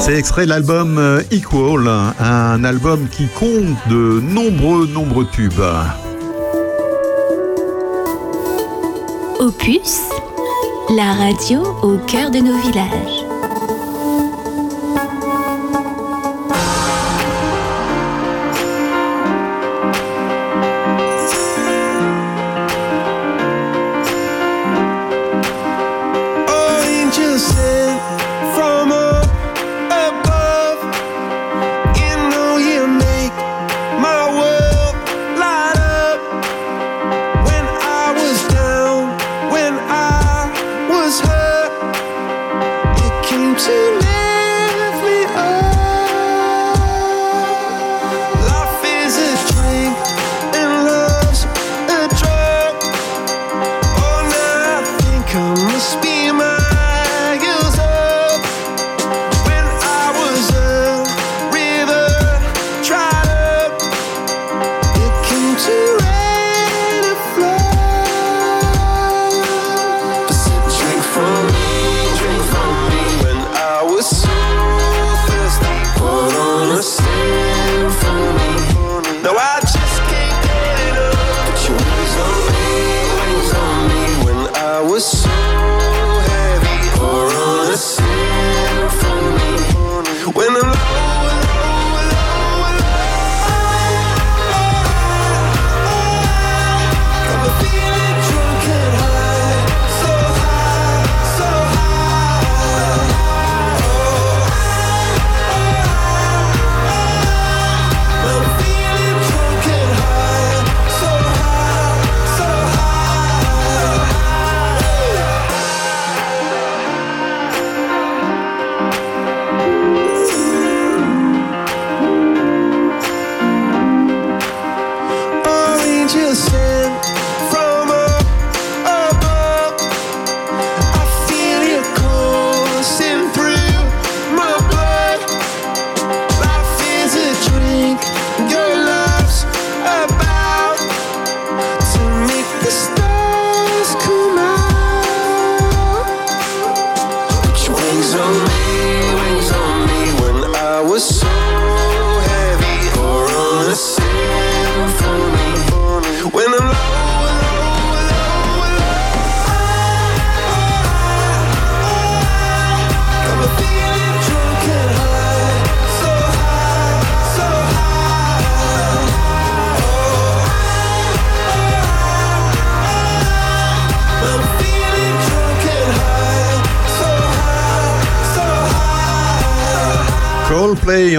C'est 0.00 0.14
extrait 0.14 0.46
de 0.46 0.48
l'album 0.48 0.96
euh, 0.96 1.20
Equal, 1.30 1.86
un 2.18 2.64
album 2.64 3.08
qui 3.10 3.26
compte 3.38 3.76
de 3.90 4.22
nombreux, 4.22 4.86
nombreux 4.86 5.26
tubes. 5.26 5.60
Opus, 9.38 10.00
la 10.96 11.12
radio 11.12 11.60
au 11.82 11.98
cœur 12.06 12.30
de 12.30 12.38
nos 12.38 12.56
villages. 12.56 13.17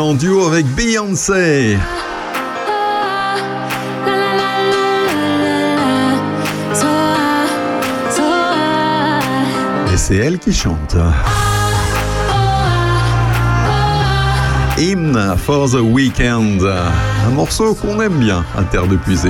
En 0.10 0.16
duo 0.16 0.48
avec 0.48 0.66
Beyoncé. 0.66 1.78
Et 9.94 9.98
c'est 9.98 10.16
elle 10.16 10.40
qui 10.40 10.52
chante. 10.52 10.96
Hymn 14.80 15.36
for 15.38 15.70
the 15.70 15.76
Weekend. 15.76 16.64
Un 16.64 17.30
morceau 17.30 17.76
qu'on 17.76 18.02
aime 18.02 18.18
bien 18.18 18.44
à 18.58 18.64
Terre 18.64 18.88
de 18.88 18.96
Puisée. 18.96 19.30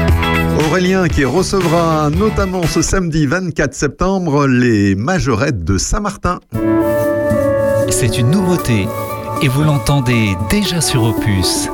Aurélien 0.67 1.07
qui 1.07 1.25
recevra 1.25 2.09
notamment 2.09 2.63
ce 2.63 2.81
samedi 2.81 3.25
24 3.25 3.73
septembre 3.73 4.47
les 4.47 4.95
majorettes 4.95 5.63
de 5.63 5.77
Saint-Martin. 5.77 6.39
C'est 7.89 8.17
une 8.17 8.31
nouveauté 8.31 8.87
et 9.41 9.47
vous 9.47 9.63
l'entendez 9.63 10.35
déjà 10.49 10.81
sur 10.81 11.03
Opus. 11.03 11.69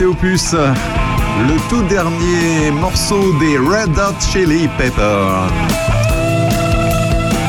Opus. 0.00 0.54
Le 0.54 1.68
tout 1.68 1.82
dernier 1.82 2.70
morceau 2.70 3.32
des 3.38 3.58
Red 3.58 3.90
Hot 3.98 4.20
Chili 4.20 4.68
Peppers. 4.78 5.50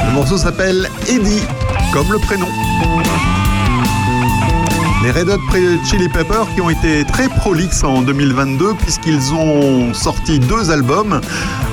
Le 0.08 0.14
morceau 0.14 0.38
s'appelle 0.38 0.90
Eddie, 1.08 1.44
comme 1.94 2.12
le 2.12 2.20
prénom. 2.20 2.48
Les 5.04 5.12
Red 5.12 5.30
Hot 5.30 5.40
Chili 5.84 6.08
Peppers 6.08 6.48
qui 6.56 6.62
ont 6.62 6.70
été 6.70 7.04
très 7.04 7.28
prolixes 7.28 7.84
en 7.84 8.02
2022 8.04 8.74
puisqu'ils 8.76 9.34
ont 9.34 9.94
sorti 9.94 10.40
deux 10.40 10.72
albums, 10.72 11.20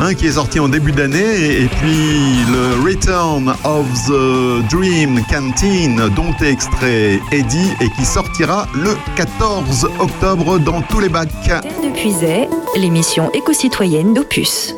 un 0.00 0.14
qui 0.14 0.26
est 0.26 0.32
sorti 0.32 0.58
en 0.58 0.68
début 0.68 0.90
d'année 0.90 1.62
et 1.62 1.68
puis 1.68 2.44
le 2.50 2.84
Return 2.84 3.54
of 3.62 3.86
the 4.08 4.68
Dream 4.68 5.20
Canteen 5.30 6.10
dont 6.16 6.34
est 6.42 6.50
extrait 6.50 7.20
Eddie 7.30 7.70
et 7.80 7.88
qui 7.90 8.04
sortira 8.04 8.66
le 8.74 8.96
14 9.14 9.88
octobre 10.00 10.58
dans 10.58 10.82
tous 10.82 10.98
les 10.98 11.08
bacs. 11.08 11.30
Terre 11.44 12.48
l'émission 12.76 13.30
éco-citoyenne 13.32 14.12
d'Opus. 14.12 14.74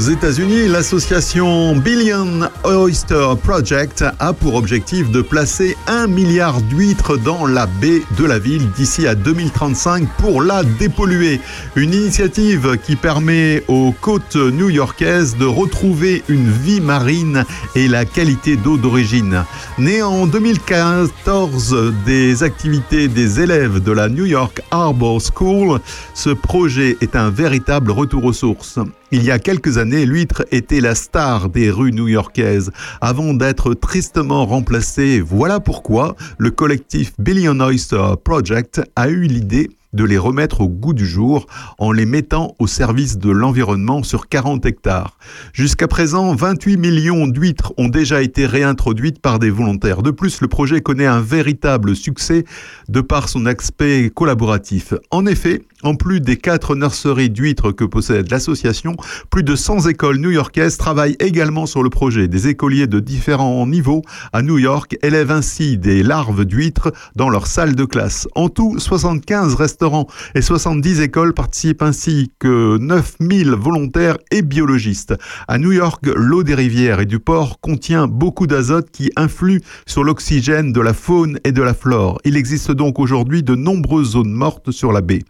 Aux 0.00 0.08
États-Unis, 0.08 0.66
l'association 0.66 1.76
Billion 1.76 2.48
Oyster 2.64 3.34
Project 3.42 4.02
a 4.18 4.32
pour 4.32 4.54
objectif 4.54 5.10
de 5.10 5.20
placer 5.20 5.76
un 5.86 6.06
milliard 6.06 6.62
d'huîtres 6.62 7.18
dans 7.18 7.44
la 7.44 7.66
baie 7.66 8.00
de 8.16 8.24
la 8.24 8.38
ville 8.38 8.70
d'ici 8.70 9.06
à 9.06 9.14
2035 9.14 10.08
pour 10.16 10.40
la 10.40 10.62
dépolluer. 10.62 11.38
Une 11.76 11.92
initiative 11.92 12.78
qui 12.82 12.96
permet 12.96 13.62
aux 13.68 13.92
côtes 13.92 14.36
new-yorkaises 14.36 15.36
de 15.36 15.44
retrouver 15.44 16.24
une 16.28 16.50
vie 16.50 16.80
marine 16.80 17.44
et 17.74 17.86
la 17.86 18.06
qualité 18.06 18.56
d'eau 18.56 18.78
d'origine. 18.78 19.44
Né 19.76 20.02
en 20.02 20.26
2014 20.26 21.92
des 22.06 22.42
activités 22.42 23.08
des 23.08 23.40
élèves 23.40 23.82
de 23.82 23.92
la 23.92 24.08
New 24.08 24.24
York 24.24 24.62
Harbor 24.70 25.20
School, 25.20 25.78
ce 26.14 26.30
projet 26.30 26.96
est 27.02 27.16
un 27.16 27.28
véritable 27.28 27.90
retour 27.90 28.24
aux 28.24 28.32
sources. 28.32 28.78
Il 29.12 29.24
y 29.24 29.32
a 29.32 29.40
quelques 29.40 29.76
années, 29.78 30.06
l'huître 30.06 30.44
était 30.52 30.80
la 30.80 30.94
star 30.94 31.48
des 31.48 31.68
rues 31.68 31.90
new-yorkaises, 31.90 32.70
avant 33.00 33.34
d'être 33.34 33.74
tristement 33.74 34.46
remplacée. 34.46 35.20
Voilà 35.20 35.58
pourquoi 35.58 36.14
le 36.38 36.52
collectif 36.52 37.12
Billion 37.18 37.58
Oyster 37.58 38.14
Project 38.22 38.80
a 38.94 39.08
eu 39.08 39.22
l'idée 39.22 39.68
de 39.92 40.04
les 40.04 40.18
remettre 40.18 40.60
au 40.60 40.68
goût 40.68 40.94
du 40.94 41.06
jour 41.06 41.46
en 41.78 41.92
les 41.92 42.06
mettant 42.06 42.54
au 42.58 42.66
service 42.66 43.18
de 43.18 43.30
l'environnement 43.30 44.02
sur 44.02 44.28
40 44.28 44.64
hectares. 44.66 45.18
Jusqu'à 45.52 45.88
présent, 45.88 46.34
28 46.34 46.76
millions 46.76 47.26
d'huîtres 47.26 47.72
ont 47.76 47.88
déjà 47.88 48.22
été 48.22 48.46
réintroduites 48.46 49.20
par 49.20 49.38
des 49.38 49.50
volontaires. 49.50 50.02
De 50.02 50.10
plus, 50.10 50.40
le 50.40 50.48
projet 50.48 50.80
connaît 50.80 51.06
un 51.06 51.20
véritable 51.20 51.96
succès 51.96 52.44
de 52.88 53.00
par 53.00 53.28
son 53.28 53.46
aspect 53.46 54.10
collaboratif. 54.14 54.94
En 55.10 55.26
effet, 55.26 55.62
En 55.82 55.94
plus 55.94 56.20
des 56.20 56.36
quatre 56.36 56.76
nurseries 56.76 57.30
d'huîtres 57.30 57.72
que 57.72 57.84
possède 57.84 58.30
l'association, 58.30 58.96
plus 59.30 59.42
de 59.42 59.56
100 59.56 59.88
écoles 59.88 60.18
new-yorkaises 60.18 60.76
travaillent 60.76 61.16
également 61.20 61.64
sur 61.64 61.82
le 61.82 61.88
projet. 61.88 62.28
Des 62.28 62.48
écoliers 62.48 62.86
de 62.86 63.00
différents 63.00 63.66
niveaux 63.66 64.02
à 64.34 64.42
New 64.42 64.58
York 64.58 64.98
élèvent 65.02 65.30
ainsi 65.30 65.78
des 65.78 66.02
larves 66.02 66.44
d'huîtres 66.44 66.92
dans 67.16 67.30
leur 67.30 67.46
salle 67.46 67.74
de 67.74 67.84
classe. 67.86 68.28
En 68.34 68.50
tout, 68.50 68.78
75 68.78 69.54
restaurants 69.54 70.06
et 70.34 70.42
70 70.42 71.00
écoles 71.00 71.32
participent 71.32 71.82
ainsi 71.82 72.30
que 72.38 72.76
9000 72.78 73.52
volontaires 73.52 74.18
et 74.30 74.42
biologistes. 74.42 75.14
À 75.48 75.56
New 75.56 75.72
York, 75.72 76.04
l'eau 76.14 76.42
des 76.42 76.54
rivières 76.54 77.00
et 77.00 77.06
du 77.06 77.20
port 77.20 77.58
contient 77.60 78.06
beaucoup 78.06 78.46
d'azote 78.46 78.90
qui 78.90 79.10
influe 79.16 79.62
sur 79.86 80.04
l'oxygène 80.04 80.72
de 80.72 80.80
la 80.80 80.92
faune 80.92 81.38
et 81.44 81.52
de 81.52 81.62
la 81.62 81.72
flore. 81.72 82.18
Il 82.24 82.36
existe 82.36 82.70
donc 82.70 82.98
aujourd'hui 82.98 83.42
de 83.42 83.54
nombreuses 83.54 84.10
zones 84.10 84.32
mortes 84.32 84.70
sur 84.70 84.92
la 84.92 85.00
baie. 85.00 85.22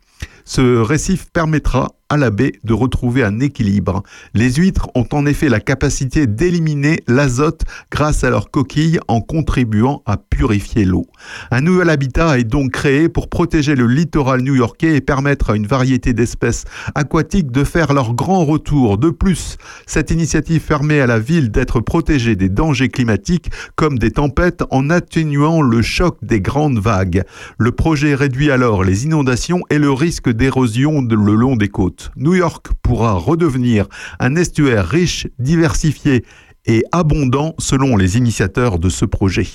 Ce 0.52 0.82
récif 0.82 1.31
permettra 1.32 1.93
à 2.11 2.16
la 2.16 2.31
baie 2.31 2.53
de 2.65 2.73
retrouver 2.73 3.23
un 3.24 3.41
équilibre. 3.41 4.03
Les 4.35 4.53
huîtres 4.55 4.89
ont 4.95 5.07
en 5.12 5.27
effet 5.27 5.49
la 5.49 5.61
capacité 5.61 6.27
d'éliminer 6.27 7.03
l'azote 7.07 7.62
grâce 7.91 8.24
à 8.24 8.31
leurs 8.31 8.51
coquilles 8.51 8.99
en 9.09 9.20
contribuant 9.20 10.03
à 10.07 10.16
purifier 10.16 10.85
l'eau. 10.85 11.07
Un 11.51 11.61
nouvel 11.61 11.91
habitat 11.91 12.39
est 12.39 12.45
donc 12.45 12.70
créé 12.73 13.09
pour 13.09 13.28
protéger 13.28 13.74
le 13.74 13.87
littoral 13.87 14.41
new-yorkais 14.43 14.97
et 14.97 15.01
permettre 15.01 15.51
à 15.51 15.57
une 15.57 15.66
variété 15.66 16.12
d'espèces 16.12 16.65
aquatiques 16.95 17.51
de 17.51 17.65
faire 17.65 17.93
leur 17.93 18.15
grand 18.15 18.45
retour. 18.45 18.99
De 18.99 19.11
plus, 19.11 19.59
cette 19.87 20.11
initiative 20.11 20.62
permet 20.62 21.01
à 21.01 21.07
la 21.07 21.19
ville 21.19 21.51
d'être 21.51 21.81
protégée 21.81 22.37
des 22.37 22.49
dangers 22.49 22.89
climatiques 22.89 23.51
comme 23.77 23.99
des 23.99 24.11
tempêtes 24.11 24.65
en 24.70 24.91
atténuant 24.91 25.62
le 25.62 25.82
choc 25.82 26.16
des 26.23 26.41
grandes 26.41 26.78
vagues. 26.78 27.24
Le 27.59 27.73
projet 27.73 28.15
réduit 28.15 28.51
alors 28.51 28.85
les 28.85 29.05
inondations 29.05 29.61
et 29.70 29.78
le 29.78 29.93
risque 29.93 30.31
d'érosion 30.31 31.01
le 31.15 31.35
long 31.35 31.57
des 31.57 31.69
côtes. 31.69 31.99
New 32.16 32.35
York 32.35 32.68
pourra 32.82 33.12
redevenir 33.14 33.86
un 34.18 34.36
estuaire 34.36 34.86
riche, 34.86 35.27
diversifié 35.39 36.24
et 36.66 36.85
abondant 36.93 37.55
selon 37.59 37.97
les 37.97 38.16
initiateurs 38.16 38.78
de 38.78 38.89
ce 38.89 39.05
projet. 39.05 39.48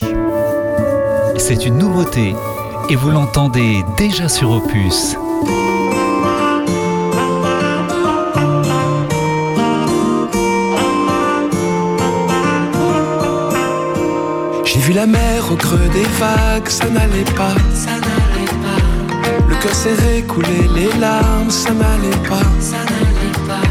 C'est 1.38 1.66
une 1.66 1.78
nouveauté 1.78 2.34
et 2.90 2.96
vous 2.96 3.12
l'entendez 3.12 3.84
déjà 3.98 4.30
sur 4.30 4.52
Opus. 4.52 5.16
J'ai 14.66 14.80
vu 14.80 14.94
la 14.94 15.06
mer 15.08 15.52
au 15.52 15.56
creux 15.56 15.90
des 15.94 16.04
vagues, 16.20 16.68
ça 16.68 16.90
n'allait 16.90 17.24
pas. 17.36 17.56
Ça 17.74 17.92
n'allait 17.92 18.46
pas, 18.64 18.85
cœur 19.66 20.28
couler 20.28 20.68
les 20.76 21.00
larmes, 21.00 21.50
ça 21.50 21.72
n'allait 21.72 22.30
pas. 22.30 22.48
ça 22.60 22.78
n'allait 22.78 23.48
pas. 23.48 23.68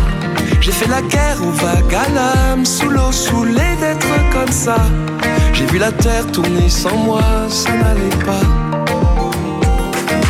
J'ai 0.61 0.73
fait 0.73 0.89
la 0.89 1.03
guerre 1.03 1.39
aux 1.43 1.53
vagues 1.53 1.95
à 1.95 2.09
l'âme, 2.11 2.65
sous 2.65 2.89
l'eau, 2.89 3.13
saoulé 3.13 3.77
d'être 3.81 4.15
comme 4.33 4.51
ça. 4.51 4.77
J'ai 5.53 5.67
vu 5.67 5.79
la 5.79 5.93
terre 5.93 6.27
tourner 6.33 6.69
sans 6.69 6.97
moi, 6.97 7.23
ça 7.49 7.71
n'allait 7.71 8.25
pas. 8.25 8.47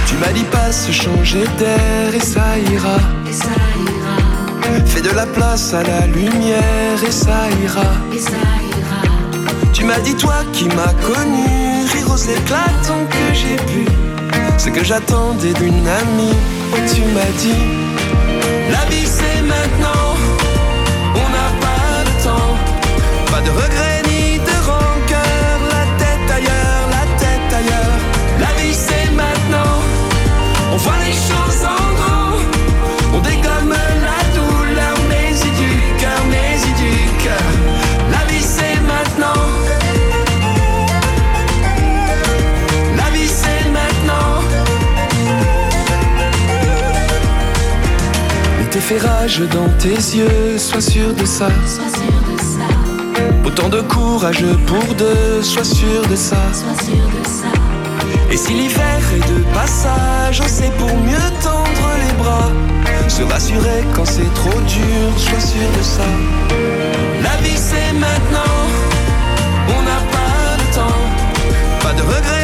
Tu 0.06 0.14
m'as 0.16 0.32
dit 0.32 0.44
pas 0.44 0.72
se 0.72 0.92
changer 0.92 1.44
d'air 1.58 2.14
et 2.14 2.20
ça 2.20 2.58
ira. 2.72 2.98
Et 3.28 3.32
ça 3.32 3.54
ira, 3.86 4.84
Fais 4.86 5.02
de 5.02 5.10
la 5.10 5.26
place 5.26 5.72
à 5.72 5.82
la 5.82 6.06
lumière 6.06 6.98
et 7.06 7.12
ça 7.12 7.48
ira. 7.62 7.90
et 8.12 8.18
ça 8.18 8.30
ira. 8.30 9.00
Tu 9.72 9.84
m'as 9.84 10.00
dit 10.00 10.14
toi 10.14 10.36
qui 10.52 10.66
m'as 10.66 10.94
connu, 11.08 11.86
rire 11.92 12.10
aux 12.12 12.16
éclatants 12.16 13.06
que 13.10 13.34
j'ai 13.34 13.56
pu. 13.56 14.13
Ce 14.59 14.70
que 14.70 14.82
j'attendais 14.82 15.52
d'une 15.55 15.86
amie, 15.86 16.36
tu 16.94 17.02
m'as 17.14 17.32
dit, 17.39 17.64
la 18.70 18.85
vie 18.90 19.06
c'est 19.06 19.43
maintenant, 19.43 20.14
on 21.14 21.28
n'a 21.36 21.51
pas 21.60 22.05
de 22.09 22.24
temps, 22.24 22.55
pas 23.31 23.40
de 23.43 23.51
regrets 23.51 24.02
ni 24.09 24.39
de 24.39 24.56
rancœur, 24.64 25.59
la 25.74 25.85
tête 25.98 26.31
ailleurs, 26.39 26.85
la 26.90 27.05
tête 27.18 27.52
ailleurs. 27.60 28.01
La 28.40 28.62
vie 28.62 28.74
c'est 28.74 29.10
maintenant, 29.12 29.82
on 30.72 30.76
voit 30.76 30.98
les 31.06 31.12
choses 31.12 31.43
fait 48.85 48.98
rage 48.98 49.40
dans 49.51 49.69
tes 49.78 49.97
yeux, 50.19 50.59
sois 50.59 50.82
sûr 50.82 51.15
de 51.15 51.24
ça. 51.24 51.48
Sois 51.66 51.89
sûr 51.89 52.19
de 52.31 52.39
ça, 52.39 52.69
Autant 53.47 53.70
de 53.70 53.81
courage 53.81 54.44
pour 54.66 54.94
deux, 54.97 55.43
sois 55.43 55.65
sûr 55.65 56.02
de 56.11 56.15
ça. 56.15 56.36
sois 56.52 56.85
sûr 56.85 57.06
de 57.16 57.27
ça. 57.27 57.52
Et 58.31 58.36
si 58.36 58.52
l'hiver 58.52 59.01
est 59.16 59.27
de 59.32 59.39
passage, 59.55 60.43
on 60.44 60.48
sait 60.48 60.70
pour 60.78 60.94
mieux 60.98 61.28
tendre 61.43 61.86
les 62.02 62.15
bras. 62.23 62.51
Se 63.09 63.23
rassurer 63.23 63.81
quand 63.94 64.05
c'est 64.05 64.32
trop 64.35 64.61
dur, 64.77 65.06
sois 65.16 65.40
sûr 65.40 65.69
de 65.78 65.82
ça. 65.82 66.11
La 67.23 67.36
vie 67.43 67.56
c'est 67.56 67.93
maintenant, 67.94 68.56
on 69.69 69.81
n'a 69.89 70.01
pas 70.15 70.56
de 70.61 70.74
temps. 70.74 71.02
Pas 71.81 71.94
de 71.94 72.02
regrets 72.02 72.43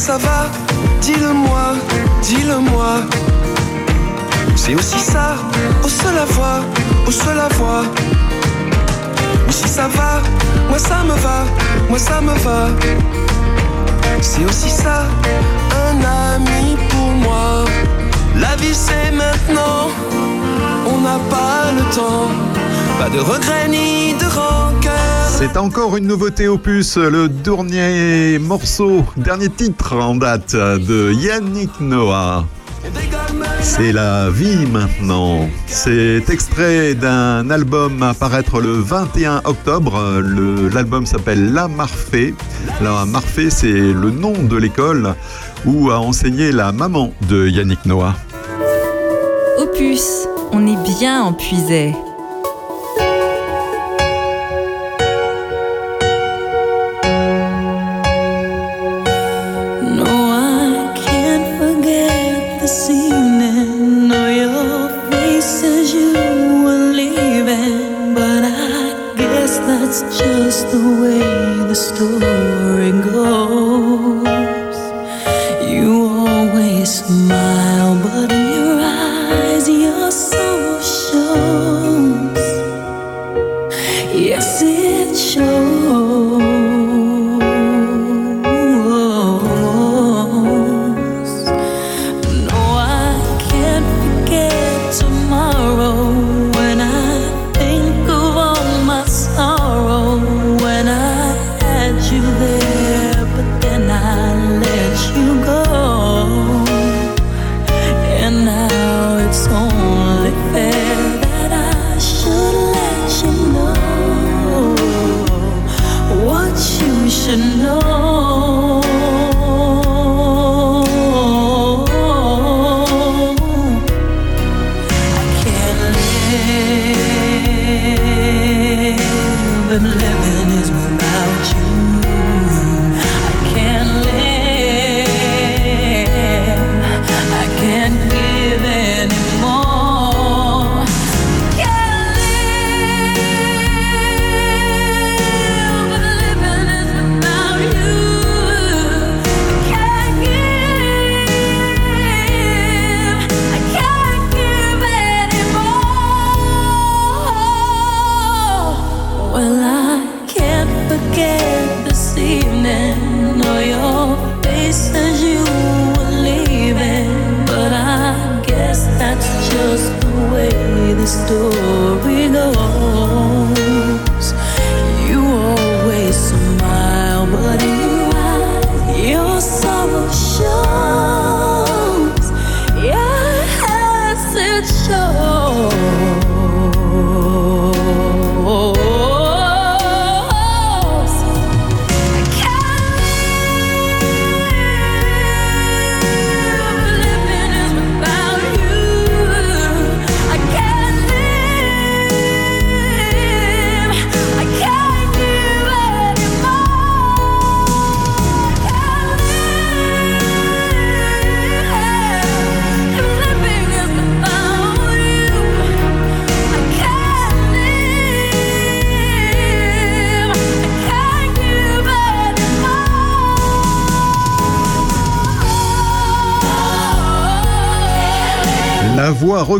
ça 0.00 0.16
va, 0.16 0.46
dis-le-moi, 1.02 1.74
dis-le-moi. 2.22 3.02
C'est 4.56 4.74
aussi 4.74 4.98
ça, 4.98 5.36
au 5.84 5.88
seul 5.88 6.14
la 6.14 6.24
voix, 6.24 6.60
au 7.06 7.10
seul 7.10 7.36
la 7.36 7.48
voix. 7.58 7.82
Mais 9.46 9.52
si 9.52 9.68
ça 9.68 9.88
va, 9.88 10.22
moi 10.70 10.78
ça 10.78 11.04
me 11.04 11.14
va, 11.24 11.44
moi 11.90 11.98
ça 11.98 12.22
me 12.22 12.32
va. 12.46 12.68
C'est 14.22 14.44
aussi 14.46 14.70
ça, 14.70 15.04
un 15.86 15.96
ami 16.34 16.78
pour 16.88 17.10
moi. 17.26 17.66
La 18.36 18.56
vie 18.56 18.74
c'est 18.74 19.10
maintenant, 19.12 19.90
on 20.86 21.00
n'a 21.02 21.18
pas 21.28 21.72
le 21.76 21.82
temps. 21.94 22.59
Pas 23.00 23.08
de 23.08 23.18
regrets 23.18 23.66
ni 23.66 24.12
de 24.12 24.26
rancœur. 24.26 24.92
C'est 25.26 25.56
encore 25.56 25.96
une 25.96 26.06
nouveauté 26.06 26.48
opus, 26.48 26.98
le 26.98 27.30
dernier 27.30 28.38
morceau, 28.38 29.06
dernier 29.16 29.48
titre 29.48 29.96
en 29.96 30.16
date 30.16 30.54
de 30.54 31.10
Yannick 31.10 31.80
Noah. 31.80 32.44
C'est 33.62 33.92
la 33.92 34.28
vie 34.28 34.66
maintenant. 34.66 35.48
C'est 35.66 36.28
extrait 36.28 36.92
d'un 36.92 37.48
album 37.48 38.02
à 38.02 38.12
paraître 38.12 38.60
le 38.60 38.72
21 38.72 39.40
octobre. 39.44 40.20
L'album 40.74 41.06
s'appelle 41.06 41.54
La 41.54 41.68
Marfée. 41.68 42.34
La 42.82 43.06
Marfée, 43.06 43.48
c'est 43.48 43.72
le 43.72 44.10
nom 44.10 44.34
de 44.34 44.58
l'école 44.58 45.14
où 45.64 45.90
a 45.90 45.98
enseigné 45.98 46.52
la 46.52 46.70
maman 46.70 47.14
de 47.30 47.48
Yannick 47.48 47.86
Noah. 47.86 48.14
Opus, 49.56 50.28
on 50.52 50.66
est 50.66 50.98
bien 50.98 51.22
en 51.22 51.32
puisait. 51.32 51.94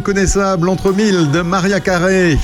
Reconnaissable 0.01 0.71
entre 0.71 0.93
mille 0.93 1.31
de 1.31 1.43
Maria 1.43 1.79
Carré. 1.79 2.39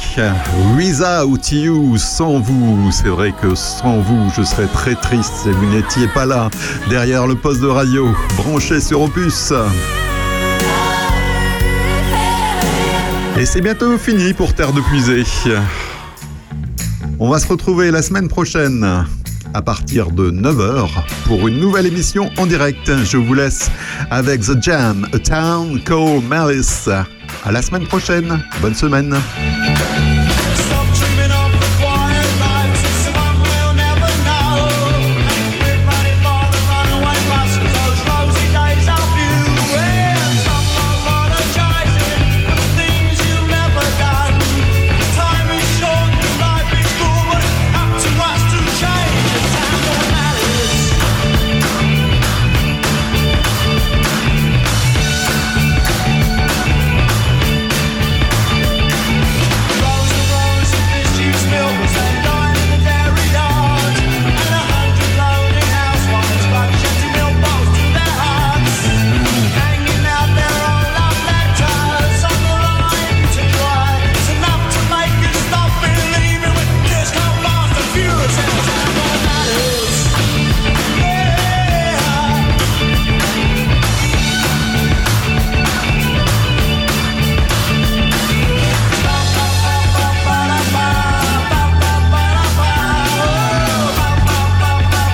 Without 0.77 1.51
you, 1.51 1.97
sans 1.97 2.39
vous. 2.39 2.91
C'est 2.93 3.09
vrai 3.09 3.33
que 3.41 3.55
sans 3.55 4.01
vous, 4.01 4.31
je 4.37 4.43
serais 4.43 4.67
très 4.67 4.95
triste 4.95 5.33
si 5.43 5.49
vous 5.49 5.65
n'étiez 5.75 6.07
pas 6.09 6.27
là, 6.27 6.51
derrière 6.91 7.27
le 7.27 7.35
poste 7.35 7.63
de 7.63 7.67
radio, 7.67 8.09
branché 8.37 8.79
sur 8.79 9.01
Opus. 9.01 9.55
Et 13.39 13.47
c'est 13.47 13.63
bientôt 13.63 13.97
fini 13.97 14.35
pour 14.35 14.53
Terre 14.53 14.75
de 14.75 14.83
Puisée. 14.83 15.25
On 17.19 17.31
va 17.31 17.39
se 17.39 17.49
retrouver 17.49 17.91
la 17.91 18.03
semaine 18.03 18.29
prochaine 18.29 19.07
à 19.55 19.63
partir 19.63 20.11
de 20.11 20.31
9h 20.31 20.91
pour 21.25 21.49
une 21.49 21.59
nouvelle 21.59 21.87
émission 21.87 22.31
en 22.37 22.45
direct. 22.45 22.93
Je 23.05 23.17
vous 23.17 23.33
laisse 23.33 23.71
avec 24.11 24.43
The 24.43 24.63
Jam, 24.63 25.09
A 25.15 25.19
Town 25.19 25.81
Called 25.83 26.29
Malice. 26.29 26.91
À 27.47 27.53
la 27.53 27.63
semaine 27.63 27.87
prochaine. 27.87 28.43
Bonne 28.61 28.75
semaine. 28.75 29.15